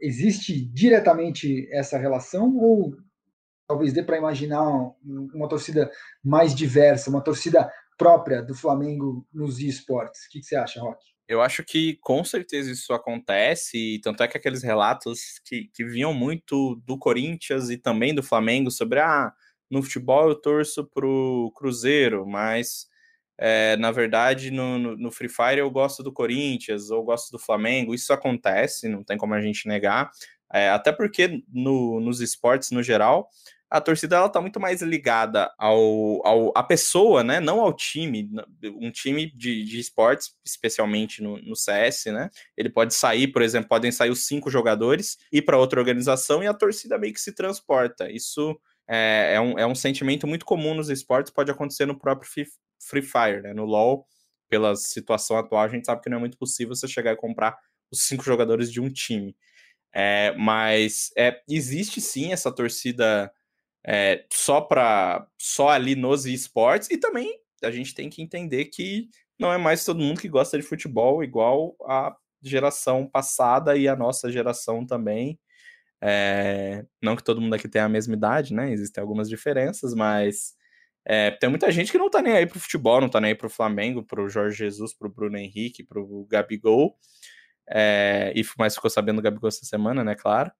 Existe 0.00 0.64
diretamente 0.66 1.68
essa 1.72 1.98
relação 1.98 2.56
ou 2.56 2.96
talvez 3.66 3.92
dê 3.92 4.02
para 4.02 4.18
imaginar 4.18 4.62
uma 5.04 5.48
torcida 5.48 5.90
mais 6.24 6.54
diversa, 6.54 7.08
uma 7.08 7.22
torcida 7.22 7.70
própria 7.96 8.42
do 8.42 8.54
Flamengo 8.54 9.26
nos 9.32 9.60
esportes? 9.60 10.26
O 10.26 10.30
que, 10.30 10.42
você 10.42 10.56
acha, 10.56 10.80
Rock? 10.80 10.98
Eu 11.28 11.40
acho 11.40 11.62
que 11.62 11.96
com 12.00 12.24
certeza 12.24 12.72
isso 12.72 12.92
acontece, 12.92 13.94
e 13.94 14.00
tanto 14.00 14.22
é 14.24 14.28
que 14.28 14.36
aqueles 14.36 14.64
relatos 14.64 15.38
que, 15.44 15.70
que 15.72 15.84
vinham 15.84 16.12
muito 16.12 16.82
do 16.84 16.98
Corinthians 16.98 17.70
e 17.70 17.76
também 17.76 18.12
do 18.12 18.22
Flamengo 18.22 18.70
sobre 18.70 18.98
ah, 18.98 19.32
no 19.70 19.80
futebol 19.80 20.28
eu 20.28 20.34
torço 20.34 20.84
pro 20.92 21.52
Cruzeiro, 21.54 22.26
mas 22.26 22.89
é, 23.42 23.74
na 23.78 23.90
verdade, 23.90 24.50
no, 24.50 24.78
no, 24.78 24.96
no, 24.98 25.10
Free 25.10 25.30
Fire 25.30 25.58
eu 25.58 25.70
gosto 25.70 26.02
do 26.02 26.12
Corinthians 26.12 26.90
ou 26.90 27.02
gosto 27.02 27.32
do 27.32 27.38
Flamengo. 27.38 27.94
Isso 27.94 28.12
acontece, 28.12 28.86
não 28.86 29.02
tem 29.02 29.16
como 29.16 29.32
a 29.32 29.40
gente 29.40 29.66
negar. 29.66 30.10
É, 30.52 30.68
até 30.68 30.92
porque 30.92 31.42
no, 31.50 32.00
nos 32.00 32.20
esportes 32.20 32.70
no 32.70 32.82
geral, 32.82 33.30
a 33.70 33.80
torcida 33.80 34.16
ela 34.16 34.28
tá 34.28 34.42
muito 34.42 34.60
mais 34.60 34.82
ligada 34.82 35.50
ao, 35.56 36.26
ao 36.26 36.52
a 36.54 36.62
pessoa, 36.62 37.24
né? 37.24 37.40
Não 37.40 37.60
ao 37.60 37.72
time. 37.72 38.28
Um 38.62 38.90
time 38.90 39.30
de, 39.34 39.64
de 39.64 39.80
esportes, 39.80 40.34
especialmente 40.44 41.22
no, 41.22 41.40
no 41.40 41.56
CS, 41.56 42.06
né? 42.06 42.28
Ele 42.58 42.68
pode 42.68 42.92
sair, 42.92 43.28
por 43.28 43.40
exemplo, 43.40 43.70
podem 43.70 43.90
sair 43.90 44.10
os 44.10 44.26
cinco 44.26 44.50
jogadores, 44.50 45.16
ir 45.32 45.42
para 45.42 45.56
outra 45.56 45.80
organização 45.80 46.42
e 46.42 46.46
a 46.46 46.52
torcida 46.52 46.98
meio 46.98 47.14
que 47.14 47.20
se 47.20 47.32
transporta. 47.32 48.10
Isso 48.10 48.60
é, 48.86 49.34
é, 49.36 49.40
um, 49.40 49.58
é 49.58 49.66
um 49.66 49.74
sentimento 49.74 50.26
muito 50.26 50.44
comum 50.44 50.74
nos 50.74 50.90
esportes, 50.90 51.32
pode 51.32 51.50
acontecer 51.50 51.86
no 51.86 51.98
próprio 51.98 52.28
Free 52.80 53.02
Fire, 53.02 53.42
né? 53.42 53.52
No 53.52 53.64
LoL, 53.64 54.06
pela 54.48 54.74
situação 54.76 55.36
atual, 55.38 55.62
a 55.62 55.68
gente 55.68 55.86
sabe 55.86 56.02
que 56.02 56.08
não 56.08 56.16
é 56.16 56.20
muito 56.20 56.38
possível 56.38 56.74
você 56.74 56.88
chegar 56.88 57.12
e 57.12 57.16
comprar 57.16 57.56
os 57.90 58.06
cinco 58.06 58.24
jogadores 58.24 58.70
de 58.72 58.80
um 58.80 58.88
time. 58.88 59.36
É, 59.92 60.34
mas 60.36 61.10
é, 61.16 61.40
existe 61.48 62.00
sim 62.00 62.32
essa 62.32 62.52
torcida 62.52 63.32
é, 63.84 64.24
só 64.32 64.60
para 64.60 65.26
só 65.38 65.70
ali 65.70 65.96
nos 65.96 66.26
esportes 66.26 66.90
e 66.90 66.98
também 66.98 67.40
a 67.62 67.70
gente 67.70 67.94
tem 67.94 68.08
que 68.08 68.22
entender 68.22 68.66
que 68.66 69.08
não 69.38 69.52
é 69.52 69.58
mais 69.58 69.84
todo 69.84 70.00
mundo 70.00 70.20
que 70.20 70.28
gosta 70.28 70.56
de 70.58 70.62
futebol 70.62 71.24
igual 71.24 71.74
a 71.82 72.14
geração 72.42 73.06
passada 73.06 73.76
e 73.76 73.88
a 73.88 73.96
nossa 73.96 74.30
geração 74.30 74.86
também. 74.86 75.38
É, 76.02 76.84
não 77.02 77.16
que 77.16 77.24
todo 77.24 77.40
mundo 77.40 77.54
aqui 77.54 77.68
tenha 77.68 77.84
a 77.84 77.88
mesma 77.88 78.14
idade, 78.14 78.54
né? 78.54 78.72
Existem 78.72 79.02
algumas 79.02 79.28
diferenças, 79.28 79.94
mas 79.94 80.54
é, 81.04 81.30
tem 81.30 81.48
muita 81.48 81.70
gente 81.70 81.90
que 81.90 81.98
não 81.98 82.10
tá 82.10 82.20
nem 82.20 82.34
aí 82.34 82.46
pro 82.46 82.60
futebol, 82.60 83.00
não 83.00 83.08
tá 83.08 83.20
nem 83.20 83.30
aí 83.30 83.34
pro 83.34 83.48
Flamengo, 83.48 84.02
pro 84.02 84.28
Jorge 84.28 84.58
Jesus, 84.58 84.94
pro 84.94 85.08
Bruno 85.08 85.38
Henrique, 85.38 85.84
pro 85.84 86.26
Gabigol. 86.30 86.96
É, 87.68 88.32
e 88.34 88.44
mais 88.58 88.74
ficou 88.74 88.90
sabendo 88.90 89.16
do 89.16 89.22
Gabigol 89.22 89.48
essa 89.48 89.64
semana, 89.64 90.04
né? 90.04 90.14
Claro. 90.14 90.50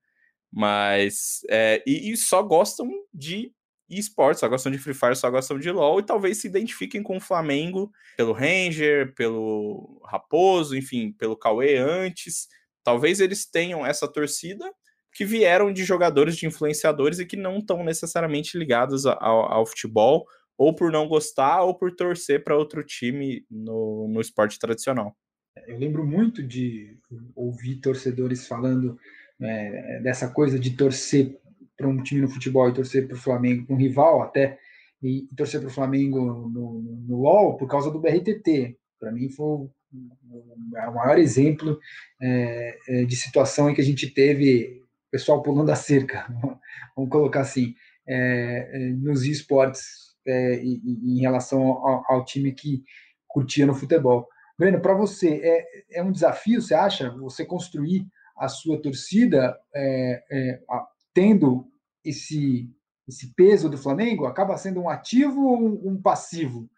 Mas. 0.53 1.41
É, 1.51 1.83
e, 1.87 2.13
e, 2.13 2.17
só 2.17 2.43
gostam 2.43 2.89
de 3.13 3.53
esportes, 3.89 4.41
só 4.41 4.49
gostam 4.49 4.71
de 4.71 4.79
Free 4.79 4.95
Fire, 4.95 5.17
só 5.17 5.31
gostam 5.31 5.59
de 5.59 5.71
LoL 5.71 5.99
e 6.01 6.05
talvez 6.05 6.39
se 6.41 6.47
identifiquem 6.47 7.03
com 7.03 7.17
o 7.17 7.21
Flamengo 7.21 7.91
pelo 8.17 8.33
Ranger, 8.33 9.15
pelo 9.15 10.01
Raposo, 10.07 10.77
enfim, 10.77 11.13
pelo 11.13 11.37
Cauê 11.37 11.77
antes. 11.77 12.47
Talvez 12.85 13.21
eles 13.21 13.47
tenham 13.51 13.85
essa 13.85 14.11
torcida 14.11 14.73
que 15.13 15.25
vieram 15.25 15.73
de 15.73 15.85
jogadores, 15.85 16.37
de 16.37 16.47
influenciadores 16.47 17.19
e 17.19 17.27
que 17.27 17.37
não 17.37 17.59
estão 17.59 17.83
necessariamente 17.83 18.57
ligados 18.57 19.07
ao, 19.07 19.53
ao, 19.53 19.67
futebol, 19.67 20.27
ou 20.57 20.75
por 20.75 20.93
não 20.93 21.09
gostar, 21.09 21.63
ou 21.63 21.75
por 21.75 21.95
torcer 21.95 22.45
para 22.45 22.57
outro 22.57 22.85
time 22.85 23.45
no, 23.51 24.09
no 24.09 24.21
esporte 24.21 24.59
tradicional. 24.59 25.17
Eu 25.67 25.79
lembro 25.79 26.07
muito 26.07 26.43
de 26.43 26.97
ouvir 27.35 27.77
torcedores 27.77 28.47
falando 28.47 28.99
é, 29.41 30.01
dessa 30.01 30.29
coisa 30.29 30.59
de 30.59 30.77
torcer 30.77 31.37
para 31.77 31.89
um 31.89 32.03
time 32.03 32.21
no 32.21 32.29
futebol 32.29 32.69
e 32.69 32.75
torcer 32.75 33.07
para 33.07 33.17
o 33.17 33.21
Flamengo, 33.21 33.67
um 33.73 33.77
rival 33.77 34.23
até, 34.23 34.59
e, 35.03 35.27
e 35.31 35.35
torcer 35.35 35.61
para 35.61 35.71
o 35.71 35.73
Flamengo 35.73 36.49
no, 36.49 36.83
no 37.09 37.23
LOL 37.23 37.57
por 37.57 37.67
causa 37.67 37.91
do 37.91 37.99
BRTT. 37.99 38.77
Para 38.99 39.11
mim 39.11 39.31
foi 39.31 39.47
o, 39.47 39.71
o 39.93 40.95
maior 40.95 41.19
exemplo 41.19 41.79
é, 42.21 42.79
é, 42.89 43.05
de 43.05 43.17
situação 43.17 43.71
em 43.71 43.75
que 43.75 43.81
a 43.81 43.85
gente 43.85 44.09
teve 44.11 44.80
pessoal 45.11 45.43
pulando 45.43 45.71
a 45.71 45.77
cerca, 45.77 46.27
vamos 46.97 47.11
colocar 47.11 47.41
assim, 47.41 47.75
é, 48.07 48.71
é, 48.73 48.79
nos 48.91 49.25
esportes 49.25 50.17
é, 50.27 50.57
em, 50.63 51.21
relação 51.21 51.63
ao, 51.63 52.05
ao, 52.09 52.25
time 52.25 52.53
que 52.53 52.83
curtia 53.27 53.67
no 53.67 53.75
futebol. 53.75 54.29
Breno, 54.59 54.81
para 54.81 54.95
você, 54.95 55.41
é, 55.43 55.99
é 55.99 56.03
um 56.03 56.13
desafio, 56.13 56.61
você 56.61 56.75
acha, 56.75 57.11
você 57.11 57.45
construir 57.45 58.07
a 58.37 58.49
sua 58.49 58.81
torcida 58.81 59.59
é, 59.75 60.23
é, 60.31 60.63
a, 60.71 60.87
tendo 61.15 61.67
esse, 62.05 62.71
esse 63.09 63.33
peso 63.35 63.69
do 63.69 63.79
Flamengo? 63.79 64.27
Acaba 64.27 64.57
sendo 64.57 64.81
um 64.81 64.89
ativo 64.89 65.43
ou 65.43 65.59
um, 65.59 65.93
um 65.93 66.03
passivo? 66.03 66.69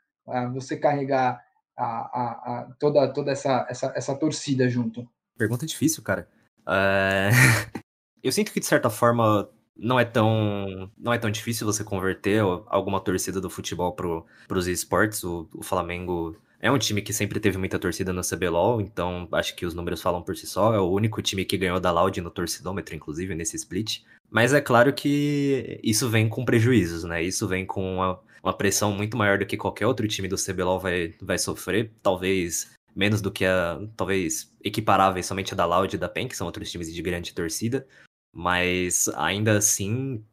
você 0.54 0.76
carregar 0.76 1.42
a, 1.76 1.84
a, 1.84 2.30
a, 2.30 2.76
toda, 2.78 3.12
toda 3.12 3.32
essa, 3.32 3.66
essa, 3.68 3.92
essa 3.96 4.14
torcida 4.14 4.68
junto? 4.68 5.04
Pergunta 5.36 5.66
difícil, 5.66 6.00
cara. 6.02 6.28
É... 6.68 7.30
Eu 8.22 8.32
sinto 8.32 8.52
que, 8.52 8.60
de 8.60 8.66
certa 8.66 8.88
forma, 8.88 9.48
não 9.76 9.98
é 9.98 10.04
tão 10.04 10.90
não 10.98 11.12
é 11.12 11.18
tão 11.18 11.30
difícil 11.30 11.66
você 11.66 11.82
converter 11.82 12.40
alguma 12.66 13.00
torcida 13.00 13.40
do 13.40 13.50
futebol 13.50 13.92
para 13.92 14.58
os 14.58 14.66
esportes. 14.66 15.24
O, 15.24 15.48
o, 15.54 15.62
Flamengo 15.62 16.36
é 16.60 16.70
um 16.70 16.78
time 16.78 17.02
que 17.02 17.12
sempre 17.12 17.40
teve 17.40 17.58
muita 17.58 17.78
torcida 17.78 18.12
no 18.12 18.22
CBLOL, 18.22 18.80
então 18.80 19.28
acho 19.32 19.56
que 19.56 19.66
os 19.66 19.74
números 19.74 20.00
falam 20.00 20.22
por 20.22 20.36
si 20.36 20.46
só. 20.46 20.74
É 20.74 20.78
o 20.78 20.90
único 20.90 21.20
time 21.20 21.44
que 21.44 21.58
ganhou 21.58 21.80
da 21.80 21.90
Loud 21.90 22.20
no 22.20 22.30
torcidômetro, 22.30 22.94
inclusive, 22.94 23.34
nesse 23.34 23.56
split. 23.56 24.02
Mas 24.30 24.54
é 24.54 24.60
claro 24.60 24.92
que 24.92 25.80
isso 25.82 26.08
vem 26.08 26.28
com 26.28 26.44
prejuízos, 26.44 27.04
né? 27.04 27.22
Isso 27.22 27.48
vem 27.48 27.66
com 27.66 27.96
uma, 27.96 28.20
uma 28.42 28.56
pressão 28.56 28.92
muito 28.92 29.16
maior 29.16 29.38
do 29.38 29.46
que 29.46 29.56
qualquer 29.56 29.86
outro 29.86 30.06
time 30.06 30.28
do 30.28 30.36
CBLOL 30.36 30.78
vai, 30.78 31.14
vai 31.20 31.38
sofrer. 31.38 31.90
Talvez 32.02 32.70
menos 32.94 33.20
do 33.20 33.30
que 33.30 33.44
a. 33.44 33.80
Talvez 33.96 34.52
equiparáveis 34.62 35.26
somente 35.26 35.52
a 35.52 35.56
da 35.56 35.66
Loud 35.66 35.94
e 35.94 35.98
da 35.98 36.08
PEN, 36.08 36.28
que 36.28 36.36
são 36.36 36.46
outros 36.46 36.70
times 36.70 36.92
de 36.92 37.02
grande 37.02 37.34
torcida. 37.34 37.86
Mas 38.32 39.08
ainda 39.14 39.58
assim, 39.58 40.24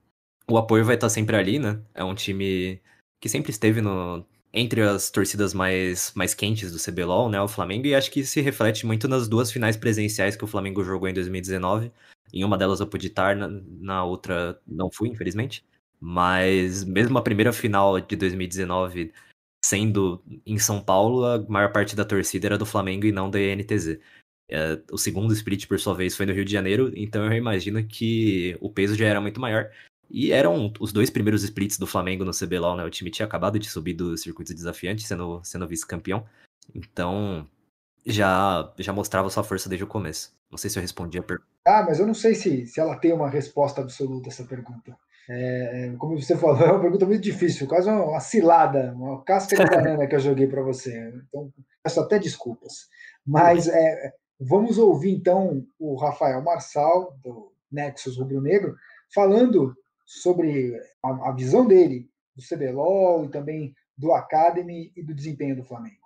o 0.49 0.57
apoio 0.57 0.85
vai 0.85 0.95
estar 0.95 1.09
sempre 1.09 1.35
ali, 1.35 1.59
né? 1.59 1.81
É 1.93 2.03
um 2.03 2.15
time 2.15 2.81
que 3.21 3.29
sempre 3.29 3.51
esteve 3.51 3.81
no, 3.81 4.25
entre 4.53 4.81
as 4.81 5.11
torcidas 5.11 5.53
mais, 5.53 6.11
mais 6.15 6.33
quentes 6.33 6.71
do 6.71 6.79
CBLOL, 6.79 7.29
né, 7.29 7.41
o 7.41 7.47
Flamengo, 7.47 7.85
e 7.87 7.93
acho 7.95 8.09
que 8.11 8.23
se 8.25 8.41
reflete 8.41 8.85
muito 8.85 9.07
nas 9.07 9.27
duas 9.27 9.51
finais 9.51 9.77
presenciais 9.77 10.35
que 10.35 10.43
o 10.43 10.47
Flamengo 10.47 10.83
jogou 10.83 11.07
em 11.07 11.13
2019. 11.13 11.91
Em 12.33 12.43
uma 12.43 12.57
delas 12.57 12.79
eu 12.79 12.87
pude 12.87 13.07
estar, 13.07 13.35
na, 13.35 13.47
na 13.47 14.03
outra 14.03 14.59
não 14.67 14.89
fui, 14.91 15.09
infelizmente. 15.09 15.63
Mas 15.99 16.83
mesmo 16.83 17.17
a 17.17 17.21
primeira 17.21 17.51
final 17.51 17.99
de 17.99 18.15
2019 18.15 19.11
sendo 19.63 20.23
em 20.45 20.57
São 20.57 20.81
Paulo, 20.81 21.25
a 21.25 21.39
maior 21.49 21.71
parte 21.71 21.95
da 21.95 22.05
torcida 22.05 22.47
era 22.47 22.57
do 22.57 22.65
Flamengo 22.65 23.05
e 23.05 23.11
não 23.11 23.29
da 23.29 23.39
INTZ. 23.39 23.99
É, 24.49 24.79
o 24.91 24.97
segundo 24.97 25.33
split, 25.33 25.67
por 25.67 25.79
sua 25.79 25.93
vez, 25.93 26.17
foi 26.17 26.25
no 26.25 26.33
Rio 26.33 26.43
de 26.43 26.51
Janeiro, 26.51 26.91
então 26.95 27.23
eu 27.25 27.33
imagino 27.33 27.83
que 27.85 28.57
o 28.59 28.69
peso 28.69 28.95
já 28.95 29.05
era 29.05 29.21
muito 29.21 29.39
maior. 29.39 29.69
E 30.09 30.31
eram 30.31 30.73
os 30.79 30.91
dois 30.91 31.11
primeiros 31.11 31.43
splits 31.43 31.77
do 31.77 31.85
Flamengo 31.85 32.25
no 32.25 32.31
CBLOL, 32.31 32.75
né? 32.75 32.83
O 32.83 32.89
time 32.89 33.11
tinha 33.11 33.27
acabado 33.27 33.59
de 33.59 33.69
subir 33.69 33.93
do 33.93 34.17
circuito 34.17 34.55
desafiante, 34.55 35.05
sendo, 35.05 35.39
sendo 35.43 35.67
vice-campeão. 35.67 36.25
Então, 36.73 37.47
já, 38.03 38.73
já 38.79 38.91
mostrava 38.91 39.29
sua 39.29 39.43
força 39.43 39.69
desde 39.69 39.83
o 39.83 39.87
começo. 39.87 40.33
Não 40.49 40.57
sei 40.57 40.69
se 40.69 40.79
eu 40.79 40.81
respondi 40.81 41.19
a 41.19 41.23
pergunta. 41.23 41.47
Ah, 41.67 41.83
mas 41.87 41.99
eu 41.99 42.07
não 42.07 42.15
sei 42.15 42.33
se, 42.33 42.65
se 42.65 42.79
ela 42.79 42.95
tem 42.95 43.13
uma 43.13 43.29
resposta 43.29 43.81
absoluta 43.81 44.29
essa 44.29 44.43
pergunta. 44.43 44.97
É, 45.29 45.93
como 45.99 46.19
você 46.19 46.35
falou, 46.35 46.57
é 46.65 46.71
uma 46.71 46.81
pergunta 46.81 47.05
muito 47.05 47.21
difícil, 47.21 47.67
quase 47.67 47.87
uma, 47.87 48.03
uma 48.03 48.19
cilada, 48.19 48.93
uma 48.95 49.23
casca 49.23 49.55
de 49.55 49.63
banana 49.69 50.07
que 50.07 50.15
eu 50.15 50.19
joguei 50.19 50.47
para 50.47 50.63
você. 50.63 51.13
Então, 51.27 51.53
peço 51.83 51.99
até 51.99 52.17
desculpas. 52.17 52.89
Mas 53.25 53.67
é, 53.67 54.13
vamos 54.39 54.77
ouvir 54.77 55.11
então 55.11 55.65
o 55.77 55.95
Rafael 55.95 56.41
Marçal, 56.41 57.17
do 57.23 57.51
Nexus 57.71 58.17
Rubro 58.17 58.41
Negro, 58.41 58.75
falando 59.13 59.75
sobre 60.05 60.79
a, 61.03 61.29
a 61.29 61.35
visão 61.35 61.67
dele 61.67 62.09
do 62.35 62.43
CBLOL 62.43 63.25
e 63.25 63.29
também 63.29 63.73
do 63.97 64.13
Academy 64.13 64.91
e 64.95 65.03
do 65.03 65.13
desempenho 65.13 65.57
do 65.57 65.63
Flamengo. 65.63 65.99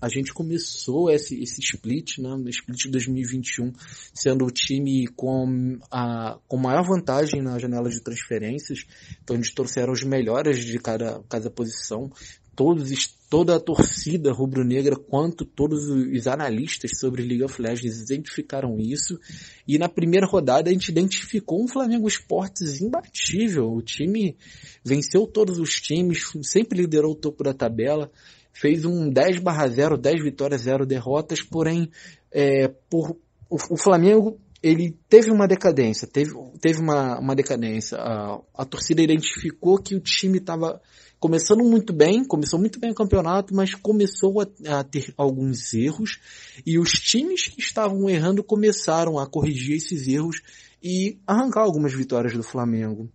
A 0.00 0.08
gente 0.10 0.32
começou 0.32 1.10
esse, 1.10 1.42
esse 1.42 1.60
split, 1.60 2.18
né, 2.18 2.28
no 2.28 2.48
split 2.50 2.82
de 2.82 2.90
2021, 2.90 3.72
sendo 4.12 4.44
o 4.44 4.50
time 4.50 5.06
com 5.08 5.78
a 5.90 6.38
com 6.46 6.58
maior 6.58 6.82
vantagem 6.86 7.40
na 7.40 7.58
janela 7.58 7.88
de 7.88 8.02
transferências. 8.02 8.80
Então 9.22 9.36
eles 9.36 9.52
trouxeram 9.54 9.92
os 9.92 10.02
melhores 10.02 10.64
de 10.64 10.78
cada, 10.78 11.22
cada 11.30 11.50
posição 11.50 12.10
todos, 12.56 13.14
toda 13.28 13.54
a 13.54 13.60
torcida 13.60 14.32
rubro-negra, 14.32 14.96
quanto 14.96 15.44
todos 15.44 15.86
os 15.88 16.26
analistas 16.26 16.98
sobre 16.98 17.22
League 17.22 17.44
of 17.44 17.60
Legends 17.60 18.00
identificaram 18.00 18.80
isso. 18.80 19.20
E 19.68 19.78
na 19.78 19.88
primeira 19.88 20.26
rodada 20.26 20.70
a 20.70 20.72
gente 20.72 20.88
identificou 20.88 21.62
um 21.62 21.68
Flamengo 21.68 22.08
Esportes 22.08 22.80
imbatível. 22.80 23.70
O 23.70 23.82
time 23.82 24.36
venceu 24.82 25.26
todos 25.26 25.58
os 25.58 25.80
times, 25.80 26.32
sempre 26.42 26.80
liderou 26.80 27.12
o 27.12 27.16
topo 27.16 27.44
da 27.44 27.52
tabela, 27.52 28.10
fez 28.52 28.86
um 28.86 29.10
10 29.10 29.40
barra 29.40 29.68
0, 29.68 29.98
10 29.98 30.24
vitórias, 30.24 30.62
0 30.62 30.86
derrotas, 30.86 31.42
porém, 31.42 31.90
é, 32.32 32.68
por, 32.88 33.10
o, 33.50 33.56
o 33.70 33.76
Flamengo 33.76 34.40
ele 34.62 34.96
teve 35.08 35.30
uma 35.30 35.46
decadência, 35.46 36.08
teve, 36.08 36.32
teve 36.60 36.80
uma, 36.80 37.20
uma 37.20 37.36
decadência. 37.36 37.98
A, 37.98 38.40
a 38.54 38.64
torcida 38.64 39.02
identificou 39.02 39.78
que 39.78 39.94
o 39.94 40.00
time 40.00 40.38
estava 40.38 40.80
começando 41.18 41.64
muito 41.64 41.92
bem, 41.92 42.24
começou 42.24 42.58
muito 42.58 42.78
bem 42.78 42.90
o 42.90 42.94
campeonato, 42.94 43.54
mas 43.54 43.74
começou 43.74 44.40
a, 44.40 44.78
a, 44.78 44.84
ter 44.84 45.12
alguns 45.16 45.72
erros 45.72 46.20
e 46.64 46.78
os 46.78 46.90
times 46.90 47.46
que 47.48 47.60
estavam 47.60 48.08
errando 48.08 48.44
começaram 48.44 49.18
a 49.18 49.26
corrigir 49.26 49.76
esses 49.76 50.06
erros 50.06 50.40
e 50.82 51.18
arrancar 51.26 51.62
algumas 51.62 51.94
vitórias 51.94 52.34
do 52.34 52.42
Flamengo. 52.42 53.10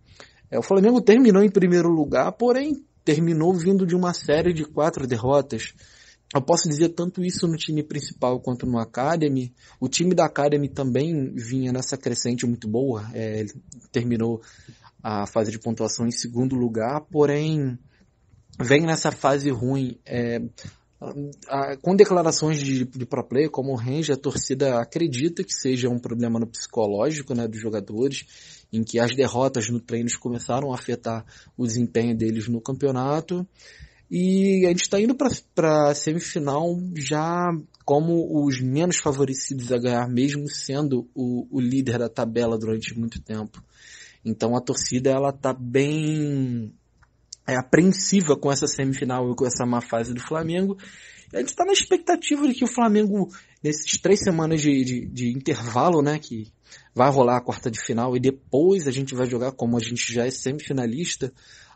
É, 0.50 0.58
o 0.58 0.62
Flamengo 0.62 1.00
terminou 1.00 1.42
em 1.42 1.50
primeiro 1.50 1.88
lugar, 1.88 2.32
porém 2.32 2.84
terminou 3.04 3.54
vindo 3.54 3.86
de 3.86 3.94
uma 3.94 4.12
série 4.12 4.52
de 4.52 4.64
quatro 4.64 5.06
derrotas. 5.06 5.72
Eu 6.34 6.40
posso 6.40 6.68
dizer 6.68 6.90
tanto 6.90 7.22
isso 7.22 7.46
no 7.46 7.56
time 7.56 7.82
principal 7.82 8.40
quanto 8.40 8.66
no 8.66 8.78
Academy. 8.78 9.52
O 9.78 9.88
time 9.88 10.14
da 10.14 10.24
Academy 10.24 10.68
também 10.68 11.32
vinha 11.34 11.72
nessa 11.72 11.96
crescente 11.96 12.46
muito 12.46 12.66
boa. 12.66 13.06
É, 13.12 13.44
terminou 13.90 14.40
a 15.02 15.26
fase 15.26 15.50
de 15.50 15.58
pontuação 15.58 16.06
em 16.06 16.10
segundo 16.10 16.54
lugar, 16.54 17.02
porém 17.10 17.78
vem 18.62 18.82
nessa 18.82 19.10
fase 19.10 19.50
ruim. 19.50 19.98
É, 20.06 20.40
com 21.80 21.96
declarações 21.96 22.58
de, 22.58 22.84
de 22.84 23.04
pro 23.04 23.24
play, 23.24 23.48
como 23.48 23.72
o 23.72 23.76
Range, 23.76 24.12
a 24.12 24.16
torcida 24.16 24.78
acredita 24.80 25.42
que 25.42 25.52
seja 25.52 25.88
um 25.88 25.98
problema 25.98 26.38
no 26.38 26.46
psicológico 26.46 27.34
né, 27.34 27.48
dos 27.48 27.60
jogadores, 27.60 28.24
em 28.72 28.84
que 28.84 28.98
as 28.98 29.14
derrotas 29.14 29.68
no 29.68 29.80
treinos 29.80 30.16
começaram 30.16 30.70
a 30.72 30.76
afetar 30.76 31.24
o 31.56 31.66
desempenho 31.66 32.16
deles 32.16 32.48
no 32.48 32.60
campeonato. 32.60 33.46
E 34.10 34.64
a 34.66 34.68
gente 34.68 34.82
está 34.82 35.00
indo 35.00 35.14
para 35.14 35.90
a 35.90 35.94
semifinal 35.94 36.78
já 36.94 37.50
como 37.84 38.44
os 38.46 38.60
menos 38.60 38.98
favorecidos 38.98 39.72
a 39.72 39.78
ganhar, 39.78 40.06
mesmo 40.08 40.48
sendo 40.48 41.08
o, 41.14 41.46
o 41.50 41.60
líder 41.60 41.98
da 41.98 42.08
tabela 42.08 42.58
durante 42.58 42.96
muito 42.96 43.20
tempo. 43.20 43.62
Então 44.24 44.54
a 44.54 44.60
torcida 44.60 45.10
ela 45.10 45.32
tá 45.32 45.52
bem 45.52 46.72
é, 47.46 47.56
apreensiva 47.56 48.36
com 48.36 48.50
essa 48.50 48.66
semifinal 48.66 49.30
e 49.30 49.36
com 49.36 49.46
essa 49.46 49.66
má 49.66 49.80
fase 49.80 50.14
do 50.14 50.20
Flamengo. 50.20 50.76
E 51.32 51.36
a 51.36 51.40
gente 51.40 51.50
está 51.50 51.64
na 51.64 51.72
expectativa 51.72 52.46
de 52.46 52.54
que 52.54 52.64
o 52.64 52.68
Flamengo, 52.68 53.28
nesses 53.62 54.00
três 54.00 54.20
semanas 54.20 54.60
de, 54.60 54.84
de, 54.84 55.06
de, 55.06 55.32
intervalo, 55.32 56.02
né, 56.02 56.18
que 56.18 56.52
vai 56.94 57.10
rolar 57.10 57.38
a 57.38 57.44
quarta 57.44 57.70
de 57.70 57.80
final 57.80 58.16
e 58.16 58.20
depois 58.20 58.86
a 58.86 58.90
gente 58.90 59.14
vai 59.14 59.28
jogar 59.28 59.52
como 59.52 59.76
a 59.76 59.80
gente 59.80 60.12
já 60.12 60.26
é 60.26 60.30
semifinalista, 60.30 61.32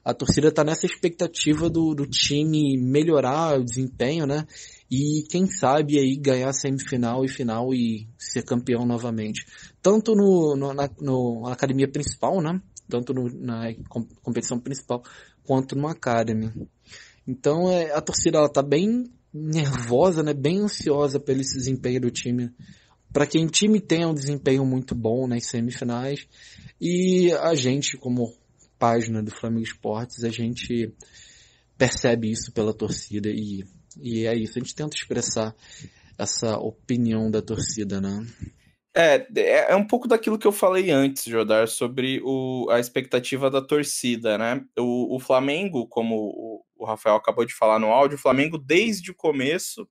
a 0.07 0.15
torcida 0.15 0.49
está 0.49 0.63
nessa 0.63 0.87
expectativa 0.87 1.69
do, 1.69 1.93
do 1.93 2.07
time 2.07 2.79
melhorar 2.79 3.59
o 3.59 3.65
desempenho, 3.65 4.25
né? 4.25 4.47
E 4.89 5.25
quem 5.29 5.49
sabe 5.49 5.99
aí 5.99 6.15
ganhar 6.17 6.53
semifinal 6.53 7.25
e 7.25 7.29
final 7.29 7.75
e 7.75 8.09
ser 8.17 8.45
campeão 8.45 8.87
novamente. 8.87 9.45
Tanto 9.83 10.15
no, 10.15 10.55
no 10.55 10.73
na, 10.73 10.89
no, 11.01 11.43
na 11.43 11.53
academia 11.53 11.91
principal, 11.91 12.41
né? 12.41 12.63
Tanto 12.89 13.13
no, 13.13 13.29
na 13.29 13.75
competição 14.23 14.61
principal 14.61 15.03
quanto 15.47 15.77
no 15.77 15.89
Academy. 15.89 16.53
Então 17.27 17.71
é, 17.71 17.93
a 17.93 18.01
torcida 18.01 18.39
ela 18.39 18.49
tá 18.49 18.63
bem 18.63 19.05
nervosa, 19.33 20.23
né? 20.23 20.33
Bem 20.33 20.61
ansiosa 20.61 21.21
pelo 21.21 21.41
desempenho 21.41 22.01
do 22.01 22.11
time. 22.11 22.51
Para 23.13 23.27
quem 23.27 23.47
time 23.47 23.81
tenha 23.81 24.09
um 24.09 24.15
desempenho 24.15 24.65
muito 24.65 24.95
bom 24.95 25.27
nas 25.27 25.47
semifinais 25.47 26.27
e 26.81 27.33
a 27.33 27.55
gente 27.55 27.97
como 27.97 28.35
página 28.79 29.23
do 29.23 29.31
Flamengo 29.31 29.65
Esportes, 29.65 30.25
a 30.25 30.29
gente 30.29 30.93
percebe 31.79 32.31
isso 32.31 32.53
pela 32.53 32.75
torcida 32.75 33.29
e, 33.31 33.65
e 33.99 34.27
é 34.27 34.37
isso. 34.37 34.59
A 34.59 34.61
gente 34.61 34.75
tenta 34.75 34.97
expressar 34.97 35.55
essa 36.19 36.57
opinião 36.59 37.31
da 37.31 37.43
torcida, 37.43 38.01
né? 38.01 38.27
É, 38.99 39.27
é, 39.37 39.73
é 39.73 39.77
um 39.77 39.87
pouco 39.87 40.09
daquilo 40.09 40.39
que 40.39 40.47
eu 40.47 40.53
falei 40.53 40.91
antes, 40.91 41.25
Jodar, 41.25 41.69
sobre 41.69 42.23
o, 42.25 42.67
a 42.71 42.81
expectativa 42.81 43.51
da 43.51 43.61
torcida, 43.61 44.39
né? 44.39 44.65
O, 44.79 45.17
o 45.17 45.21
Flamengo, 45.21 45.87
como 45.87 46.65
o, 46.79 46.85
Rafael 46.87 47.17
acabou 47.17 47.45
de 47.45 47.53
falar 47.53 47.79
no 47.79 47.89
áudio, 47.89 48.17
o 48.17 48.21
Flamengo, 48.21 48.57
desde 48.57 49.11
o 49.11 49.15
começo, 49.15 49.87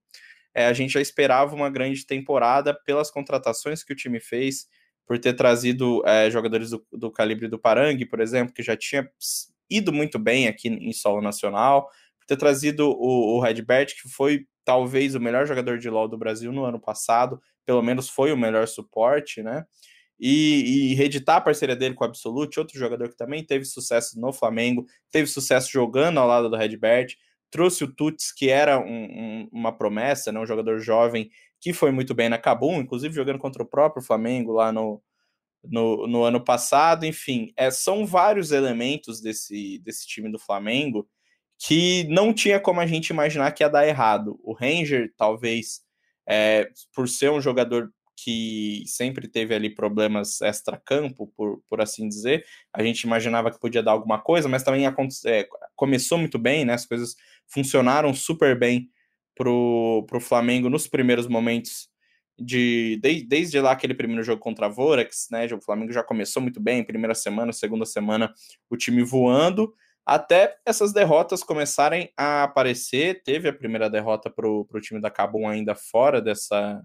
é, 0.56 0.66
a 0.66 0.74
gente 0.74 0.94
já 0.94 1.02
esperava 1.02 1.54
uma 1.54 1.70
grande 1.70 2.04
temporada 2.04 2.74
pelas 2.74 3.12
contratações 3.12 3.84
que 3.84 3.94
o 3.94 3.96
time 3.96 4.20
fez, 4.20 4.66
por 5.06 5.20
ter 5.20 5.34
trazido 5.34 6.02
é, 6.04 6.32
jogadores 6.32 6.72
do, 6.72 6.84
do, 6.92 7.12
calibre 7.12 7.48
do 7.48 7.60
Parangue, 7.60 8.08
por 8.08 8.20
exemplo, 8.20 8.56
que 8.56 8.64
já 8.64 8.76
tinha 8.76 9.08
ido 9.70 9.94
muito 9.94 10.18
bem 10.18 10.48
aqui 10.48 10.68
em 10.68 10.92
solo 10.94 11.22
nacional, 11.22 11.88
por 12.18 12.26
ter 12.26 12.38
trazido 12.38 12.90
o, 12.90 13.38
o 13.38 13.40
Redbert, 13.40 13.94
que 14.02 14.10
foi 14.10 14.48
talvez 14.66 15.16
o 15.16 15.20
melhor 15.20 15.48
jogador 15.48 15.78
de 15.78 15.90
LoL 15.90 16.08
do 16.08 16.18
Brasil 16.18 16.52
no 16.52 16.66
ano 16.66 16.80
passado, 16.80 17.42
pelo 17.66 17.82
menos 17.82 18.10
foi 18.10 18.34
o 18.34 18.38
melhor 18.38 18.68
suporte, 18.68 19.42
né? 19.44 19.66
E, 20.20 20.92
e 20.92 20.96
reeditar 20.96 21.38
a 21.38 21.42
parceria 21.42 21.76
dele 21.76 21.94
com 21.94 22.04
o 22.04 22.08
Absolute, 22.08 22.60
outro 22.60 22.80
jogador 22.80 23.10
que 23.10 23.18
também 23.18 23.46
teve 23.46 23.66
sucesso 23.66 24.20
no 24.20 24.34
Flamengo, 24.34 24.86
teve 25.12 25.28
sucesso 25.28 25.70
jogando 25.72 26.20
ao 26.20 26.28
lado 26.28 26.50
do 26.50 26.56
Redbert, 26.56 27.16
trouxe 27.52 27.84
o 27.84 27.94
Tuts, 27.94 28.32
que 28.32 28.50
era 28.50 28.80
um, 28.80 28.86
um, 28.86 29.50
uma 29.52 29.72
promessa, 29.72 30.32
né? 30.32 30.40
um 30.40 30.46
jogador 30.46 30.80
jovem 30.80 31.30
que 31.60 31.74
foi 31.74 31.92
muito 31.92 32.14
bem 32.14 32.30
na 32.30 32.38
Cabum, 32.38 32.80
inclusive 32.80 33.14
jogando 33.14 33.40
contra 33.40 33.64
o 33.64 33.66
próprio 33.66 34.04
Flamengo 34.04 34.52
lá 34.54 34.72
no, 34.72 35.02
no, 35.64 36.08
no 36.08 36.24
ano 36.24 36.44
passado. 36.44 37.06
Enfim, 37.06 37.54
é, 37.58 37.72
são 37.72 38.06
vários 38.06 38.52
elementos 38.52 39.22
desse, 39.22 39.80
desse 39.80 40.08
time 40.08 40.32
do 40.32 40.40
Flamengo 40.40 41.08
que 41.60 42.06
não 42.10 42.34
tinha 42.34 42.60
como 42.60 42.80
a 42.80 42.86
gente 42.86 43.10
imaginar 43.10 43.52
que 43.52 43.64
ia 43.64 43.70
dar 43.70 43.88
errado. 43.88 44.40
O 44.44 44.54
Ranger, 44.54 45.14
talvez, 45.18 45.82
é, 46.28 46.70
por 46.94 47.08
ser 47.08 47.32
um 47.32 47.42
jogador 47.42 47.92
que 48.18 48.84
sempre 48.88 49.28
teve 49.28 49.54
ali 49.54 49.70
problemas 49.70 50.42
extra-campo, 50.42 51.32
por, 51.36 51.62
por 51.70 51.82
assim 51.82 52.08
dizer, 52.08 52.46
a 52.74 52.82
gente 52.82 53.02
imaginava 53.02 53.52
que 53.52 53.60
podia 53.60 53.84
dar 53.84 53.92
alguma 53.92 54.20
coisa, 54.20 54.48
mas 54.48 54.64
também 54.64 54.86
é, 54.88 55.48
começou 55.76 56.18
muito 56.18 56.40
bem, 56.40 56.64
né? 56.64 56.74
As 56.74 56.86
coisas 56.86 57.16
funcionaram 57.48 58.14
super 58.14 58.58
bem 58.58 58.90
pro, 59.36 60.06
pro 60.08 60.22
Flamengo 60.22 60.70
nos 60.70 60.88
primeiros 60.88 61.28
momentos 61.28 61.90
de, 62.38 63.00
de, 63.02 63.24
desde 63.24 63.60
lá 63.60 63.72
aquele 63.72 63.94
primeiro 63.94 64.24
jogo 64.24 64.42
contra 64.42 64.66
a 64.66 64.70
Vorax, 64.70 65.28
né? 65.30 65.46
O 65.54 65.62
Flamengo 65.62 65.92
já 65.92 66.04
começou 66.04 66.42
muito 66.42 66.60
bem, 66.60 66.84
primeira 66.84 67.16
semana, 67.16 67.52
segunda 67.52 67.86
semana, 67.86 68.34
o 68.70 68.78
time 68.78 69.04
voando, 69.04 69.74
até 70.06 70.58
essas 70.66 70.94
derrotas 70.94 71.44
começarem 71.44 72.12
a 72.16 72.44
aparecer. 72.44 73.24
Teve 73.24 73.50
a 73.50 73.54
primeira 73.54 73.90
derrota 73.90 74.30
para 74.30 74.48
o 74.48 74.68
time 74.82 75.02
da 75.02 75.10
Cabum 75.10 75.48
ainda 75.48 75.74
fora 75.74 76.22
dessa, 76.22 76.82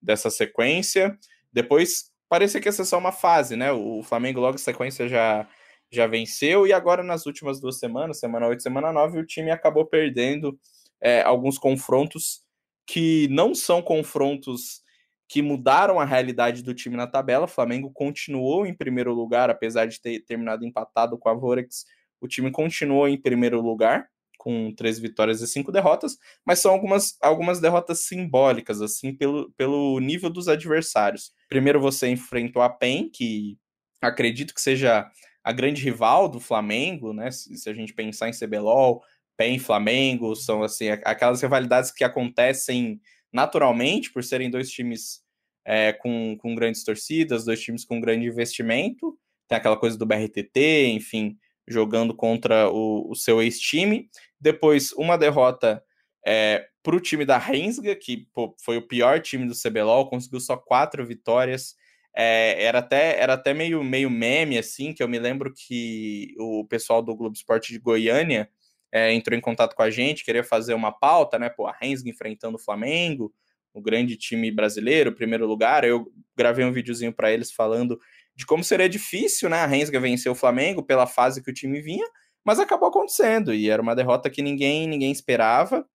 dessa 0.00 0.30
sequência. 0.30 1.18
Depois 1.52 2.12
parecia 2.28 2.60
que 2.60 2.68
essa 2.68 2.82
é 2.82 2.84
só 2.84 2.98
uma 2.98 3.12
fase, 3.12 3.56
né? 3.56 3.72
O 3.72 4.02
Flamengo 4.02 4.40
logo 4.40 4.54
em 4.54 4.58
sequência 4.58 5.08
já, 5.08 5.46
já 5.90 6.06
venceu, 6.06 6.66
e 6.66 6.72
agora 6.72 7.02
nas 7.02 7.26
últimas 7.26 7.60
duas 7.60 7.78
semanas, 7.78 8.20
semana 8.20 8.46
8 8.46 8.62
semana 8.62 8.92
9, 8.92 9.18
o 9.18 9.26
time 9.26 9.50
acabou 9.50 9.84
perdendo 9.84 10.58
é, 11.00 11.20
alguns 11.22 11.58
confrontos 11.58 12.42
que 12.86 13.28
não 13.28 13.54
são 13.54 13.82
confrontos 13.82 14.82
que 15.28 15.42
mudaram 15.42 15.98
a 15.98 16.04
realidade 16.04 16.62
do 16.62 16.74
time 16.74 16.96
na 16.96 17.06
tabela. 17.06 17.44
O 17.46 17.48
Flamengo 17.48 17.90
continuou 17.90 18.66
em 18.66 18.74
primeiro 18.74 19.12
lugar, 19.12 19.50
apesar 19.50 19.86
de 19.86 20.00
ter 20.00 20.20
terminado 20.20 20.64
empatado 20.64 21.18
com 21.18 21.28
a 21.28 21.34
Vorex. 21.34 21.84
O 22.22 22.28
time 22.28 22.52
continuou 22.52 23.08
em 23.08 23.20
primeiro 23.20 23.60
lugar, 23.60 24.08
com 24.38 24.72
três 24.74 24.98
vitórias 24.98 25.40
e 25.40 25.46
cinco 25.48 25.72
derrotas, 25.72 26.16
mas 26.46 26.60
são 26.60 26.72
algumas, 26.72 27.16
algumas 27.20 27.60
derrotas 27.60 28.06
simbólicas, 28.06 28.80
assim, 28.80 29.12
pelo, 29.12 29.52
pelo 29.56 29.98
nível 29.98 30.30
dos 30.30 30.46
adversários. 30.46 31.32
Primeiro 31.48 31.80
você 31.80 32.08
enfrentou 32.08 32.62
a 32.62 32.70
PEN, 32.70 33.10
que 33.12 33.58
acredito 34.00 34.54
que 34.54 34.60
seja 34.60 35.10
a 35.42 35.52
grande 35.52 35.82
rival 35.82 36.28
do 36.28 36.38
Flamengo, 36.38 37.12
né? 37.12 37.30
Se, 37.32 37.56
se 37.56 37.68
a 37.68 37.74
gente 37.74 37.92
pensar 37.92 38.28
em 38.28 38.32
CBLOL, 38.32 39.02
PEN 39.36 39.58
Flamengo, 39.58 40.36
são 40.36 40.62
assim, 40.62 40.90
aquelas 40.90 41.42
rivalidades 41.42 41.90
que 41.90 42.04
acontecem 42.04 43.00
naturalmente, 43.32 44.12
por 44.12 44.22
serem 44.22 44.50
dois 44.50 44.70
times 44.70 45.22
é, 45.64 45.92
com, 45.92 46.36
com 46.38 46.54
grandes 46.54 46.84
torcidas, 46.84 47.44
dois 47.44 47.60
times 47.60 47.84
com 47.84 48.00
grande 48.00 48.26
investimento, 48.26 49.18
tem 49.48 49.58
aquela 49.58 49.76
coisa 49.76 49.98
do 49.98 50.06
BRTT, 50.06 50.86
enfim, 50.88 51.36
jogando 51.66 52.14
contra 52.14 52.68
o, 52.70 53.10
o 53.10 53.14
seu 53.14 53.42
ex-time. 53.42 54.08
Depois, 54.40 54.92
uma 54.92 55.16
derrota 55.16 55.82
é, 56.26 56.66
para 56.82 56.96
o 56.96 57.00
time 57.00 57.24
da 57.24 57.38
Rensga, 57.38 57.94
que 57.94 58.28
pô, 58.32 58.54
foi 58.62 58.76
o 58.76 58.86
pior 58.86 59.20
time 59.20 59.46
do 59.46 59.54
CBLOL, 59.54 60.08
conseguiu 60.08 60.40
só 60.40 60.56
quatro 60.56 61.06
vitórias. 61.06 61.76
É, 62.14 62.62
era, 62.62 62.80
até, 62.80 63.18
era 63.18 63.34
até 63.34 63.54
meio, 63.54 63.82
meio 63.82 64.10
meme, 64.10 64.58
assim, 64.58 64.92
que 64.92 65.02
eu 65.02 65.08
me 65.08 65.18
lembro 65.18 65.52
que 65.54 66.34
o 66.38 66.64
pessoal 66.66 67.00
do 67.00 67.14
Globo 67.16 67.34
Esporte 67.34 67.72
de 67.72 67.78
Goiânia 67.78 68.50
é, 68.92 69.12
entrou 69.12 69.36
em 69.36 69.40
contato 69.40 69.74
com 69.74 69.82
a 69.82 69.90
gente, 69.90 70.24
queria 70.24 70.44
fazer 70.44 70.74
uma 70.74 70.92
pauta, 70.92 71.38
né? 71.38 71.48
Pô, 71.48 71.66
a 71.66 71.72
Rensga 71.72 72.10
enfrentando 72.10 72.56
o 72.56 72.60
Flamengo, 72.60 73.32
o 73.72 73.80
grande 73.80 74.16
time 74.16 74.50
brasileiro, 74.50 75.14
primeiro 75.14 75.46
lugar. 75.46 75.84
Eu 75.84 76.12
gravei 76.36 76.64
um 76.64 76.72
videozinho 76.72 77.12
para 77.12 77.32
eles 77.32 77.50
falando 77.50 77.98
de 78.34 78.46
como 78.46 78.64
seria 78.64 78.88
difícil, 78.88 79.48
né, 79.48 79.58
a 79.58 79.66
Rensga 79.66 80.00
vencer 80.00 80.30
o 80.30 80.34
Flamengo 80.34 80.82
pela 80.82 81.06
fase 81.06 81.42
que 81.42 81.50
o 81.50 81.54
time 81.54 81.80
vinha, 81.80 82.06
mas 82.44 82.58
acabou 82.58 82.88
acontecendo 82.88 83.54
e 83.54 83.68
era 83.68 83.80
uma 83.80 83.94
derrota 83.94 84.30
que 84.30 84.42
ninguém 84.42 84.86
ninguém 84.86 85.12
esperava. 85.12 85.86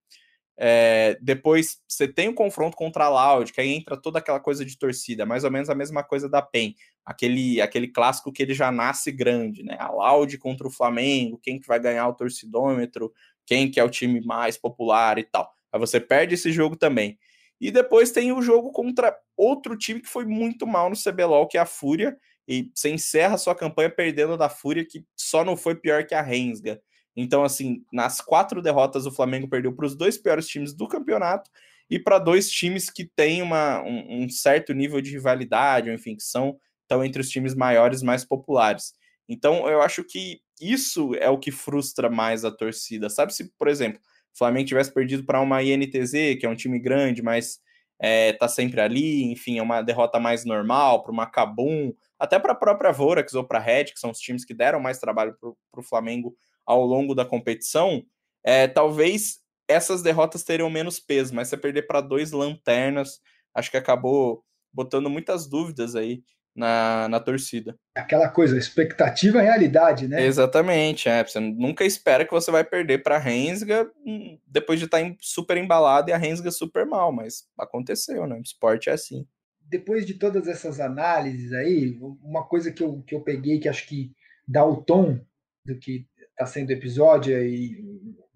É, 0.59 1.15
depois 1.21 1.77
você 1.87 2.07
tem 2.07 2.27
o 2.27 2.31
um 2.31 2.35
confronto 2.35 2.75
contra 2.75 3.05
a 3.05 3.09
Loud, 3.09 3.53
que 3.53 3.61
aí 3.61 3.69
entra 3.69 3.95
toda 3.95 4.17
aquela 4.17 4.39
coisa 4.39 4.65
de 4.65 4.77
torcida, 4.77 5.23
mais 5.23 5.43
ou 5.43 5.51
menos 5.51 5.69
a 5.69 5.75
mesma 5.75 6.03
coisa 6.03 6.27
da 6.27 6.41
PEN, 6.41 6.73
aquele, 7.05 7.61
aquele 7.61 7.87
clássico 7.87 8.31
que 8.31 8.41
ele 8.41 8.55
já 8.55 8.71
nasce 8.71 9.11
grande, 9.11 9.61
né? 9.63 9.77
A 9.79 9.91
Loud 9.91 10.35
contra 10.39 10.67
o 10.67 10.71
Flamengo, 10.71 11.39
quem 11.43 11.59
que 11.59 11.67
vai 11.67 11.79
ganhar 11.79 12.07
o 12.07 12.13
torcidômetro, 12.13 13.13
quem 13.45 13.69
que 13.69 13.79
é 13.79 13.83
o 13.83 13.89
time 13.89 14.19
mais 14.25 14.57
popular 14.57 15.19
e 15.19 15.23
tal. 15.23 15.53
Aí 15.71 15.79
você 15.79 15.99
perde 15.99 16.33
esse 16.33 16.51
jogo 16.51 16.75
também. 16.75 17.19
E 17.59 17.71
depois 17.71 18.11
tem 18.11 18.31
o 18.31 18.41
jogo 18.41 18.71
contra 18.71 19.17
outro 19.35 19.77
time 19.77 20.01
que 20.01 20.07
foi 20.07 20.25
muito 20.25 20.67
mal 20.67 20.89
no 20.89 20.95
CBLOL, 20.95 21.47
que 21.47 21.57
é 21.57 21.61
a 21.61 21.65
Fúria, 21.65 22.17
e 22.47 22.71
você 22.73 22.89
encerra 22.89 23.37
sua 23.37 23.55
campanha 23.55 23.89
perdendo 23.89 24.37
da 24.37 24.49
Fúria, 24.49 24.85
que 24.85 25.03
só 25.15 25.43
não 25.43 25.57
foi 25.57 25.75
pior 25.75 26.05
que 26.05 26.15
a 26.15 26.21
Rensga. 26.21 26.79
Então, 27.15 27.43
assim, 27.43 27.83
nas 27.91 28.21
quatro 28.21 28.61
derrotas, 28.61 29.05
o 29.05 29.11
Flamengo 29.11 29.49
perdeu 29.49 29.73
para 29.73 29.85
os 29.85 29.95
dois 29.95 30.17
piores 30.17 30.47
times 30.47 30.73
do 30.73 30.87
campeonato 30.87 31.49
e 31.89 31.97
para 31.97 32.19
dois 32.19 32.49
times 32.49 32.89
que 32.89 33.05
têm 33.05 33.41
uma, 33.41 33.81
um, 33.81 34.23
um, 34.23 34.29
certo 34.29 34.73
nível 34.73 35.01
de 35.01 35.11
rivalidade, 35.11 35.89
ou 35.89 35.95
enfim, 35.95 36.15
que 36.15 36.23
são 36.23 36.59
estão 36.83 37.03
entre 37.03 37.21
os 37.21 37.29
times 37.29 37.53
maiores, 37.53 38.01
mais 38.01 38.23
populares. 38.23 38.93
Então, 39.27 39.67
eu 39.67 39.81
acho 39.81 40.05
que 40.05 40.39
isso 40.61 41.13
é 41.15 41.29
o 41.29 41.37
que 41.37 41.51
frustra 41.51 42.09
mais 42.09 42.45
a 42.45 42.51
torcida. 42.51 43.09
Sabe 43.09 43.33
se, 43.33 43.51
por 43.57 43.67
exemplo, 43.67 43.99
o 44.37 44.39
Flamengo 44.39 44.67
tivesse 44.67 44.93
perdido 44.93 45.23
para 45.25 45.41
uma 45.41 45.63
INTZ, 45.63 46.37
que 46.39 46.45
é 46.45 46.49
um 46.49 46.55
time 46.55 46.77
grande, 46.77 47.23
mas 47.23 47.59
é, 47.99 48.33
tá 48.33 48.47
sempre 48.47 48.79
ali, 48.79 49.23
enfim, 49.31 49.57
é 49.57 49.63
uma 49.63 49.81
derrota 49.81 50.19
mais 50.19 50.45
normal, 50.45 51.01
para 51.01 51.11
uma 51.11 51.25
Cabum, 51.25 51.91
até 52.19 52.37
para 52.37 52.51
a 52.51 52.55
própria 52.55 52.91
Vorax 52.91 53.33
ou 53.33 53.43
para 53.43 53.57
a 53.57 53.61
Red, 53.61 53.85
que 53.85 53.99
são 53.99 54.11
os 54.11 54.19
times 54.19 54.45
que 54.45 54.53
deram 54.53 54.79
mais 54.79 54.99
trabalho 54.99 55.35
para 55.41 55.79
o 55.79 55.83
Flamengo 55.83 56.37
ao 56.67 56.85
longo 56.85 57.15
da 57.15 57.25
competição, 57.25 58.03
é, 58.43 58.67
talvez 58.67 59.39
essas 59.67 60.03
derrotas 60.03 60.43
teriam 60.43 60.69
menos 60.69 60.99
peso, 60.99 61.33
mas 61.33 61.47
você 61.47 61.57
perder 61.57 61.87
para 61.87 61.99
dois 61.99 62.31
lanternas, 62.31 63.19
acho 63.55 63.71
que 63.71 63.77
acabou 63.77 64.43
botando 64.71 65.09
muitas 65.09 65.49
dúvidas 65.49 65.95
aí 65.95 66.21
na, 66.57 67.07
na 67.07 67.19
torcida. 67.19 67.77
Aquela 67.95 68.27
coisa, 68.27 68.57
expectativa 68.57 69.41
realidade, 69.41 70.07
né? 70.07 70.25
Exatamente, 70.25 71.07
é. 71.07 71.23
Você 71.23 71.39
nunca 71.39 71.85
espera 71.85 72.25
que 72.25 72.31
você 72.31 72.49
vai 72.49 72.63
perder 72.63 73.03
para 73.03 73.17
a 73.17 73.19
Rensga 73.19 73.87
hum, 74.03 74.39
depois 74.47 74.79
de 74.79 74.85
estar 74.85 74.99
tá 74.99 75.15
super 75.21 75.55
embalado 75.55 76.09
e 76.09 76.13
a 76.13 76.17
Rensga 76.17 76.49
super 76.49 76.83
mal, 76.85 77.11
mas 77.11 77.45
aconteceu, 77.59 78.25
né? 78.25 78.35
O 78.35 78.41
esporte 78.41 78.89
é 78.89 78.93
assim. 78.93 79.27
Depois 79.61 80.05
de 80.05 80.15
todas 80.15 80.47
essas 80.47 80.79
análises 80.79 81.53
aí, 81.53 81.95
uma 82.23 82.43
coisa 82.43 82.71
que 82.71 82.81
eu, 82.81 83.03
que 83.05 83.13
eu 83.13 83.21
peguei 83.21 83.59
que 83.59 83.69
acho 83.69 83.87
que 83.87 84.11
dá 84.47 84.65
o 84.65 84.77
tom 84.77 85.19
do 85.63 85.77
que 85.77 86.07
está 86.31 86.45
sendo 86.45 86.69
o 86.69 86.73
episódio 86.73 87.37
e 87.39 87.83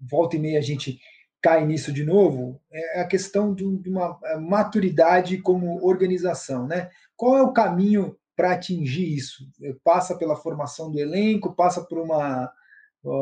volta 0.00 0.36
e 0.36 0.38
meia 0.38 0.58
a 0.58 0.62
gente 0.62 1.00
cai 1.42 1.66
nisso 1.66 1.92
de 1.92 2.04
novo, 2.04 2.60
é 2.72 3.00
a 3.00 3.06
questão 3.06 3.52
de 3.52 3.64
uma 3.64 4.16
maturidade 4.40 5.38
como 5.38 5.84
organização, 5.84 6.68
né? 6.68 6.88
Qual 7.22 7.38
é 7.38 7.42
o 7.42 7.52
caminho 7.52 8.16
para 8.34 8.50
atingir 8.50 9.14
isso? 9.14 9.46
Passa 9.84 10.18
pela 10.18 10.34
formação 10.34 10.90
do 10.90 10.98
elenco, 10.98 11.54
passa 11.54 11.80
por 11.80 12.00
uma 12.00 12.52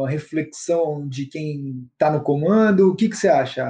reflexão 0.08 1.06
de 1.06 1.26
quem 1.26 1.86
está 1.92 2.10
no 2.10 2.22
comando? 2.22 2.88
O 2.88 2.96
que, 2.96 3.10
que 3.10 3.14
você 3.14 3.28
acha, 3.28 3.62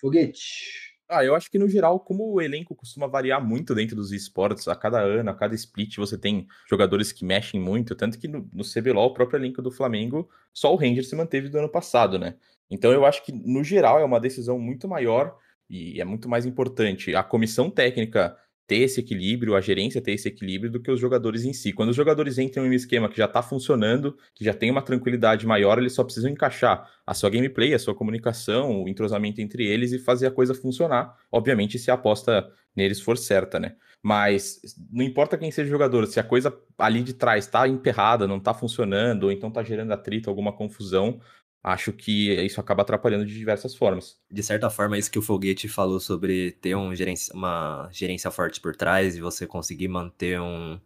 Foguete? 0.00 0.96
Ah, 1.06 1.22
eu 1.22 1.34
acho 1.34 1.50
que 1.50 1.58
no 1.58 1.68
geral, 1.68 2.00
como 2.00 2.32
o 2.32 2.40
elenco 2.40 2.74
costuma 2.74 3.06
variar 3.06 3.46
muito 3.46 3.74
dentro 3.74 3.94
dos 3.94 4.10
esportes, 4.10 4.68
a 4.68 4.74
cada 4.74 5.02
ano, 5.02 5.28
a 5.28 5.34
cada 5.34 5.54
split, 5.54 5.98
você 5.98 6.16
tem 6.16 6.46
jogadores 6.66 7.12
que 7.12 7.22
mexem 7.22 7.60
muito, 7.60 7.94
tanto 7.94 8.18
que 8.18 8.26
no, 8.26 8.48
no 8.54 8.64
CBLOL, 8.64 9.10
o 9.10 9.12
próprio 9.12 9.36
elenco 9.36 9.60
do 9.60 9.70
Flamengo, 9.70 10.30
só 10.50 10.72
o 10.72 10.76
Ranger 10.76 11.04
se 11.04 11.14
manteve 11.14 11.50
do 11.50 11.58
ano 11.58 11.68
passado, 11.68 12.18
né? 12.18 12.36
Então 12.70 12.90
eu 12.90 13.04
acho 13.04 13.22
que, 13.22 13.32
no 13.32 13.62
geral, 13.62 14.00
é 14.00 14.04
uma 14.04 14.18
decisão 14.18 14.58
muito 14.58 14.88
maior 14.88 15.36
e 15.68 16.00
é 16.00 16.06
muito 16.06 16.26
mais 16.26 16.46
importante 16.46 17.14
a 17.14 17.22
comissão 17.22 17.70
técnica 17.70 18.34
ter 18.66 18.76
esse 18.76 19.00
equilíbrio, 19.00 19.54
a 19.54 19.60
gerência 19.60 20.00
ter 20.00 20.12
esse 20.12 20.28
equilíbrio 20.28 20.70
do 20.70 20.80
que 20.80 20.90
os 20.90 20.98
jogadores 20.98 21.44
em 21.44 21.52
si. 21.52 21.72
Quando 21.72 21.90
os 21.90 21.96
jogadores 21.96 22.38
entram 22.38 22.64
em 22.64 22.70
um 22.70 22.72
esquema 22.72 23.08
que 23.08 23.16
já 23.16 23.26
está 23.26 23.42
funcionando, 23.42 24.16
que 24.34 24.44
já 24.44 24.54
tem 24.54 24.70
uma 24.70 24.82
tranquilidade 24.82 25.46
maior, 25.46 25.78
eles 25.78 25.92
só 25.92 26.02
precisam 26.02 26.30
encaixar 26.30 26.90
a 27.06 27.14
sua 27.14 27.28
gameplay, 27.28 27.74
a 27.74 27.78
sua 27.78 27.94
comunicação, 27.94 28.82
o 28.82 28.88
entrosamento 28.88 29.40
entre 29.40 29.66
eles 29.66 29.92
e 29.92 29.98
fazer 29.98 30.26
a 30.26 30.30
coisa 30.30 30.54
funcionar. 30.54 31.14
Obviamente, 31.30 31.78
se 31.78 31.90
a 31.90 31.94
aposta 31.94 32.50
neles 32.74 33.00
for 33.00 33.16
certa, 33.18 33.60
né? 33.60 33.76
Mas 34.02 34.60
não 34.90 35.04
importa 35.04 35.38
quem 35.38 35.50
seja 35.50 35.68
o 35.68 35.70
jogador, 35.70 36.06
se 36.06 36.20
a 36.20 36.24
coisa 36.24 36.54
ali 36.76 37.02
de 37.02 37.14
trás 37.14 37.46
está 37.46 37.66
emperrada, 37.66 38.26
não 38.26 38.36
está 38.36 38.52
funcionando, 38.52 39.24
ou 39.24 39.32
então 39.32 39.48
está 39.48 39.62
gerando 39.62 39.92
atrito, 39.92 40.28
alguma 40.28 40.52
confusão, 40.52 41.20
acho 41.64 41.92
que 41.92 42.30
isso 42.44 42.60
acaba 42.60 42.82
atrapalhando 42.82 43.24
de 43.24 43.34
diversas 43.34 43.74
formas. 43.74 44.18
De 44.30 44.42
certa 44.42 44.68
forma, 44.68 44.98
isso 44.98 45.10
que 45.10 45.18
o 45.18 45.22
Foguete 45.22 45.66
falou 45.66 45.98
sobre 45.98 46.52
ter 46.52 46.76
um 46.76 46.94
gerência, 46.94 47.34
uma 47.34 47.88
gerência 47.90 48.30
forte 48.30 48.60
por 48.60 48.76
trás 48.76 49.16
e 49.16 49.20
você 49.20 49.46
conseguir 49.46 49.88
manter 49.88 50.38
um, 50.38 50.78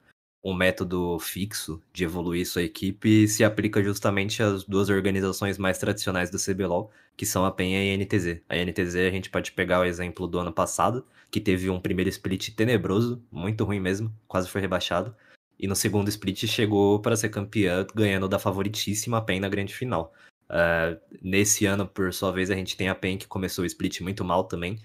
um 0.44 0.54
método 0.54 1.18
fixo 1.18 1.82
de 1.92 2.04
evoluir 2.04 2.46
sua 2.46 2.62
equipe 2.62 3.26
se 3.26 3.42
aplica 3.42 3.82
justamente 3.82 4.40
às 4.40 4.62
duas 4.62 4.88
organizações 4.88 5.58
mais 5.58 5.78
tradicionais 5.78 6.30
do 6.30 6.38
CBLOL, 6.38 6.92
que 7.16 7.26
são 7.26 7.44
a 7.44 7.50
PEN 7.50 7.72
e 7.72 7.92
a 7.92 7.96
NTZ. 7.96 8.40
A 8.48 8.56
NTZ 8.56 8.94
a 8.94 9.10
gente 9.10 9.30
pode 9.30 9.50
pegar 9.50 9.80
o 9.80 9.84
exemplo 9.84 10.28
do 10.28 10.38
ano 10.38 10.52
passado, 10.52 11.04
que 11.28 11.40
teve 11.40 11.68
um 11.68 11.80
primeiro 11.80 12.08
split 12.08 12.50
tenebroso, 12.54 13.20
muito 13.32 13.64
ruim 13.64 13.80
mesmo, 13.80 14.14
quase 14.28 14.48
foi 14.48 14.60
rebaixado. 14.60 15.14
E 15.58 15.66
no 15.66 15.74
segundo 15.74 16.08
split 16.08 16.46
chegou 16.46 17.00
para 17.00 17.16
ser 17.16 17.30
campeã, 17.30 17.84
ganhando 17.92 18.28
da 18.28 18.38
favoritíssima 18.38 19.20
PEN 19.20 19.40
na 19.40 19.48
grande 19.48 19.74
final. 19.74 20.14
Uh, 20.50 20.98
nesse 21.20 21.66
ano, 21.66 21.86
por 21.86 22.12
sua 22.12 22.32
vez, 22.32 22.50
a 22.50 22.54
gente 22.54 22.76
tem 22.76 22.88
a 22.88 22.94
PEN 22.94 23.18
que 23.18 23.26
começou 23.26 23.62
o 23.62 23.66
split 23.66 24.00
muito 24.00 24.24
mal 24.24 24.44
também, 24.44 24.78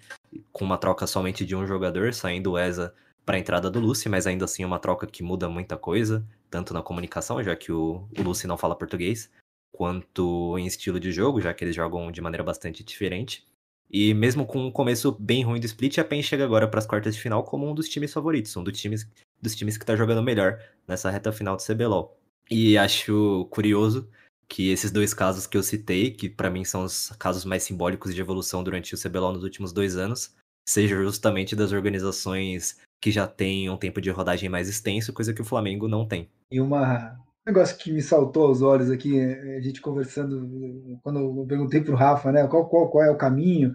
com 0.51 0.65
uma 0.65 0.77
troca 0.77 1.07
somente 1.07 1.45
de 1.45 1.55
um 1.55 1.65
jogador, 1.65 2.13
saindo 2.13 2.51
o 2.51 2.59
ESA 2.59 2.93
para 3.25 3.37
a 3.37 3.39
entrada 3.39 3.71
do 3.71 3.79
Lucy, 3.79 4.09
mas 4.09 4.27
ainda 4.27 4.45
assim 4.45 4.63
é 4.63 4.65
uma 4.65 4.79
troca 4.79 5.07
que 5.07 5.23
muda 5.23 5.47
muita 5.49 5.77
coisa, 5.77 6.25
tanto 6.49 6.73
na 6.73 6.81
comunicação, 6.81 7.41
já 7.41 7.55
que 7.55 7.71
o, 7.71 8.07
o 8.17 8.21
Lucy 8.21 8.45
não 8.45 8.57
fala 8.57 8.75
português, 8.75 9.31
quanto 9.71 10.57
em 10.57 10.67
estilo 10.67 10.99
de 10.99 11.11
jogo, 11.11 11.39
já 11.39 11.53
que 11.53 11.63
eles 11.63 11.75
jogam 11.75 12.11
de 12.11 12.21
maneira 12.21 12.43
bastante 12.43 12.83
diferente. 12.83 13.45
E 13.89 14.13
mesmo 14.13 14.45
com 14.45 14.59
um 14.59 14.71
começo 14.71 15.15
bem 15.19 15.43
ruim 15.43 15.59
do 15.59 15.65
split, 15.65 15.99
a 15.99 16.03
PEN 16.03 16.21
chega 16.21 16.43
agora 16.43 16.67
para 16.67 16.79
as 16.79 16.85
quartas 16.85 17.15
de 17.15 17.21
final 17.21 17.43
como 17.43 17.69
um 17.69 17.75
dos 17.75 17.87
times 17.87 18.11
favoritos, 18.11 18.55
um 18.57 18.63
dos 18.63 18.79
times, 18.79 19.07
dos 19.41 19.55
times 19.55 19.77
que 19.77 19.83
está 19.83 19.95
jogando 19.95 20.21
melhor 20.23 20.59
nessa 20.87 21.09
reta 21.09 21.31
final 21.31 21.55
do 21.55 21.63
CBLOL. 21.63 22.17
E 22.49 22.77
acho 22.77 23.47
curioso 23.51 24.09
que 24.53 24.69
esses 24.69 24.91
dois 24.91 25.15
casos 25.15 25.47
que 25.47 25.57
eu 25.57 25.63
citei, 25.63 26.11
que 26.11 26.29
para 26.29 26.47
mim 26.47 26.63
são 26.63 26.83
os 26.83 27.09
casos 27.17 27.43
mais 27.43 27.63
simbólicos 27.63 28.13
de 28.13 28.21
evolução 28.21 28.63
durante 28.63 28.93
o 28.93 28.97
CBLOL 29.01 29.33
nos 29.33 29.43
últimos 29.43 29.73
dois 29.73 29.97
anos, 29.97 30.35
seja 30.69 30.95
justamente 30.95 31.55
das 31.55 31.71
organizações 31.71 32.77
que 33.01 33.09
já 33.09 33.25
têm 33.25 33.67
um 33.67 33.77
tempo 33.77 33.99
de 33.99 34.11
rodagem 34.11 34.49
mais 34.49 34.69
extenso, 34.69 35.11
coisa 35.11 35.33
que 35.33 35.41
o 35.41 35.45
Flamengo 35.45 35.87
não 35.87 36.07
tem. 36.07 36.29
E 36.51 36.61
uma 36.61 37.17
um 37.47 37.51
negócio 37.51 37.75
que 37.79 37.91
me 37.91 38.01
saltou 38.01 38.45
aos 38.45 38.61
olhos 38.61 38.91
aqui, 38.91 39.19
a 39.19 39.59
gente 39.59 39.81
conversando, 39.81 40.99
quando 41.01 41.19
eu 41.19 41.45
perguntei 41.47 41.81
para 41.81 41.93
o 41.93 41.97
Rafa, 41.97 42.31
né, 42.31 42.45
qual, 42.45 42.69
qual, 42.69 42.91
qual 42.91 43.03
é 43.03 43.09
o 43.09 43.17
caminho, 43.17 43.73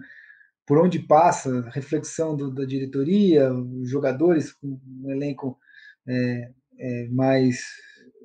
por 0.65 0.77
onde 0.77 0.97
passa 0.97 1.69
reflexão 1.73 2.37
do, 2.37 2.49
da 2.49 2.63
diretoria, 2.63 3.51
jogadores 3.83 4.55
um 4.63 5.11
elenco 5.11 5.59
é, 6.07 6.51
é, 6.79 7.07
mais 7.09 7.59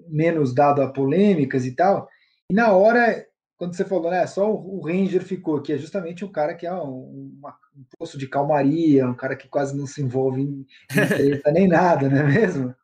menos 0.08 0.54
dado 0.54 0.82
a 0.82 0.88
polêmicas 0.88 1.66
e 1.66 1.72
tal. 1.72 2.08
E 2.50 2.54
na 2.54 2.72
hora, 2.72 3.26
quando 3.56 3.74
você 3.74 3.84
falou, 3.84 4.10
né, 4.10 4.26
só 4.26 4.52
o, 4.52 4.80
Ranger 4.80 5.22
ficou, 5.22 5.62
que 5.62 5.72
é 5.72 5.78
justamente 5.78 6.24
um 6.24 6.30
cara 6.30 6.54
que 6.54 6.66
é 6.66 6.72
um, 6.72 7.36
uma, 7.38 7.56
um 7.76 7.84
poço 7.98 8.18
de 8.18 8.28
calmaria, 8.28 9.08
um 9.08 9.14
cara 9.14 9.36
que 9.36 9.48
quase 9.48 9.76
não 9.76 9.86
se 9.86 10.02
envolve 10.02 10.42
em, 10.42 10.66
em 10.90 11.08
treta 11.08 11.50
nem 11.50 11.68
nada, 11.68 12.08
não 12.08 12.18
é 12.18 12.24
mesmo? 12.24 12.74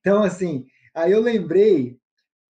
Então, 0.00 0.22
assim, 0.22 0.66
aí 0.94 1.12
eu 1.12 1.20
lembrei 1.20 1.98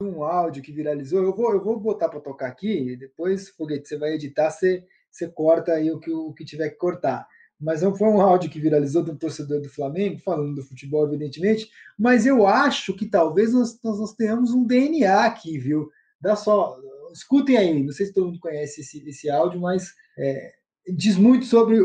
de 0.01 0.09
um 0.09 0.23
áudio 0.23 0.63
que 0.63 0.73
viralizou, 0.73 1.23
eu 1.23 1.35
vou, 1.35 1.53
eu 1.53 1.63
vou 1.63 1.79
botar 1.79 2.09
para 2.09 2.21
tocar 2.21 2.47
aqui, 2.47 2.97
depois, 2.97 3.49
Foguete, 3.51 3.89
você 3.89 3.99
vai 3.99 4.15
editar, 4.15 4.51
você, 4.51 4.85
você 5.11 5.29
corta 5.29 5.73
aí 5.73 5.91
o 5.91 5.99
que, 5.99 6.11
o 6.11 6.33
que 6.33 6.45
tiver 6.45 6.71
que 6.71 6.77
cortar 6.77 7.27
mas 7.65 7.83
não 7.83 7.95
foi 7.95 8.09
um 8.09 8.21
áudio 8.21 8.51
que 8.51 8.61
viralizou 8.61 9.03
de 9.03 9.11
um 9.11 9.17
torcedor 9.17 9.61
do 9.61 9.69
Flamengo, 9.69 10.21
falando 10.21 10.57
do 10.57 10.63
futebol, 10.63 11.07
evidentemente, 11.07 11.71
mas 11.99 12.27
eu 12.27 12.47
acho 12.47 12.95
que 12.95 13.07
talvez 13.07 13.53
nós, 13.53 13.81
nós, 13.83 13.99
nós 13.99 14.13
tenhamos 14.13 14.53
um 14.53 14.67
DNA 14.67 15.25
aqui, 15.25 15.59
viu? 15.59 15.91
Dá 16.25 16.35
só, 16.35 16.79
escutem 17.13 17.59
aí, 17.59 17.83
não 17.83 17.93
sei 17.93 18.07
se 18.07 18.15
todo 18.15 18.29
mundo 18.29 18.41
conhece 18.41 18.81
esse, 18.81 19.07
esse 19.07 19.29
áudio, 19.29 19.61
mas 19.61 19.93
é, 20.19 20.55
diz 20.97 21.19
muito 21.19 21.45
sobre 21.45 21.79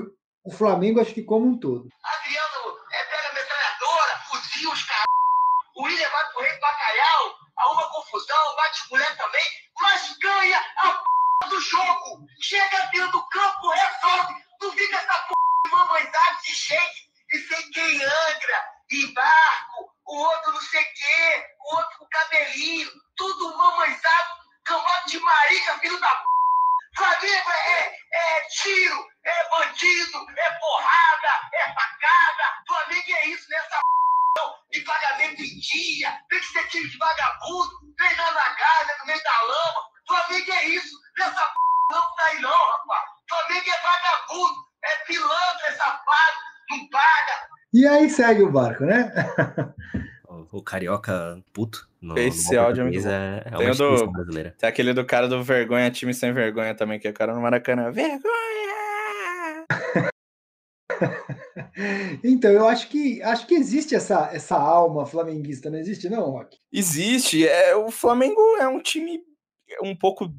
o 0.46 0.50
Flamengo, 0.50 1.02
acho 1.02 1.14
que 1.14 1.22
como 1.22 1.46
um 1.46 1.60
todo. 1.60 1.90
Adriano 2.02 2.78
é, 2.90 3.04
pega 3.04 3.34
metralhadora, 3.34 4.18
fuzil 4.30 4.72
os 4.72 4.82
caras, 4.84 5.04
o 5.76 5.84
William 5.84 6.10
vai 6.10 6.32
pro 6.32 6.42
rei 6.42 6.58
bacalhau, 6.58 7.36
arruma 7.58 7.90
confusão, 7.92 8.56
bate 8.56 8.90
mulher 8.90 9.18
também, 9.18 9.44
mas 9.82 10.18
ganha 10.20 10.58
a 10.78 10.94
p 10.94 11.50
do 11.50 11.60
jogo, 11.60 12.26
chega 12.40 12.90
dentro 12.94 13.12
do 13.12 13.28
campo, 13.28 13.72
resolve, 13.72 14.34
não 14.62 14.72
fica 14.72 14.96
essa 14.96 15.28
p 15.28 15.70
mamãezada 15.70 16.38
de 16.46 16.56
shake 16.56 17.10
e 17.34 17.38
sei 17.40 17.64
quem 17.74 17.96
Angra, 17.96 18.64
e 18.90 19.06
barco, 19.08 19.94
o 20.10 20.18
outro 20.18 20.54
não 20.54 20.62
sei 20.62 20.84
quê, 20.84 21.46
o 21.60 21.76
outro 21.76 22.00
com 22.00 22.10
cabelinho, 22.10 22.90
tudo 23.16 23.56
mamãezado, 23.56 24.30
camado 24.66 25.08
de 25.08 25.20
marica, 25.20 25.80
filho 25.80 26.00
da 26.00 26.10
p. 26.10 26.24
Flamengo 26.98 27.52
é, 27.52 27.96
é 28.12 28.42
tiro, 28.50 29.08
é 29.24 29.50
bandido, 29.50 30.26
é 30.36 30.52
porrada, 30.52 31.50
é 31.54 31.74
facada. 31.74 32.64
Flamengo 32.68 33.12
é 33.12 33.28
isso 33.28 33.46
nessa 33.50 33.78
p... 33.78 34.42
de 34.72 34.82
pagamento 34.82 35.42
em 35.44 35.60
dia, 35.60 36.20
tem 36.28 36.40
que 36.40 36.46
ser 36.48 36.68
time 36.70 36.90
de 36.90 36.98
vagabundo, 36.98 37.96
treinando 37.96 38.34
na 38.34 38.56
casa, 38.56 38.98
no 39.00 39.06
meio 39.06 39.24
da 39.24 39.42
lama. 39.42 39.82
Flamengo 40.08 40.52
é 40.52 40.66
isso, 40.66 41.00
nessa 41.20 41.46
p... 41.46 41.54
não 41.92 42.16
tá 42.16 42.26
aí 42.26 42.40
não, 42.42 42.72
rapaz. 42.72 43.10
Flamengo 43.30 43.70
é 43.70 43.82
vagabundo, 43.82 44.66
é 44.86 44.96
pilantra, 45.06 45.68
é 45.68 45.72
safado, 45.74 46.38
não 46.72 46.90
paga. 46.90 47.50
E 47.72 47.88
aí 47.88 48.10
segue 48.10 48.42
o 48.42 48.52
barco, 48.52 48.84
né? 48.84 49.14
o 50.52 50.62
carioca 50.62 51.42
puto. 51.54 51.88
No, 52.02 52.18
Esse 52.18 52.56
no 52.56 52.62
áudio 52.62 52.82
é 52.82 52.84
muito 52.86 53.08
é, 53.08 53.44
é 53.46 53.58
tem, 53.58 53.72
do, 53.72 54.12
brasileira. 54.12 54.56
tem 54.58 54.70
aquele 54.70 54.94
do 54.94 55.06
cara 55.06 55.28
do 55.28 55.44
vergonha, 55.44 55.92
time 55.92 56.14
sem 56.14 56.32
vergonha 56.32 56.74
também, 56.74 56.98
que 56.98 57.08
é 57.08 57.12
o 57.12 57.14
cara 57.14 57.34
no 57.34 57.42
Maracanã. 57.42 57.92
Vergonha! 57.92 58.30
então, 62.24 62.52
eu 62.52 62.68
acho 62.68 62.90
que 62.90 63.22
acho 63.22 63.46
que 63.48 63.56
existe 63.56 63.96
essa, 63.96 64.30
essa 64.34 64.56
alma 64.56 65.06
flamenguista, 65.06 65.70
não 65.70 65.78
existe, 65.78 66.10
não, 66.10 66.32
Rock? 66.32 66.58
Existe. 66.72 67.48
É, 67.48 67.76
o 67.76 67.92
Flamengo 67.92 68.42
é 68.60 68.68
um 68.68 68.80
time 68.80 69.22
um 69.84 69.96
pouco 69.96 70.34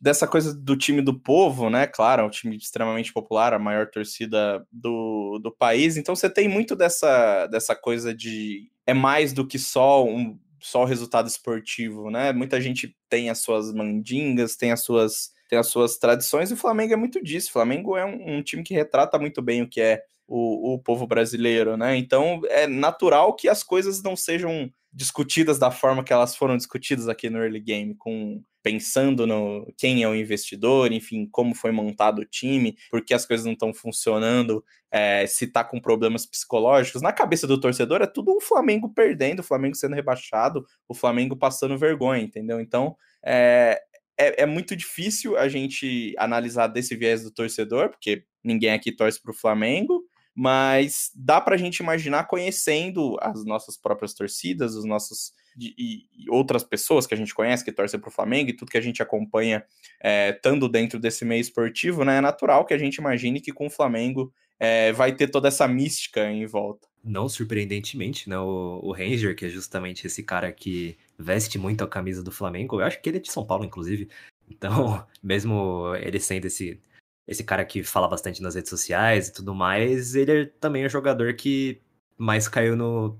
dessa 0.00 0.26
coisa 0.26 0.54
do 0.54 0.76
time 0.76 1.00
do 1.00 1.18
povo, 1.18 1.70
né? 1.70 1.86
Claro, 1.86 2.22
é 2.22 2.24
um 2.24 2.30
time 2.30 2.56
extremamente 2.56 3.12
popular, 3.12 3.54
a 3.54 3.58
maior 3.58 3.88
torcida 3.88 4.66
do, 4.70 5.38
do 5.42 5.50
país. 5.50 5.96
Então 5.96 6.14
você 6.14 6.28
tem 6.28 6.48
muito 6.48 6.76
dessa, 6.76 7.46
dessa 7.46 7.74
coisa 7.74 8.14
de. 8.14 8.70
É 8.86 8.92
mais 8.92 9.32
do 9.32 9.46
que 9.46 9.58
só 9.58 10.04
um 10.04 10.38
só 10.62 10.82
o 10.82 10.86
resultado 10.86 11.26
esportivo, 11.26 12.08
né? 12.08 12.32
Muita 12.32 12.60
gente 12.60 12.96
tem 13.08 13.28
as 13.28 13.40
suas 13.40 13.72
mandingas, 13.72 14.54
tem 14.54 14.70
as 14.70 14.80
suas, 14.80 15.32
tem 15.48 15.58
as 15.58 15.66
suas 15.66 15.98
tradições, 15.98 16.50
e 16.50 16.54
o 16.54 16.56
Flamengo 16.56 16.92
é 16.92 16.96
muito 16.96 17.20
disso. 17.22 17.48
O 17.48 17.52
Flamengo 17.52 17.96
é 17.96 18.06
um, 18.06 18.36
um 18.36 18.42
time 18.42 18.62
que 18.62 18.72
retrata 18.72 19.18
muito 19.18 19.42
bem 19.42 19.62
o 19.62 19.68
que 19.68 19.80
é 19.80 20.04
o, 20.26 20.74
o 20.74 20.78
povo 20.78 21.04
brasileiro, 21.06 21.76
né? 21.76 21.96
Então 21.96 22.40
é 22.48 22.66
natural 22.66 23.34
que 23.34 23.48
as 23.48 23.64
coisas 23.64 24.02
não 24.02 24.14
sejam 24.14 24.70
discutidas 24.92 25.58
da 25.58 25.70
forma 25.70 26.04
que 26.04 26.12
elas 26.12 26.36
foram 26.36 26.56
discutidas 26.56 27.08
aqui 27.08 27.28
no 27.28 27.38
early 27.38 27.60
game, 27.60 27.94
com 27.96 28.42
pensando 28.62 29.26
no 29.26 29.66
quem 29.76 30.02
é 30.02 30.08
o 30.08 30.14
investidor, 30.14 30.92
enfim, 30.92 31.26
como 31.30 31.54
foi 31.54 31.72
montado 31.72 32.20
o 32.20 32.24
time, 32.24 32.76
por 32.90 33.04
que 33.04 33.12
as 33.12 33.26
coisas 33.26 33.44
não 33.44 33.52
estão 33.52 33.74
funcionando, 33.74 34.64
é, 34.90 35.26
se 35.26 35.46
tá 35.46 35.64
com 35.64 35.80
problemas 35.80 36.24
psicológicos. 36.24 37.02
Na 37.02 37.12
cabeça 37.12 37.46
do 37.46 37.58
torcedor 37.58 38.02
é 38.02 38.06
tudo 38.06 38.36
o 38.36 38.40
Flamengo 38.40 38.88
perdendo, 38.88 39.40
o 39.40 39.44
Flamengo 39.44 39.74
sendo 39.74 39.94
rebaixado, 39.94 40.64
o 40.88 40.94
Flamengo 40.94 41.36
passando 41.36 41.78
vergonha, 41.78 42.22
entendeu? 42.22 42.60
Então 42.60 42.96
é, 43.24 43.80
é, 44.16 44.42
é 44.42 44.46
muito 44.46 44.76
difícil 44.76 45.36
a 45.36 45.48
gente 45.48 46.14
analisar 46.18 46.68
desse 46.68 46.94
viés 46.94 47.22
do 47.22 47.30
torcedor, 47.30 47.88
porque 47.90 48.24
ninguém 48.44 48.70
aqui 48.70 48.92
torce 48.92 49.20
para 49.20 49.32
o 49.32 49.36
Flamengo 49.36 50.04
mas 50.34 51.10
dá 51.14 51.40
para 51.40 51.54
a 51.54 51.58
gente 51.58 51.78
imaginar 51.78 52.24
conhecendo 52.24 53.16
as 53.20 53.44
nossas 53.44 53.76
próprias 53.76 54.14
torcidas, 54.14 54.74
os 54.74 54.84
nossos 54.84 55.32
e, 55.58 56.06
e 56.16 56.30
outras 56.30 56.62
pessoas 56.62 57.06
que 57.06 57.14
a 57.14 57.16
gente 57.16 57.34
conhece 57.34 57.64
que 57.64 57.72
torcem 57.72 58.00
para 58.00 58.08
o 58.08 58.12
Flamengo 58.12 58.50
e 58.50 58.52
tudo 58.52 58.70
que 58.70 58.78
a 58.78 58.82
gente 58.82 59.02
acompanha 59.02 59.64
é, 60.00 60.30
estando 60.30 60.68
dentro 60.68 60.98
desse 60.98 61.24
meio 61.24 61.40
esportivo, 61.40 62.04
né? 62.04 62.18
É 62.18 62.20
natural 62.20 62.64
que 62.64 62.74
a 62.74 62.78
gente 62.78 62.96
imagine 62.96 63.40
que 63.40 63.52
com 63.52 63.66
o 63.66 63.70
Flamengo 63.70 64.32
é, 64.58 64.92
vai 64.92 65.12
ter 65.12 65.28
toda 65.28 65.48
essa 65.48 65.66
mística 65.66 66.30
em 66.30 66.46
volta. 66.46 66.88
Não 67.02 67.28
surpreendentemente, 67.28 68.28
né? 68.28 68.38
O, 68.38 68.80
o 68.82 68.92
Ranger, 68.92 69.34
que 69.34 69.46
é 69.46 69.48
justamente 69.48 70.06
esse 70.06 70.22
cara 70.22 70.52
que 70.52 70.96
veste 71.18 71.58
muito 71.58 71.82
a 71.82 71.88
camisa 71.88 72.22
do 72.22 72.30
Flamengo, 72.30 72.80
eu 72.80 72.84
acho 72.84 73.00
que 73.00 73.08
ele 73.08 73.18
é 73.18 73.20
de 73.20 73.30
São 73.30 73.44
Paulo, 73.44 73.64
inclusive. 73.64 74.08
Então, 74.48 75.04
mesmo 75.22 75.94
ele 75.96 76.20
sendo 76.20 76.46
esse 76.46 76.80
esse 77.26 77.44
cara 77.44 77.64
que 77.64 77.84
fala 77.84 78.08
bastante 78.08 78.42
nas 78.42 78.56
redes 78.56 78.70
sociais 78.70 79.28
e 79.28 79.32
tudo 79.32 79.54
mais, 79.54 80.14
ele 80.16 80.42
é 80.42 80.46
também 80.60 80.84
um 80.84 80.88
jogador 80.88 81.34
que 81.34 81.80
mais 82.18 82.48
caiu 82.48 82.76
no, 82.76 83.18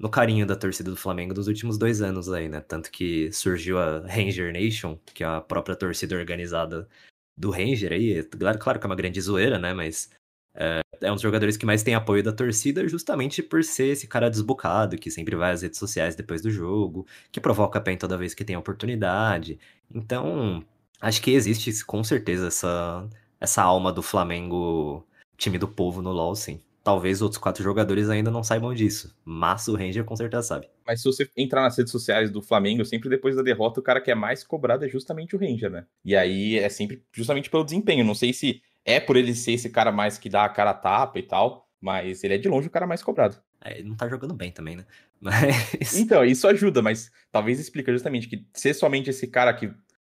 no 0.00 0.08
carinho 0.08 0.46
da 0.46 0.56
torcida 0.56 0.90
do 0.90 0.96
Flamengo 0.96 1.34
dos 1.34 1.46
últimos 1.46 1.76
dois 1.76 2.00
anos 2.00 2.32
aí, 2.32 2.48
né? 2.48 2.60
Tanto 2.62 2.90
que 2.90 3.30
surgiu 3.32 3.78
a 3.78 4.00
Ranger 4.00 4.50
Nation, 4.50 4.98
que 5.12 5.22
é 5.22 5.26
a 5.26 5.42
própria 5.42 5.76
torcida 5.76 6.16
organizada 6.16 6.88
do 7.36 7.50
Ranger 7.50 7.92
aí. 7.92 8.22
Claro, 8.24 8.58
claro 8.58 8.80
que 8.80 8.86
é 8.86 8.88
uma 8.88 8.96
grande 8.96 9.20
zoeira, 9.20 9.58
né? 9.58 9.74
Mas 9.74 10.10
é, 10.54 10.80
é 11.02 11.10
um 11.10 11.14
dos 11.14 11.22
jogadores 11.22 11.56
que 11.58 11.66
mais 11.66 11.82
tem 11.82 11.94
apoio 11.94 12.22
da 12.22 12.32
torcida 12.32 12.88
justamente 12.88 13.42
por 13.42 13.62
ser 13.62 13.88
esse 13.88 14.06
cara 14.08 14.30
desbocado, 14.30 14.96
que 14.96 15.10
sempre 15.10 15.36
vai 15.36 15.52
às 15.52 15.62
redes 15.62 15.78
sociais 15.78 16.16
depois 16.16 16.40
do 16.42 16.50
jogo, 16.50 17.06
que 17.30 17.40
provoca 17.40 17.80
PEN 17.80 17.98
toda 17.98 18.16
vez 18.16 18.32
que 18.34 18.44
tem 18.44 18.56
oportunidade. 18.56 19.58
Então, 19.94 20.64
acho 21.00 21.20
que 21.22 21.32
existe 21.32 21.84
com 21.84 22.02
certeza 22.02 22.48
essa 22.48 23.08
essa 23.40 23.62
alma 23.62 23.92
do 23.92 24.02
Flamengo, 24.02 25.06
time 25.36 25.58
do 25.58 25.68
povo 25.68 26.02
no 26.02 26.12
LoL, 26.12 26.34
sim. 26.36 26.60
Talvez 26.90 27.22
outros 27.22 27.38
quatro 27.38 27.62
jogadores 27.62 28.10
ainda 28.10 28.32
não 28.32 28.42
saibam 28.42 28.74
disso, 28.74 29.16
mas 29.24 29.68
o 29.68 29.76
Ranger 29.76 30.04
com 30.04 30.16
certeza 30.16 30.42
sabe. 30.42 30.68
Mas 30.84 31.00
se 31.00 31.04
você 31.04 31.30
entrar 31.36 31.62
nas 31.62 31.78
redes 31.78 31.92
sociais 31.92 32.32
do 32.32 32.42
Flamengo, 32.42 32.84
sempre 32.84 33.08
depois 33.08 33.36
da 33.36 33.42
derrota, 33.42 33.78
o 33.78 33.82
cara 33.82 34.00
que 34.00 34.10
é 34.10 34.14
mais 34.16 34.42
cobrado 34.42 34.84
é 34.84 34.88
justamente 34.88 35.36
o 35.36 35.38
Ranger, 35.38 35.70
né? 35.70 35.86
E 36.04 36.16
aí 36.16 36.58
é 36.58 36.68
sempre 36.68 37.04
justamente 37.12 37.48
pelo 37.48 37.62
desempenho. 37.62 38.04
Não 38.04 38.12
sei 38.12 38.32
se 38.32 38.60
é 38.84 38.98
por 38.98 39.16
ele 39.16 39.36
ser 39.36 39.52
esse 39.52 39.70
cara 39.70 39.92
mais 39.92 40.18
que 40.18 40.28
dá 40.28 40.44
a 40.44 40.48
cara 40.48 40.70
a 40.70 40.74
tapa 40.74 41.20
e 41.20 41.22
tal, 41.22 41.68
mas 41.80 42.24
ele 42.24 42.34
é 42.34 42.38
de 42.38 42.48
longe 42.48 42.66
o 42.66 42.70
cara 42.72 42.88
mais 42.88 43.04
cobrado. 43.04 43.36
É, 43.64 43.78
ele 43.78 43.88
não 43.88 43.96
tá 43.96 44.08
jogando 44.08 44.34
bem 44.34 44.50
também, 44.50 44.74
né? 44.74 44.84
Mas... 45.20 45.96
Então, 45.96 46.24
isso 46.24 46.48
ajuda, 46.48 46.80
mas 46.80 47.12
talvez 47.30 47.60
explica 47.60 47.92
justamente 47.92 48.26
que 48.26 48.46
ser 48.54 48.72
somente 48.72 49.10
esse 49.10 49.26
cara 49.26 49.52
que 49.52 49.70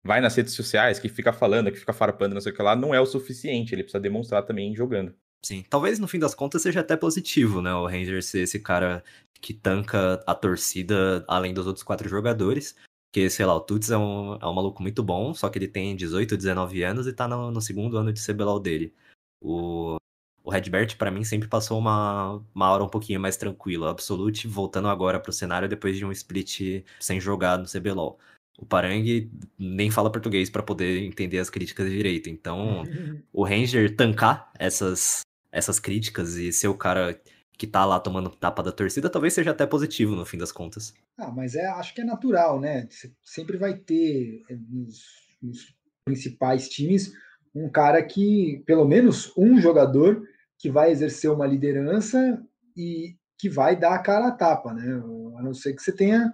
vai 0.04 0.20
nas 0.20 0.36
redes 0.36 0.52
sociais, 0.52 0.98
que 0.98 1.08
fica 1.08 1.32
falando, 1.32 1.72
que 1.72 1.78
fica 1.78 1.94
farpando, 1.94 2.34
não 2.34 2.40
sei 2.40 2.52
o 2.52 2.54
que 2.54 2.62
lá, 2.62 2.76
não 2.76 2.94
é 2.94 3.00
o 3.00 3.06
suficiente. 3.06 3.74
Ele 3.74 3.82
precisa 3.82 3.98
demonstrar 3.98 4.42
também 4.42 4.76
jogando. 4.76 5.14
Sim, 5.42 5.64
talvez 5.68 5.98
no 5.98 6.06
fim 6.06 6.18
das 6.18 6.34
contas 6.34 6.62
seja 6.62 6.80
até 6.80 6.96
positivo, 6.96 7.62
né? 7.62 7.72
O 7.74 7.86
Ranger 7.86 8.22
ser 8.22 8.40
esse 8.40 8.60
cara 8.60 9.02
que 9.40 9.54
tanca 9.54 10.22
a 10.26 10.34
torcida 10.34 11.24
além 11.26 11.54
dos 11.54 11.66
outros 11.66 11.82
quatro 11.82 12.08
jogadores. 12.08 12.76
Porque, 13.10 13.28
sei 13.28 13.44
lá, 13.44 13.54
o 13.56 13.60
Tuts 13.60 13.90
é 13.90 13.98
um, 13.98 14.34
é 14.34 14.46
um 14.46 14.54
maluco 14.54 14.80
muito 14.82 15.02
bom, 15.02 15.34
só 15.34 15.48
que 15.48 15.58
ele 15.58 15.66
tem 15.66 15.96
18, 15.96 16.36
19 16.36 16.82
anos 16.84 17.06
e 17.08 17.12
tá 17.12 17.26
no, 17.26 17.50
no 17.50 17.60
segundo 17.60 17.96
ano 17.96 18.12
de 18.12 18.24
CBLOL 18.24 18.60
dele. 18.60 18.94
O, 19.40 19.96
o 20.44 20.50
Redbert, 20.50 20.96
para 20.96 21.10
mim, 21.10 21.24
sempre 21.24 21.48
passou 21.48 21.78
uma, 21.78 22.40
uma 22.54 22.70
hora 22.70 22.84
um 22.84 22.88
pouquinho 22.88 23.18
mais 23.18 23.36
tranquila. 23.36 23.90
Absolute 23.90 24.46
voltando 24.46 24.86
agora 24.86 25.18
pro 25.18 25.32
cenário 25.32 25.68
depois 25.68 25.96
de 25.96 26.04
um 26.04 26.12
split 26.12 26.84
sem 27.00 27.20
jogar 27.20 27.58
no 27.58 27.66
CBLOL. 27.66 28.18
O 28.56 28.66
Parang 28.66 29.30
nem 29.58 29.90
fala 29.90 30.12
português 30.12 30.50
para 30.50 30.62
poder 30.62 31.02
entender 31.02 31.38
as 31.38 31.50
críticas 31.50 31.90
direito. 31.90 32.30
Então, 32.30 32.84
o 33.32 33.42
Ranger 33.42 33.96
tancar 33.96 34.52
essas, 34.56 35.22
essas 35.52 35.78
críticas 35.78 36.36
e 36.36 36.52
ser 36.52 36.68
o 36.68 36.76
cara 36.76 37.20
que 37.60 37.66
tá 37.66 37.84
lá 37.84 38.00
tomando 38.00 38.30
tapa 38.30 38.62
da 38.62 38.72
torcida, 38.72 39.10
talvez 39.10 39.34
seja 39.34 39.50
até 39.50 39.66
positivo 39.66 40.16
no 40.16 40.24
fim 40.24 40.38
das 40.38 40.50
contas. 40.50 40.94
Ah, 41.18 41.30
mas 41.30 41.54
é, 41.54 41.66
acho 41.66 41.94
que 41.94 42.00
é 42.00 42.04
natural, 42.04 42.58
né? 42.58 42.86
Você 42.88 43.12
sempre 43.22 43.58
vai 43.58 43.74
ter 43.74 44.42
eh, 44.48 44.56
nos, 44.70 45.04
nos, 45.42 45.74
principais 46.02 46.70
times 46.70 47.12
um 47.54 47.68
cara 47.68 48.02
que, 48.02 48.62
pelo 48.64 48.86
menos 48.86 49.30
um 49.36 49.60
jogador, 49.60 50.26
que 50.58 50.70
vai 50.70 50.90
exercer 50.90 51.30
uma 51.30 51.46
liderança 51.46 52.42
e 52.74 53.14
que 53.38 53.50
vai 53.50 53.78
dar 53.78 53.94
a 53.94 53.98
cara 53.98 54.28
a 54.28 54.32
tapa, 54.32 54.72
né? 54.72 54.94
A 55.36 55.42
não 55.42 55.52
ser 55.52 55.74
que 55.74 55.82
você 55.82 55.92
tenha 55.92 56.32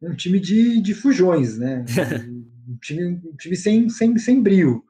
um 0.00 0.14
time 0.14 0.38
de, 0.38 0.80
de 0.80 0.94
fujões, 0.94 1.58
né? 1.58 1.84
um 2.68 2.76
time, 2.80 3.20
um 3.24 3.36
time 3.36 3.56
sem, 3.56 3.88
sem, 3.88 4.16
sem 4.16 4.40
brilho. 4.40 4.84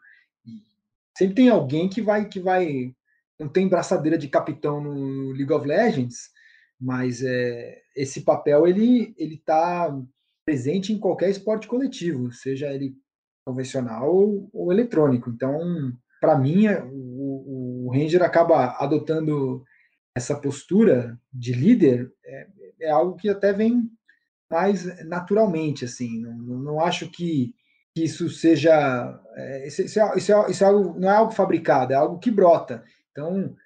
sempre 1.16 1.34
tem 1.34 1.48
alguém 1.48 1.88
que 1.88 2.02
vai 2.02 2.28
que 2.28 2.40
vai 2.40 2.94
não 3.38 3.48
tem 3.48 3.68
braçadeira 3.68 4.18
de 4.18 4.28
capitão 4.28 4.80
no 4.80 5.32
League 5.32 5.52
of 5.52 5.66
Legends, 5.66 6.30
mas 6.80 7.22
é, 7.22 7.80
esse 7.96 8.22
papel 8.22 8.66
ele 8.66 9.14
ele 9.18 9.34
está 9.34 9.94
presente 10.44 10.92
em 10.92 10.98
qualquer 10.98 11.28
esporte 11.30 11.68
coletivo, 11.68 12.32
seja 12.32 12.72
ele 12.72 12.94
convencional 13.44 14.14
ou, 14.14 14.50
ou 14.52 14.72
eletrônico. 14.72 15.30
Então, 15.30 15.58
para 16.20 16.38
mim, 16.38 16.66
é, 16.66 16.82
o, 16.82 17.86
o, 17.86 17.90
Ranger 17.92 18.22
acaba 18.22 18.76
adotando 18.78 19.62
essa 20.14 20.38
postura 20.38 21.18
de 21.32 21.52
líder 21.52 22.10
é, 22.24 22.46
é, 22.80 22.90
algo 22.90 23.16
que 23.16 23.28
até 23.28 23.52
vem 23.52 23.90
mais 24.50 24.84
naturalmente, 25.06 25.84
assim. 25.84 26.20
Não, 26.20 26.36
não 26.36 26.80
acho 26.80 27.10
que, 27.10 27.54
que 27.94 28.04
isso 28.04 28.28
seja 28.28 29.20
é, 29.36 29.66
isso, 29.68 29.82
isso, 29.82 30.00
é, 30.00 30.16
isso, 30.16 30.32
é, 30.32 30.50
isso 30.50 30.64
é 30.64 30.66
algo, 30.66 30.98
não 30.98 31.10
é 31.10 31.16
algo 31.16 31.32
fabricado, 31.32 31.92
é 31.92 31.96
algo 31.96 32.18
que 32.18 32.30
brota. 32.30 32.84
Então, 33.18 33.56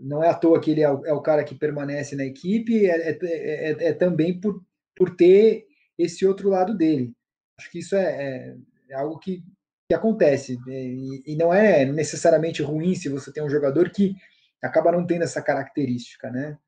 não 0.00 0.22
é 0.22 0.28
à 0.28 0.34
toa 0.34 0.60
que 0.60 0.72
ele 0.72 0.82
é 0.82 0.90
o, 0.90 1.06
é 1.06 1.12
o 1.12 1.22
cara 1.22 1.44
que 1.44 1.54
permanece 1.54 2.16
na 2.16 2.24
equipe, 2.24 2.86
é, 2.86 3.10
é, 3.10 3.18
é, 3.22 3.88
é, 3.88 3.92
também 3.92 4.40
por, 4.40 4.60
por 4.96 5.14
ter 5.14 5.64
esse 5.96 6.26
outro 6.26 6.48
lado 6.48 6.76
dele. 6.76 7.12
Acho 7.58 7.70
que 7.70 7.78
isso 7.78 7.94
é, 7.94 8.56
é 8.90 8.94
algo 8.94 9.18
que, 9.18 9.44
que 9.88 9.94
acontece. 9.94 10.58
E, 10.66 11.22
e, 11.32 11.36
não 11.36 11.54
é 11.54 11.84
necessariamente 11.84 12.62
ruim 12.62 12.94
se 12.94 13.08
você 13.08 13.32
tem 13.32 13.42
um 13.42 13.48
jogador 13.48 13.90
que 13.90 14.14
acaba 14.60 14.92
não 14.92 15.06
tendo 15.06 15.22
essa 15.22 15.40
característica, 15.40 16.30
né? 16.30 16.58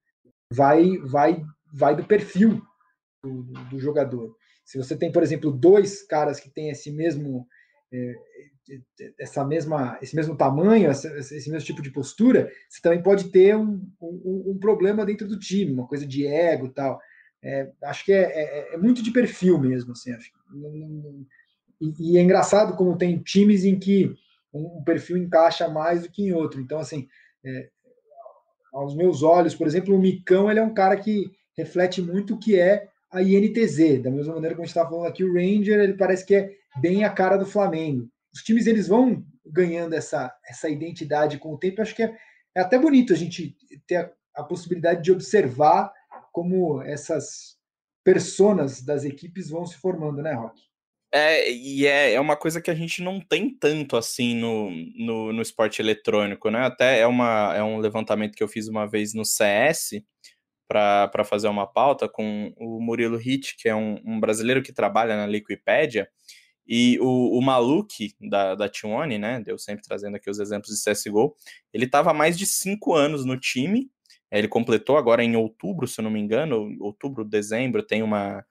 Vai, 0.52 0.96
vai, 0.98 1.42
vai 1.72 1.96
do 1.96 2.06
perfil 2.06 2.62
do, 3.22 3.42
do 3.42 3.78
jogador. 3.80 4.34
Se 4.64 4.78
você 4.78 4.96
tem, 4.96 5.10
por 5.10 5.22
exemplo, 5.22 5.50
dois 5.50 6.02
caras 6.02 6.38
que 6.38 6.48
têm 6.48 6.70
esse 6.70 6.90
mesmo 6.90 7.46
é, 7.92 8.14
essa 9.18 9.44
mesma, 9.44 9.98
esse 10.02 10.14
mesmo 10.14 10.36
tamanho, 10.36 10.90
esse 10.90 11.50
mesmo 11.50 11.66
tipo 11.66 11.82
de 11.82 11.90
postura, 11.90 12.50
você 12.68 12.80
também 12.80 13.02
pode 13.02 13.30
ter 13.30 13.56
um, 13.56 13.80
um, 14.00 14.44
um 14.48 14.58
problema 14.58 15.06
dentro 15.06 15.26
do 15.26 15.38
time, 15.38 15.72
uma 15.72 15.86
coisa 15.86 16.06
de 16.06 16.26
ego 16.26 16.66
e 16.66 16.70
tal. 16.70 17.00
É, 17.42 17.70
acho 17.84 18.04
que 18.04 18.12
é, 18.12 18.24
é, 18.24 18.74
é, 18.74 18.76
muito 18.76 19.02
de 19.02 19.10
perfil 19.10 19.58
mesmo, 19.58 19.92
assim, 19.92 20.10
e, 21.80 21.94
e, 22.00 22.18
é 22.18 22.20
engraçado 22.20 22.76
como 22.76 22.98
tem 22.98 23.18
times 23.18 23.64
em 23.64 23.78
que 23.78 24.12
um, 24.52 24.82
perfil 24.82 25.16
encaixa 25.16 25.68
mais 25.68 26.02
do 26.02 26.10
que 26.10 26.24
em 26.24 26.32
outro. 26.32 26.60
Então, 26.60 26.80
assim, 26.80 27.06
é, 27.44 27.68
aos 28.72 28.96
meus 28.96 29.22
olhos, 29.22 29.54
por 29.54 29.66
exemplo, 29.66 29.94
o 29.94 30.00
Micão 30.00 30.50
ele 30.50 30.58
é 30.58 30.62
um 30.62 30.74
cara 30.74 30.96
que 30.96 31.30
reflete 31.56 32.02
muito 32.02 32.34
o 32.34 32.38
que 32.38 32.58
é 32.58 32.88
a 33.10 33.22
INTZ, 33.22 34.02
da 34.02 34.10
mesma 34.10 34.34
maneira 34.34 34.54
como 34.54 34.64
a 34.64 34.66
gente 34.66 34.76
estava 34.76 34.90
falando 34.90 35.06
aqui, 35.06 35.24
o 35.24 35.32
Ranger, 35.32 35.78
ele 35.78 35.94
parece 35.94 36.26
que 36.26 36.34
é 36.34 36.52
bem 36.80 37.04
a 37.04 37.10
cara 37.10 37.36
do 37.36 37.46
Flamengo 37.46 38.10
os 38.32 38.42
times 38.42 38.66
eles 38.66 38.88
vão 38.88 39.24
ganhando 39.44 39.94
essa, 39.94 40.32
essa 40.46 40.68
identidade 40.68 41.38
com 41.38 41.52
o 41.52 41.58
tempo. 41.58 41.80
Eu 41.80 41.82
acho 41.82 41.94
que 41.94 42.02
é, 42.02 42.16
é 42.56 42.60
até 42.60 42.78
bonito 42.78 43.12
a 43.12 43.16
gente 43.16 43.56
ter 43.86 43.96
a, 43.96 44.12
a 44.36 44.44
possibilidade 44.44 45.02
de 45.02 45.12
observar 45.12 45.92
como 46.32 46.82
essas 46.82 47.56
personas 48.04 48.82
das 48.82 49.04
equipes 49.04 49.50
vão 49.50 49.66
se 49.66 49.76
formando, 49.76 50.22
né, 50.22 50.32
Rock? 50.32 50.60
É, 51.12 51.50
e 51.50 51.86
é, 51.86 52.12
é 52.12 52.20
uma 52.20 52.36
coisa 52.36 52.60
que 52.60 52.70
a 52.70 52.74
gente 52.74 53.02
não 53.02 53.18
tem 53.18 53.48
tanto 53.48 53.96
assim 53.96 54.34
no, 54.34 54.70
no, 54.94 55.32
no, 55.32 55.42
esporte 55.42 55.80
eletrônico, 55.80 56.50
né? 56.50 56.66
Até 56.66 57.00
é, 57.00 57.06
uma, 57.06 57.54
é 57.56 57.62
um 57.62 57.78
levantamento 57.78 58.34
que 58.34 58.42
eu 58.42 58.48
fiz 58.48 58.68
uma 58.68 58.86
vez 58.86 59.14
no 59.14 59.24
CS 59.24 60.02
para 60.68 61.24
fazer 61.24 61.48
uma 61.48 61.66
pauta 61.66 62.06
com 62.06 62.52
o 62.58 62.78
Murilo 62.78 63.16
Hit, 63.16 63.56
que 63.56 63.70
é 63.70 63.74
um, 63.74 63.98
um 64.04 64.20
brasileiro 64.20 64.62
que 64.62 64.72
trabalha 64.72 65.16
na 65.16 65.26
Liquipédia, 65.26 66.10
e 66.68 66.98
o, 67.00 67.38
o 67.38 67.40
Maluk, 67.40 68.14
da, 68.20 68.54
da 68.54 68.68
T1, 68.68 69.18
né? 69.18 69.40
Deu 69.40 69.56
sempre 69.58 69.82
trazendo 69.82 70.16
aqui 70.16 70.28
os 70.28 70.38
exemplos 70.38 70.70
de 70.70 70.90
CSGO. 70.90 71.34
Ele 71.72 71.86
estava 71.86 72.10
há 72.10 72.14
mais 72.14 72.36
de 72.36 72.46
cinco 72.46 72.94
anos 72.94 73.24
no 73.24 73.40
time. 73.40 73.90
Ele 74.30 74.46
completou 74.46 74.98
agora 74.98 75.24
em 75.24 75.34
outubro, 75.34 75.88
se 75.88 75.98
eu 75.98 76.02
não 76.02 76.10
me 76.10 76.20
engano, 76.20 76.76
outubro, 76.80 77.24
dezembro, 77.24 77.82
tem 77.82 78.02
uma, 78.02 78.44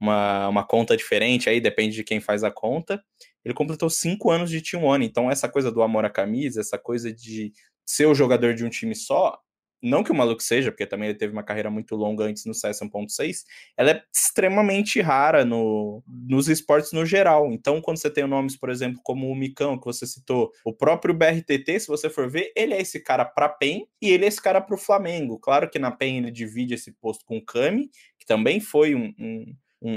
uma, 0.00 0.48
uma 0.48 0.66
conta 0.66 0.96
diferente 0.96 1.50
aí, 1.50 1.60
depende 1.60 1.94
de 1.94 2.02
quem 2.02 2.20
faz 2.20 2.42
a 2.42 2.50
conta. 2.50 3.04
Ele 3.44 3.52
completou 3.52 3.90
cinco 3.90 4.30
anos 4.30 4.48
de 4.48 4.62
T1, 4.62 5.04
então 5.04 5.30
essa 5.30 5.46
coisa 5.46 5.70
do 5.70 5.82
amor 5.82 6.06
à 6.06 6.10
camisa, 6.10 6.60
essa 6.60 6.78
coisa 6.78 7.12
de 7.12 7.52
ser 7.84 8.06
o 8.06 8.14
jogador 8.14 8.54
de 8.54 8.64
um 8.64 8.70
time 8.70 8.94
só, 8.94 9.38
não 9.82 10.02
que 10.04 10.12
o 10.12 10.14
maluco 10.14 10.42
seja, 10.42 10.70
porque 10.70 10.86
também 10.86 11.08
ele 11.08 11.18
teve 11.18 11.32
uma 11.32 11.42
carreira 11.42 11.70
muito 11.70 11.96
longa 11.96 12.24
antes 12.24 12.44
no 12.44 12.54
CS 12.54 12.80
1.6, 12.80 13.44
ela 13.76 13.90
é 13.90 14.02
extremamente 14.12 15.00
rara 15.00 15.44
no, 15.44 16.02
nos 16.06 16.48
esportes 16.48 16.92
no 16.92 17.06
geral. 17.06 17.50
Então, 17.52 17.80
quando 17.80 17.98
você 17.98 18.10
tem 18.10 18.26
nomes, 18.26 18.56
por 18.56 18.68
exemplo, 18.70 19.00
como 19.02 19.28
o 19.28 19.34
Micão, 19.34 19.78
que 19.78 19.86
você 19.86 20.06
citou, 20.06 20.52
o 20.64 20.72
próprio 20.72 21.14
BRTT, 21.14 21.80
se 21.80 21.88
você 21.88 22.10
for 22.10 22.28
ver, 22.28 22.52
ele 22.54 22.74
é 22.74 22.80
esse 22.80 23.00
cara 23.00 23.24
para 23.24 23.48
PEN 23.48 23.86
e 24.00 24.10
ele 24.10 24.24
é 24.24 24.28
esse 24.28 24.40
cara 24.40 24.60
para 24.60 24.74
o 24.74 24.78
Flamengo. 24.78 25.38
Claro 25.38 25.68
que 25.70 25.78
na 25.78 25.90
PEN 25.90 26.18
ele 26.18 26.30
divide 26.30 26.74
esse 26.74 26.92
posto 26.92 27.24
com 27.24 27.38
o 27.38 27.44
Kami, 27.44 27.90
que 28.18 28.26
também 28.26 28.60
foi 28.60 28.94
um, 28.94 29.14
um, 29.18 29.54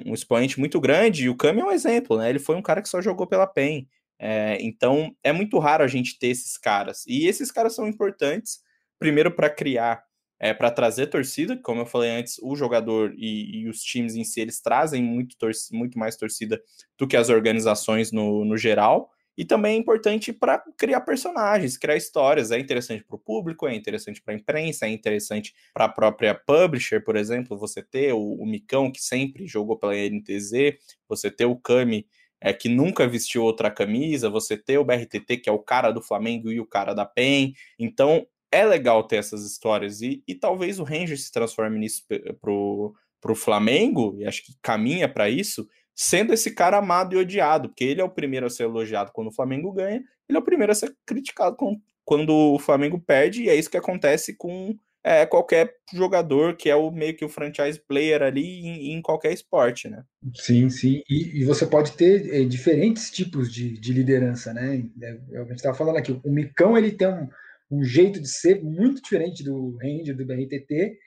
um 0.08 0.14
expoente 0.14 0.60
muito 0.60 0.80
grande, 0.80 1.26
e 1.26 1.30
o 1.30 1.36
Kami 1.36 1.62
é 1.62 1.66
um 1.66 1.72
exemplo, 1.72 2.18
né? 2.18 2.30
Ele 2.30 2.40
foi 2.40 2.56
um 2.56 2.62
cara 2.62 2.82
que 2.82 2.90
só 2.90 3.02
jogou 3.02 3.28
pela 3.28 3.48
PEN. 3.48 3.88
É, 4.18 4.58
então, 4.62 5.14
é 5.22 5.34
muito 5.34 5.60
raro 5.60 5.84
a 5.84 5.88
gente 5.88 6.18
ter 6.18 6.28
esses 6.28 6.58
caras. 6.58 7.04
E 7.06 7.28
esses 7.28 7.52
caras 7.52 7.76
são 7.76 7.88
importantes 7.88 8.62
primeiro 9.00 9.32
para 9.32 9.50
criar, 9.50 10.04
é, 10.40 10.54
para 10.54 10.72
trazer 10.72 11.08
torcida, 11.08 11.58
como 11.58 11.82
eu 11.82 11.86
falei 11.86 12.12
antes, 12.12 12.38
o 12.42 12.56
jogador 12.56 13.14
e, 13.16 13.62
e 13.62 13.70
os 13.70 13.82
times 13.82 14.16
em 14.16 14.24
si, 14.24 14.42
eles 14.42 14.62
trazem 14.62 15.02
muito, 15.02 15.36
muito 15.72 15.98
mais 15.98 16.16
torcida 16.16 16.62
do 16.98 17.08
que 17.08 17.16
as 17.16 17.30
organizações 17.30 18.12
no, 18.12 18.44
no 18.44 18.58
geral, 18.58 19.10
e 19.38 19.44
também 19.44 19.76
é 19.76 19.80
importante 19.80 20.32
para 20.32 20.64
criar 20.78 21.02
personagens, 21.02 21.78
criar 21.78 21.96
histórias. 21.96 22.52
É 22.52 22.60
interessante 22.60 23.04
para 23.04 23.16
o 23.16 23.20
público, 23.20 23.68
é 23.68 23.76
interessante 23.76 24.22
para 24.22 24.34
a 24.34 24.38
imprensa, 24.38 24.86
é 24.86 24.90
interessante 24.90 25.54
para 25.74 25.86
a 25.86 25.90
própria 25.90 26.36
publisher, 26.36 27.04
por 27.04 27.16
exemplo. 27.16 27.58
Você 27.58 27.82
ter 27.82 28.14
o, 28.14 28.20
o, 28.20 28.46
Micão, 28.46 28.92
que 28.92 29.02
sempre 29.02 29.48
jogou 29.48 29.78
pela 29.78 29.96
NTZ, 29.96 30.78
você 31.08 31.32
ter 31.32 31.46
o 31.46 31.56
Kami, 31.56 32.06
é, 32.40 32.54
que 32.54 32.70
nunca 32.70 33.08
vestiu 33.08 33.44
outra 33.44 33.72
camisa, 33.72 34.30
você 34.30 34.56
ter 34.56 34.78
o 34.78 34.86
BRTT, 34.86 35.38
que 35.38 35.50
é 35.50 35.52
o 35.52 35.60
cara 35.60 35.92
do 35.92 36.02
Flamengo 36.02 36.52
e 36.52 36.60
o 36.60 36.66
cara 36.66 36.94
da 36.94 37.06
PEN. 37.06 37.54
Então, 37.80 38.28
é 38.54 38.66
legal 38.66 39.04
ter 39.04 39.18
essas 39.18 39.44
histórias 39.46 40.02
e, 40.02 40.24
e 40.28 40.36
talvez 40.36 40.80
o 40.80 40.84
Ranger 40.84 41.20
se 41.20 41.32
transforme 41.32 41.80
nisso 41.80 42.04
pro, 42.40 42.94
pro 43.20 43.36
Flamengo, 43.36 44.16
e 44.20 44.26
acho 44.26 44.44
que 44.46 44.54
caminha 44.62 45.10
para 45.10 45.30
isso, 45.30 45.68
sendo 45.96 46.34
esse 46.34 46.52
cara 46.52 46.78
amado 46.78 47.16
e 47.16 47.18
odiado, 47.18 47.70
porque 47.70 47.84
ele 47.84 48.02
é 48.02 48.04
o 48.04 48.10
primeiro 48.10 48.46
a 48.46 48.50
ser 48.50 48.64
elogiado 48.64 49.12
quando 49.12 49.28
o 49.28 49.34
Flamengo 49.34 49.72
ganha, 49.72 50.04
ele 50.30 50.38
é 50.38 50.40
o 50.40 50.44
primeiro 50.44 50.72
a 50.72 50.76
ser 50.76 50.96
criticado 51.06 51.58
quando 52.06 52.32
o 52.32 52.60
Flamengo 52.60 53.00
perde, 53.00 53.44
e 53.44 53.50
é 53.50 53.56
isso 53.56 53.72
que 53.72 53.78
acontece 53.78 54.36
com 54.36 54.78
é, 55.04 55.26
qualquer 55.26 55.74
jogador 55.94 56.56
que 56.56 56.70
é 56.70 56.76
o 56.76 56.90
meio 56.90 57.16
que 57.16 57.26
o 57.26 57.30
franchise 57.30 57.82
player 57.88 58.22
ali 58.22 58.62
em, 58.66 58.94
em 58.94 59.02
qualquer 59.02 59.34
esporte, 59.34 59.90
né? 59.90 60.04
Sim, 60.36 60.70
sim. 60.70 61.02
E, 61.10 61.42
e 61.42 61.44
você 61.44 61.66
pode 61.66 61.92
ter 61.94 62.34
é, 62.34 62.46
diferentes 62.46 63.12
tipos 63.12 63.52
de, 63.52 63.78
de 63.80 63.92
liderança, 63.92 64.54
né? 64.54 64.84
É, 65.02 65.20
é 65.32 65.38
a 65.40 65.44
gente 65.44 65.56
estava 65.56 65.78
falando 65.78 65.98
aqui, 65.98 66.12
o 66.24 66.32
Micão 66.32 66.78
ele 66.78 66.92
tem 66.92 67.08
um, 67.10 67.28
um 67.74 67.84
jeito 67.84 68.22
de 68.22 68.28
ser 68.28 68.64
muito 68.64 69.02
diferente 69.02 69.44
do 69.44 69.78
Ranger, 69.78 70.16
do 70.16 70.26
BRTT, 70.26 70.98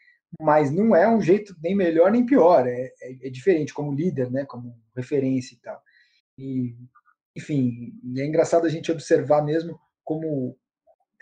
mas 0.40 0.70
não 0.70 0.94
é 0.94 1.08
um 1.08 1.20
jeito 1.20 1.54
nem 1.62 1.74
melhor 1.74 2.10
nem 2.10 2.26
pior, 2.26 2.66
é, 2.66 2.92
é, 3.00 3.28
é 3.28 3.30
diferente 3.30 3.72
como 3.72 3.94
líder, 3.94 4.30
né, 4.30 4.44
como 4.44 4.76
referência 4.94 5.54
e 5.54 5.58
tal. 5.60 5.80
E, 6.38 6.74
enfim, 7.36 7.92
é 8.16 8.26
engraçado 8.26 8.66
a 8.66 8.68
gente 8.68 8.90
observar 8.90 9.42
mesmo 9.42 9.78
como 10.04 10.56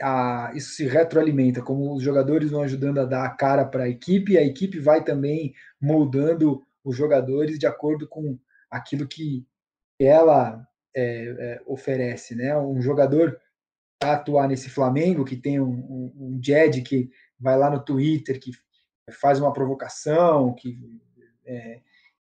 a, 0.00 0.52
isso 0.54 0.72
se 0.72 0.86
retroalimenta, 0.86 1.62
como 1.62 1.94
os 1.94 2.02
jogadores 2.02 2.50
vão 2.50 2.62
ajudando 2.62 3.00
a 3.00 3.04
dar 3.04 3.24
a 3.24 3.30
cara 3.30 3.64
para 3.64 3.84
a 3.84 3.88
equipe, 3.88 4.32
e 4.32 4.38
a 4.38 4.44
equipe 4.44 4.80
vai 4.80 5.04
também 5.04 5.52
moldando 5.80 6.62
os 6.82 6.96
jogadores 6.96 7.58
de 7.58 7.66
acordo 7.66 8.08
com 8.08 8.38
aquilo 8.70 9.06
que 9.06 9.46
ela 10.00 10.66
é, 10.96 11.24
é, 11.38 11.62
oferece, 11.66 12.34
né? 12.34 12.56
Um 12.58 12.80
jogador 12.80 13.38
atuar 14.12 14.48
nesse 14.48 14.68
Flamengo 14.68 15.24
que 15.24 15.36
tem 15.36 15.60
um, 15.60 15.70
um, 15.70 16.12
um 16.16 16.40
Jed 16.42 16.82
que 16.82 17.10
vai 17.38 17.56
lá 17.58 17.70
no 17.70 17.84
Twitter, 17.84 18.38
que 18.40 18.52
faz 19.12 19.40
uma 19.40 19.52
provocação, 19.52 20.54
que, 20.54 20.78
é, 21.44 21.80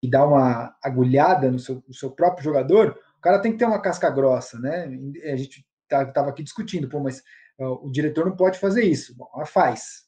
que 0.01 0.09
dá 0.09 0.25
uma 0.25 0.75
agulhada 0.83 1.51
no 1.51 1.59
seu, 1.59 1.83
no 1.87 1.93
seu, 1.93 2.11
próprio 2.11 2.43
jogador, 2.43 2.99
o 3.17 3.21
cara 3.21 3.39
tem 3.39 3.51
que 3.51 3.57
ter 3.57 3.65
uma 3.65 3.81
casca 3.81 4.09
grossa, 4.09 4.59
né? 4.59 4.85
A 5.31 5.35
gente 5.35 5.65
estava 5.83 6.11
tá, 6.11 6.27
aqui 6.27 6.43
discutindo, 6.43 6.89
pô, 6.89 6.99
mas 6.99 7.23
o 7.57 7.89
diretor 7.89 8.25
não 8.25 8.35
pode 8.35 8.59
fazer 8.59 8.83
isso. 8.83 9.15
Bom, 9.15 9.29
ela 9.33 9.45
faz, 9.45 10.03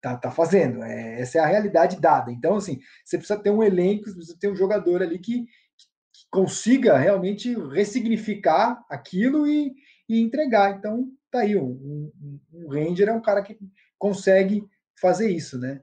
tá, 0.00 0.16
tá 0.16 0.30
fazendo. 0.30 0.82
É, 0.82 1.20
essa 1.20 1.38
é 1.38 1.40
a 1.40 1.46
realidade 1.46 2.00
dada. 2.00 2.30
Então, 2.32 2.56
assim, 2.56 2.80
você 3.04 3.16
precisa 3.16 3.38
ter 3.40 3.50
um 3.50 3.62
elenco, 3.62 4.06
você 4.06 4.14
precisa 4.14 4.38
ter 4.38 4.50
um 4.50 4.56
jogador 4.56 5.02
ali 5.02 5.18
que, 5.18 5.44
que 5.44 6.26
consiga 6.30 6.96
realmente 6.98 7.54
ressignificar 7.70 8.84
aquilo 8.90 9.46
e, 9.46 9.74
e 10.08 10.20
entregar. 10.20 10.76
Então, 10.76 11.10
tá 11.30 11.40
aí, 11.40 11.56
um, 11.56 12.10
um, 12.20 12.40
um 12.52 12.68
Ranger 12.68 13.08
é 13.08 13.12
um 13.12 13.20
cara 13.20 13.42
que 13.42 13.58
consegue 13.98 14.64
fazer 15.00 15.30
isso, 15.30 15.58
né? 15.58 15.80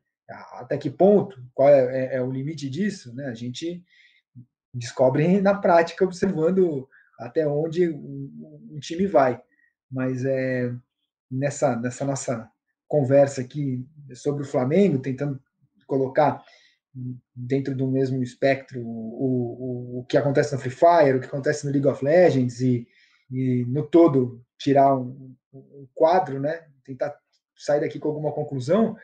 Até 0.54 0.78
que 0.78 0.90
ponto, 0.90 1.38
qual 1.54 1.70
é, 1.70 2.16
é, 2.16 2.16
é, 2.16 2.22
o 2.22 2.32
limite 2.32 2.70
disso, 2.70 3.14
né? 3.14 3.26
A 3.26 3.34
gente 3.34 3.84
descobre 4.74 5.40
na 5.40 5.54
prática, 5.54 6.04
observando 6.04 6.88
até 7.20 7.48
onde 7.48 7.90
um, 7.90 8.70
um 8.72 8.80
time 8.80 9.06
vai. 9.06 9.42
Mas 9.90 10.26
é 10.26 10.74
nessa, 11.30 11.76
nessa 11.76 12.04
nossa 12.04 12.50
conversa 12.88 13.42
aqui 13.42 13.88
sobre 14.14 14.44
o 14.44 14.48
Flamengo, 14.48 15.00
tentando 15.00 15.40
colocar 15.86 16.44
dentro 17.36 17.76
do 17.76 17.88
mesmo 17.88 18.24
espectro 18.24 18.82
o, 18.82 18.88
o, 18.88 20.00
o 20.00 20.06
que 20.06 20.18
acontece 20.18 20.54
no 20.54 20.60
Free 20.60 20.72
Fire, 20.72 21.18
o 21.18 21.20
que 21.20 21.28
acontece 21.28 21.66
no 21.66 21.72
League 21.72 21.88
of 21.88 22.04
Legends 22.04 22.62
e, 22.62 22.88
e 23.32 23.66
no 23.66 23.86
todo 23.88 24.44
tirar 24.58 24.96
um, 24.96 25.36
um 25.54 25.88
quadro, 25.94 26.40
né? 26.40 26.68
Tentar 26.84 27.18
sair 27.56 27.82
daqui 27.82 28.00
com 28.00 28.10
alguma 28.10 28.32
conclusão, 28.32 28.96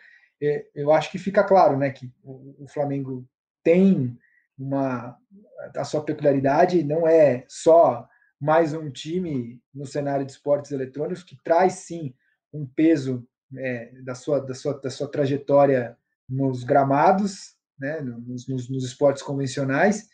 é, 0.42 0.66
eu 0.74 0.92
acho 0.92 1.12
que 1.12 1.20
fica 1.20 1.44
claro, 1.44 1.78
né, 1.78 1.92
que 1.92 2.12
o, 2.24 2.64
o 2.64 2.68
Flamengo 2.68 3.26
tem 3.64 4.18
uma 4.58 5.18
a 5.76 5.84
sua 5.84 6.04
peculiaridade, 6.04 6.84
não 6.84 7.08
é 7.08 7.46
só 7.48 8.08
mais 8.40 8.74
um 8.74 8.90
time 8.90 9.62
no 9.74 9.86
cenário 9.86 10.26
de 10.26 10.32
esportes 10.32 10.72
eletrônicos 10.72 11.24
que 11.24 11.38
traz 11.44 11.74
sim 11.74 12.16
um 12.52 12.66
peso 12.66 13.26
é, 13.56 13.92
da, 14.02 14.16
sua, 14.16 14.40
da, 14.40 14.56
sua, 14.56 14.74
da 14.80 14.90
sua 14.90 15.08
trajetória 15.08 15.96
nos 16.28 16.64
gramados, 16.64 17.56
né, 17.80 18.02
nos, 18.02 18.48
nos, 18.48 18.70
nos 18.70 18.84
esportes 18.84 19.22
convencionais, 19.22 20.10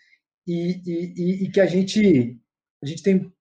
e, 0.45 0.82
e, 0.86 1.45
e, 1.45 1.51
que 1.51 1.62
a 1.62 1.66
gente, 1.66 2.38
a 2.82 2.86
gente 2.86 3.03
tem 3.03 3.34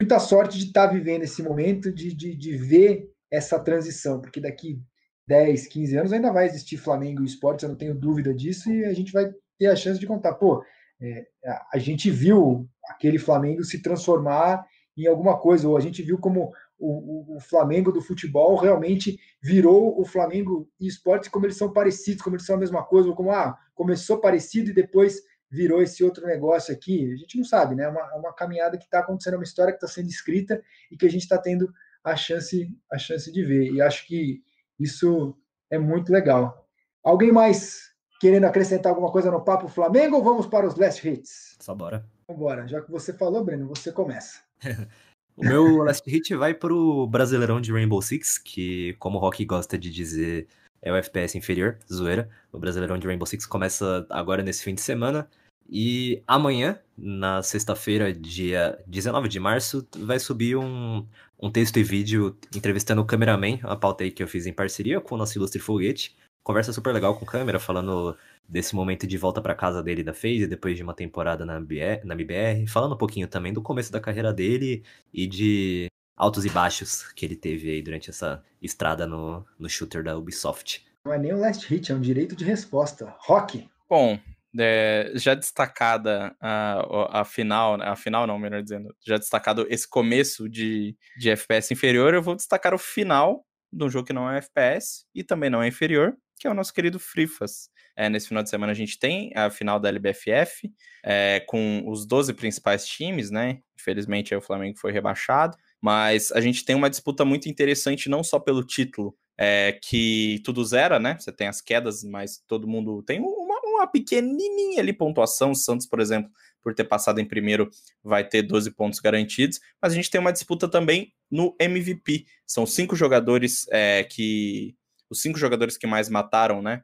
muita 0.00 0.18
sorte 0.20 0.58
de 0.58 0.66
estar 0.66 0.86
tá 0.86 0.92
vivendo 0.92 1.22
esse 1.22 1.42
momento, 1.42 1.92
de, 1.92 2.14
de, 2.14 2.34
de 2.34 2.56
ver 2.56 3.10
essa 3.30 3.58
transição, 3.58 4.20
porque 4.20 4.40
daqui 4.40 4.80
10, 5.26 5.66
15 5.66 5.96
anos 5.96 6.12
ainda 6.12 6.32
vai 6.32 6.46
existir 6.46 6.76
Flamengo 6.76 7.22
e 7.22 7.26
esportes, 7.26 7.64
eu 7.64 7.68
não 7.68 7.76
tenho 7.76 7.94
dúvida 7.94 8.32
disso, 8.32 8.70
e 8.70 8.84
a 8.84 8.94
gente 8.94 9.12
vai 9.12 9.30
ter 9.58 9.66
a 9.66 9.76
chance 9.76 9.98
de 9.98 10.06
contar, 10.06 10.34
pô, 10.34 10.64
é, 11.00 11.26
a 11.72 11.78
gente 11.78 12.10
viu 12.10 12.68
aquele 12.84 13.18
Flamengo 13.18 13.62
se 13.64 13.82
transformar 13.82 14.64
em 14.96 15.06
alguma 15.06 15.38
coisa, 15.38 15.68
ou 15.68 15.76
a 15.76 15.80
gente 15.80 16.02
viu 16.02 16.18
como 16.18 16.52
o, 16.78 17.34
o, 17.34 17.36
o, 17.36 17.40
Flamengo 17.40 17.92
do 17.92 18.00
futebol 18.00 18.56
realmente 18.56 19.18
virou 19.42 20.00
o 20.00 20.04
Flamengo 20.04 20.68
e 20.80 20.86
esportes 20.86 21.28
como 21.28 21.44
eles 21.44 21.56
são 21.56 21.72
parecidos, 21.72 22.22
como 22.22 22.36
eles 22.36 22.46
são 22.46 22.56
a 22.56 22.58
mesma 22.58 22.84
coisa, 22.84 23.08
ou 23.08 23.14
como 23.14 23.30
ah, 23.30 23.56
começou 23.74 24.20
parecido 24.20 24.70
e 24.70 24.74
depois 24.74 25.20
virou 25.50 25.82
esse 25.82 26.04
outro 26.04 26.26
negócio 26.26 26.72
aqui. 26.72 27.12
A 27.12 27.16
gente 27.16 27.38
não 27.38 27.44
sabe, 27.44 27.74
né? 27.74 27.84
É 27.84 27.88
uma, 27.88 28.00
é 28.00 28.14
uma 28.16 28.32
caminhada 28.32 28.76
que 28.76 28.84
está 28.84 29.00
acontecendo, 29.00 29.34
é 29.34 29.36
uma 29.38 29.44
história 29.44 29.72
que 29.72 29.78
está 29.78 29.88
sendo 29.88 30.08
escrita 30.08 30.62
e 30.90 30.96
que 30.96 31.06
a 31.06 31.10
gente 31.10 31.22
está 31.22 31.38
tendo 31.38 31.72
a 32.04 32.14
chance, 32.16 32.70
a 32.90 32.98
chance 32.98 33.30
de 33.32 33.44
ver. 33.44 33.72
E 33.72 33.80
acho 33.80 34.06
que 34.06 34.42
isso 34.78 35.36
é 35.70 35.78
muito 35.78 36.12
legal. 36.12 36.66
Alguém 37.02 37.32
mais 37.32 37.88
querendo 38.20 38.44
acrescentar 38.44 38.90
alguma 38.90 39.10
coisa 39.10 39.30
no 39.30 39.44
papo 39.44 39.68
Flamengo 39.68 40.16
ou 40.16 40.24
vamos 40.24 40.46
para 40.46 40.66
os 40.66 40.76
last 40.76 41.06
hits? 41.08 41.56
Só 41.60 41.74
bora. 41.74 42.04
Embora. 42.28 42.66
Já 42.66 42.80
que 42.82 42.90
você 42.90 43.12
falou, 43.12 43.44
Breno, 43.44 43.66
você 43.66 43.90
começa. 43.90 44.40
o 45.36 45.44
meu 45.44 45.78
last 45.84 46.08
hit 46.08 46.34
vai 46.34 46.52
para 46.52 46.74
o 46.74 47.06
Brasileirão 47.06 47.60
de 47.60 47.72
Rainbow 47.72 48.02
Six, 48.02 48.38
que, 48.38 48.94
como 48.98 49.18
o 49.18 49.20
Rock 49.20 49.44
gosta 49.44 49.78
de 49.78 49.90
dizer, 49.90 50.48
é 50.82 50.92
o 50.92 50.96
FPS 50.96 51.36
inferior, 51.36 51.78
zoeira. 51.92 52.28
O 52.52 52.58
Brasileirão 52.58 52.98
de 52.98 53.06
Rainbow 53.06 53.26
Six 53.26 53.46
começa 53.46 54.06
agora 54.10 54.42
nesse 54.42 54.62
fim 54.62 54.74
de 54.74 54.80
semana. 54.80 55.28
E 55.68 56.22
amanhã, 56.26 56.78
na 56.96 57.42
sexta-feira, 57.42 58.12
dia 58.12 58.78
19 58.86 59.28
de 59.28 59.38
março, 59.38 59.86
vai 59.98 60.18
subir 60.18 60.56
um, 60.56 61.06
um 61.38 61.50
texto 61.50 61.78
e 61.78 61.82
vídeo 61.82 62.36
entrevistando 62.56 63.02
o 63.02 63.04
cameraman, 63.04 63.58
a 63.62 63.76
pauta 63.76 64.02
aí 64.02 64.10
que 64.10 64.22
eu 64.22 64.28
fiz 64.28 64.46
em 64.46 64.52
parceria 64.52 65.00
com 65.00 65.14
o 65.14 65.18
nosso 65.18 65.36
ilustre 65.36 65.60
foguete. 65.60 66.16
Conversa 66.42 66.72
super 66.72 66.94
legal 66.94 67.14
com 67.16 67.24
o 67.24 67.28
câmera, 67.28 67.58
falando 67.58 68.16
desse 68.48 68.74
momento 68.74 69.06
de 69.06 69.18
volta 69.18 69.42
para 69.42 69.54
casa 69.54 69.82
dele 69.82 70.02
da 70.02 70.14
FaZe, 70.14 70.46
depois 70.46 70.74
de 70.74 70.82
uma 70.82 70.94
temporada 70.94 71.44
na, 71.44 71.60
BR, 71.60 72.02
na 72.04 72.14
MBR, 72.14 72.66
falando 72.66 72.94
um 72.94 72.98
pouquinho 72.98 73.28
também 73.28 73.52
do 73.52 73.60
começo 73.60 73.92
da 73.92 74.00
carreira 74.00 74.32
dele 74.32 74.82
e 75.12 75.26
de 75.26 75.88
altos 76.18 76.44
e 76.44 76.50
baixos 76.50 77.12
que 77.12 77.24
ele 77.24 77.36
teve 77.36 77.70
aí 77.70 77.80
durante 77.80 78.10
essa 78.10 78.42
estrada 78.60 79.06
no, 79.06 79.46
no 79.58 79.68
shooter 79.68 80.02
da 80.02 80.18
Ubisoft. 80.18 80.84
Não 81.04 81.12
é 81.12 81.18
nem 81.18 81.32
um 81.32 81.38
last 81.38 81.66
hit, 81.66 81.92
é 81.92 81.94
um 81.94 82.00
direito 82.00 82.34
de 82.34 82.44
resposta. 82.44 83.14
Rock! 83.20 83.66
Bom, 83.88 84.18
é, 84.58 85.12
já 85.14 85.34
destacada 85.34 86.34
a, 86.40 87.20
a 87.20 87.24
final, 87.24 87.76
né, 87.76 87.86
a 87.86 87.94
final 87.94 88.26
não, 88.26 88.38
melhor 88.38 88.62
dizendo, 88.62 88.94
já 89.06 89.16
destacado 89.16 89.66
esse 89.70 89.88
começo 89.88 90.48
de, 90.48 90.96
de 91.16 91.30
FPS 91.30 91.72
inferior, 91.72 92.12
eu 92.12 92.22
vou 92.22 92.34
destacar 92.34 92.74
o 92.74 92.78
final 92.78 93.44
de 93.72 93.84
um 93.84 93.88
jogo 93.88 94.06
que 94.06 94.12
não 94.12 94.30
é 94.30 94.38
FPS 94.38 95.04
e 95.14 95.22
também 95.22 95.48
não 95.48 95.62
é 95.62 95.68
inferior, 95.68 96.16
que 96.38 96.46
é 96.46 96.50
o 96.50 96.54
nosso 96.54 96.72
querido 96.72 96.98
Frifas. 96.98 97.68
É, 97.96 98.08
nesse 98.08 98.28
final 98.28 98.42
de 98.42 98.50
semana 98.50 98.72
a 98.72 98.74
gente 98.74 98.98
tem 98.98 99.32
a 99.34 99.50
final 99.50 99.78
da 99.78 99.88
LBFF, 99.88 100.72
é, 101.04 101.40
com 101.46 101.84
os 101.86 102.06
12 102.06 102.32
principais 102.34 102.86
times, 102.86 103.30
né? 103.30 103.58
Infelizmente 103.78 104.34
o 104.34 104.40
Flamengo 104.40 104.78
foi 104.78 104.92
rebaixado, 104.92 105.56
mas 105.80 106.32
a 106.32 106.40
gente 106.40 106.64
tem 106.64 106.74
uma 106.74 106.90
disputa 106.90 107.24
muito 107.24 107.48
interessante, 107.48 108.08
não 108.08 108.22
só 108.22 108.38
pelo 108.38 108.64
título, 108.64 109.16
é, 109.38 109.78
que 109.80 110.40
tudo 110.44 110.64
zera, 110.64 110.98
né? 110.98 111.16
Você 111.18 111.30
tem 111.30 111.46
as 111.46 111.60
quedas, 111.60 112.02
mas 112.02 112.42
todo 112.46 112.66
mundo 112.66 113.02
tem 113.04 113.20
uma, 113.20 113.60
uma 113.64 113.86
pequenininha 113.86 114.80
ali 114.80 114.92
pontuação. 114.92 115.52
O 115.52 115.54
Santos, 115.54 115.86
por 115.86 116.00
exemplo, 116.00 116.28
por 116.60 116.74
ter 116.74 116.84
passado 116.84 117.20
em 117.20 117.24
primeiro, 117.24 117.70
vai 118.02 118.26
ter 118.26 118.42
12 118.42 118.72
pontos 118.72 118.98
garantidos. 118.98 119.60
Mas 119.80 119.92
a 119.92 119.94
gente 119.94 120.10
tem 120.10 120.20
uma 120.20 120.32
disputa 120.32 120.68
também 120.68 121.12
no 121.30 121.54
MVP. 121.60 122.26
São 122.44 122.66
cinco 122.66 122.96
jogadores 122.96 123.66
é, 123.70 124.02
que. 124.02 124.74
Os 125.08 125.22
cinco 125.22 125.38
jogadores 125.38 125.78
que 125.78 125.86
mais 125.86 126.08
mataram, 126.08 126.60
né? 126.60 126.82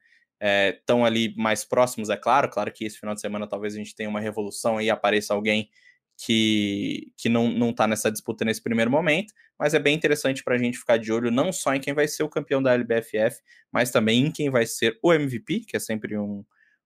Estão 0.78 1.04
é, 1.04 1.08
ali 1.08 1.34
mais 1.36 1.64
próximos, 1.64 2.08
é 2.08 2.16
claro. 2.16 2.48
Claro 2.48 2.72
que 2.72 2.84
esse 2.84 2.98
final 2.98 3.14
de 3.14 3.20
semana 3.20 3.48
talvez 3.48 3.74
a 3.74 3.78
gente 3.78 3.94
tenha 3.94 4.08
uma 4.08 4.20
revolução 4.20 4.80
e 4.80 4.88
apareça 4.88 5.34
alguém 5.34 5.68
que, 6.16 7.12
que 7.16 7.28
não, 7.28 7.48
não 7.48 7.72
tá 7.72 7.86
nessa 7.86 8.10
disputa 8.10 8.44
nesse 8.44 8.62
primeiro 8.62 8.90
momento, 8.90 9.32
mas 9.58 9.74
é 9.74 9.78
bem 9.78 9.94
interessante 9.94 10.42
para 10.42 10.54
a 10.54 10.58
gente 10.58 10.78
ficar 10.78 10.96
de 10.96 11.12
olho 11.12 11.30
não 11.30 11.52
só 11.52 11.74
em 11.74 11.80
quem 11.80 11.92
vai 11.92 12.08
ser 12.08 12.22
o 12.22 12.28
campeão 12.28 12.62
da 12.62 12.72
LBFF, 12.74 13.40
mas 13.72 13.90
também 13.90 14.26
em 14.26 14.30
quem 14.30 14.50
vai 14.50 14.66
ser 14.66 14.98
o 15.02 15.12
MVP, 15.12 15.60
que 15.60 15.76
é 15.76 15.80
sempre 15.80 16.16
um, 16.16 16.44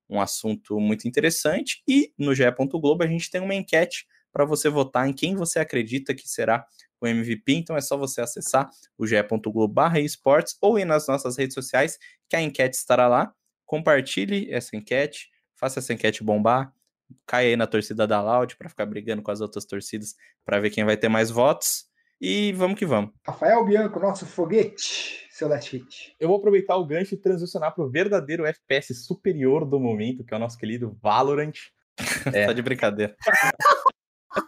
um 0.09 0.21
assunto 0.21 0.81
muito 0.81 1.07
interessante. 1.07 1.83
E 1.87 2.13
no 2.19 2.35
GE. 2.35 2.45
Globo 2.73 3.05
a 3.05 3.07
gente 3.07 3.31
tem 3.31 3.41
uma 3.41 3.55
enquete 3.55 4.07
para 4.33 4.45
você 4.45 4.69
votar 4.69 5.09
em 5.09 5.13
quem 5.13 5.35
você 5.35 5.59
acredita 5.59 6.15
que 6.15 6.29
será 6.29 6.67
o 7.01 7.07
MVP. 7.07 7.53
Então 7.53 7.77
é 7.77 7.81
só 7.81 7.97
você 7.97 8.21
acessar 8.21 8.69
o 8.97 9.07
ge.globo 9.07 9.81
esportes 9.99 10.57
ou 10.61 10.79
ir 10.79 10.85
nas 10.85 11.07
nossas 11.07 11.37
redes 11.37 11.55
sociais, 11.55 11.99
que 12.29 12.37
a 12.37 12.43
enquete 12.43 12.77
estará 12.77 13.09
lá. 13.09 13.33
Compartilhe 13.65 14.51
essa 14.51 14.77
enquete, 14.77 15.29
faça 15.55 15.79
essa 15.81 15.93
enquete 15.93 16.25
bombar, 16.25 16.73
caia 17.27 17.51
aí 17.51 17.57
na 17.57 17.67
torcida 17.67 18.07
da 18.07 18.23
Loud 18.23 18.57
para 18.57 18.69
ficar 18.69 18.87
brigando 18.87 19.23
com 19.23 19.31
as 19.31 19.41
outras 19.41 19.65
torcidas 19.65 20.15
para 20.45 20.61
ver 20.61 20.71
quem 20.71 20.85
vai 20.85 20.97
ter 20.97 21.09
mais 21.09 21.31
votos. 21.31 21.87
E 22.21 22.53
vamos 22.53 22.79
que 22.79 22.85
vamos. 22.85 23.13
Rafael 23.25 23.65
Bianco, 23.65 24.01
nosso 24.01 24.27
foguete, 24.27 25.29
seu 25.31 25.47
last 25.47 25.77
hit. 25.77 26.17
Eu 26.19 26.29
vou 26.29 26.39
aproveitar 26.39 26.77
o 26.77 26.85
gancho 26.85 27.15
e 27.15 27.19
transicionar 27.19 27.73
para 27.73 27.85
o 27.85 27.91
verdadeiro 27.91 28.45
FPS 28.45 28.93
superior 29.07 29.65
do 29.65 29.79
momento, 29.79 30.25
que 30.25 30.35
é 30.35 30.37
o 30.37 30.41
nosso 30.41 30.59
querido 30.59 30.99
Valorant. 31.01 31.55
É. 32.33 32.47
tá 32.47 32.53
de 32.53 32.63
brincadeira. 32.63 33.15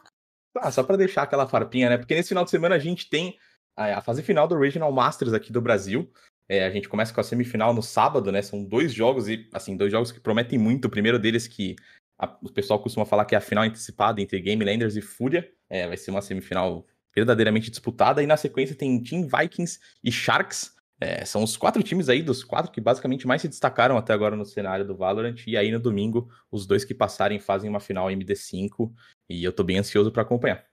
ah, 0.58 0.70
só 0.72 0.82
para 0.82 0.96
deixar 0.96 1.22
aquela 1.22 1.46
farpinha, 1.46 1.88
né? 1.90 1.96
Porque 1.96 2.14
nesse 2.14 2.30
final 2.30 2.44
de 2.44 2.50
semana 2.50 2.74
a 2.74 2.78
gente 2.78 3.08
tem 3.08 3.36
a 3.76 4.00
fase 4.00 4.22
final 4.22 4.46
do 4.46 4.58
Regional 4.58 4.92
Masters 4.92 5.32
aqui 5.32 5.52
do 5.52 5.60
Brasil. 5.60 6.10
É, 6.48 6.66
a 6.66 6.70
gente 6.70 6.88
começa 6.88 7.14
com 7.14 7.20
a 7.20 7.24
semifinal 7.24 7.72
no 7.72 7.82
sábado, 7.82 8.32
né? 8.32 8.42
São 8.42 8.64
dois 8.64 8.92
jogos 8.92 9.28
e, 9.28 9.48
assim, 9.54 9.76
dois 9.76 9.92
jogos 9.92 10.10
que 10.10 10.18
prometem 10.18 10.58
muito. 10.58 10.86
O 10.86 10.90
primeiro 10.90 11.18
deles 11.18 11.46
que 11.46 11.76
a, 12.20 12.38
o 12.42 12.52
pessoal 12.52 12.78
costuma 12.78 13.06
falar 13.06 13.24
que 13.24 13.34
é 13.34 13.38
a 13.38 13.40
final 13.40 13.64
antecipada 13.64 14.20
entre 14.20 14.38
Game 14.40 14.62
Landers 14.62 14.94
e 14.94 15.00
Fúria. 15.00 15.50
É, 15.70 15.88
vai 15.88 15.96
ser 15.96 16.10
uma 16.10 16.20
semifinal 16.20 16.86
verdadeiramente 17.14 17.70
disputada. 17.70 18.22
E 18.22 18.26
na 18.26 18.36
sequência 18.36 18.76
tem 18.76 19.02
Team 19.02 19.26
Vikings 19.26 19.78
e 20.04 20.12
Sharks. 20.12 20.74
É, 21.00 21.24
são 21.24 21.42
os 21.42 21.56
quatro 21.56 21.82
times 21.82 22.10
aí, 22.10 22.22
dos 22.22 22.44
quatro 22.44 22.70
que 22.70 22.78
basicamente 22.78 23.26
mais 23.26 23.40
se 23.40 23.48
destacaram 23.48 23.96
até 23.96 24.12
agora 24.12 24.36
no 24.36 24.44
cenário 24.44 24.86
do 24.86 24.94
Valorant. 24.94 25.36
E 25.46 25.56
aí 25.56 25.70
no 25.70 25.80
domingo, 25.80 26.28
os 26.50 26.66
dois 26.66 26.84
que 26.84 26.94
passarem 26.94 27.40
fazem 27.40 27.70
uma 27.70 27.80
final 27.80 28.08
MD5. 28.08 28.92
E 29.28 29.42
eu 29.42 29.52
tô 29.52 29.64
bem 29.64 29.78
ansioso 29.78 30.12
para 30.12 30.20
acompanhar. 30.20 30.66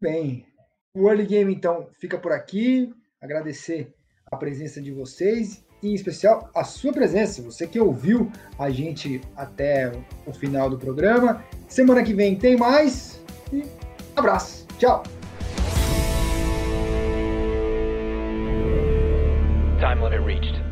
Bem, 0.00 0.46
o 0.94 1.06
Early 1.06 1.26
Game 1.26 1.54
então 1.54 1.90
fica 2.00 2.18
por 2.18 2.32
aqui. 2.32 2.90
Agradecer 3.20 3.94
a 4.26 4.36
presença 4.36 4.80
de 4.80 4.90
vocês 4.90 5.63
em 5.84 5.94
especial 5.94 6.50
a 6.54 6.64
sua 6.64 6.92
presença, 6.92 7.42
você 7.42 7.66
que 7.66 7.78
ouviu 7.78 8.30
a 8.58 8.70
gente 8.70 9.20
até 9.36 9.92
o 10.26 10.32
final 10.32 10.70
do 10.70 10.78
programa. 10.78 11.44
Semana 11.68 12.02
que 12.02 12.14
vem 12.14 12.36
tem 12.36 12.56
mais 12.56 13.20
e 13.52 13.64
abraço. 14.16 14.66
Tchau. 14.78 15.02
Time 19.78 20.00
limit 20.00 20.24
reached. 20.24 20.63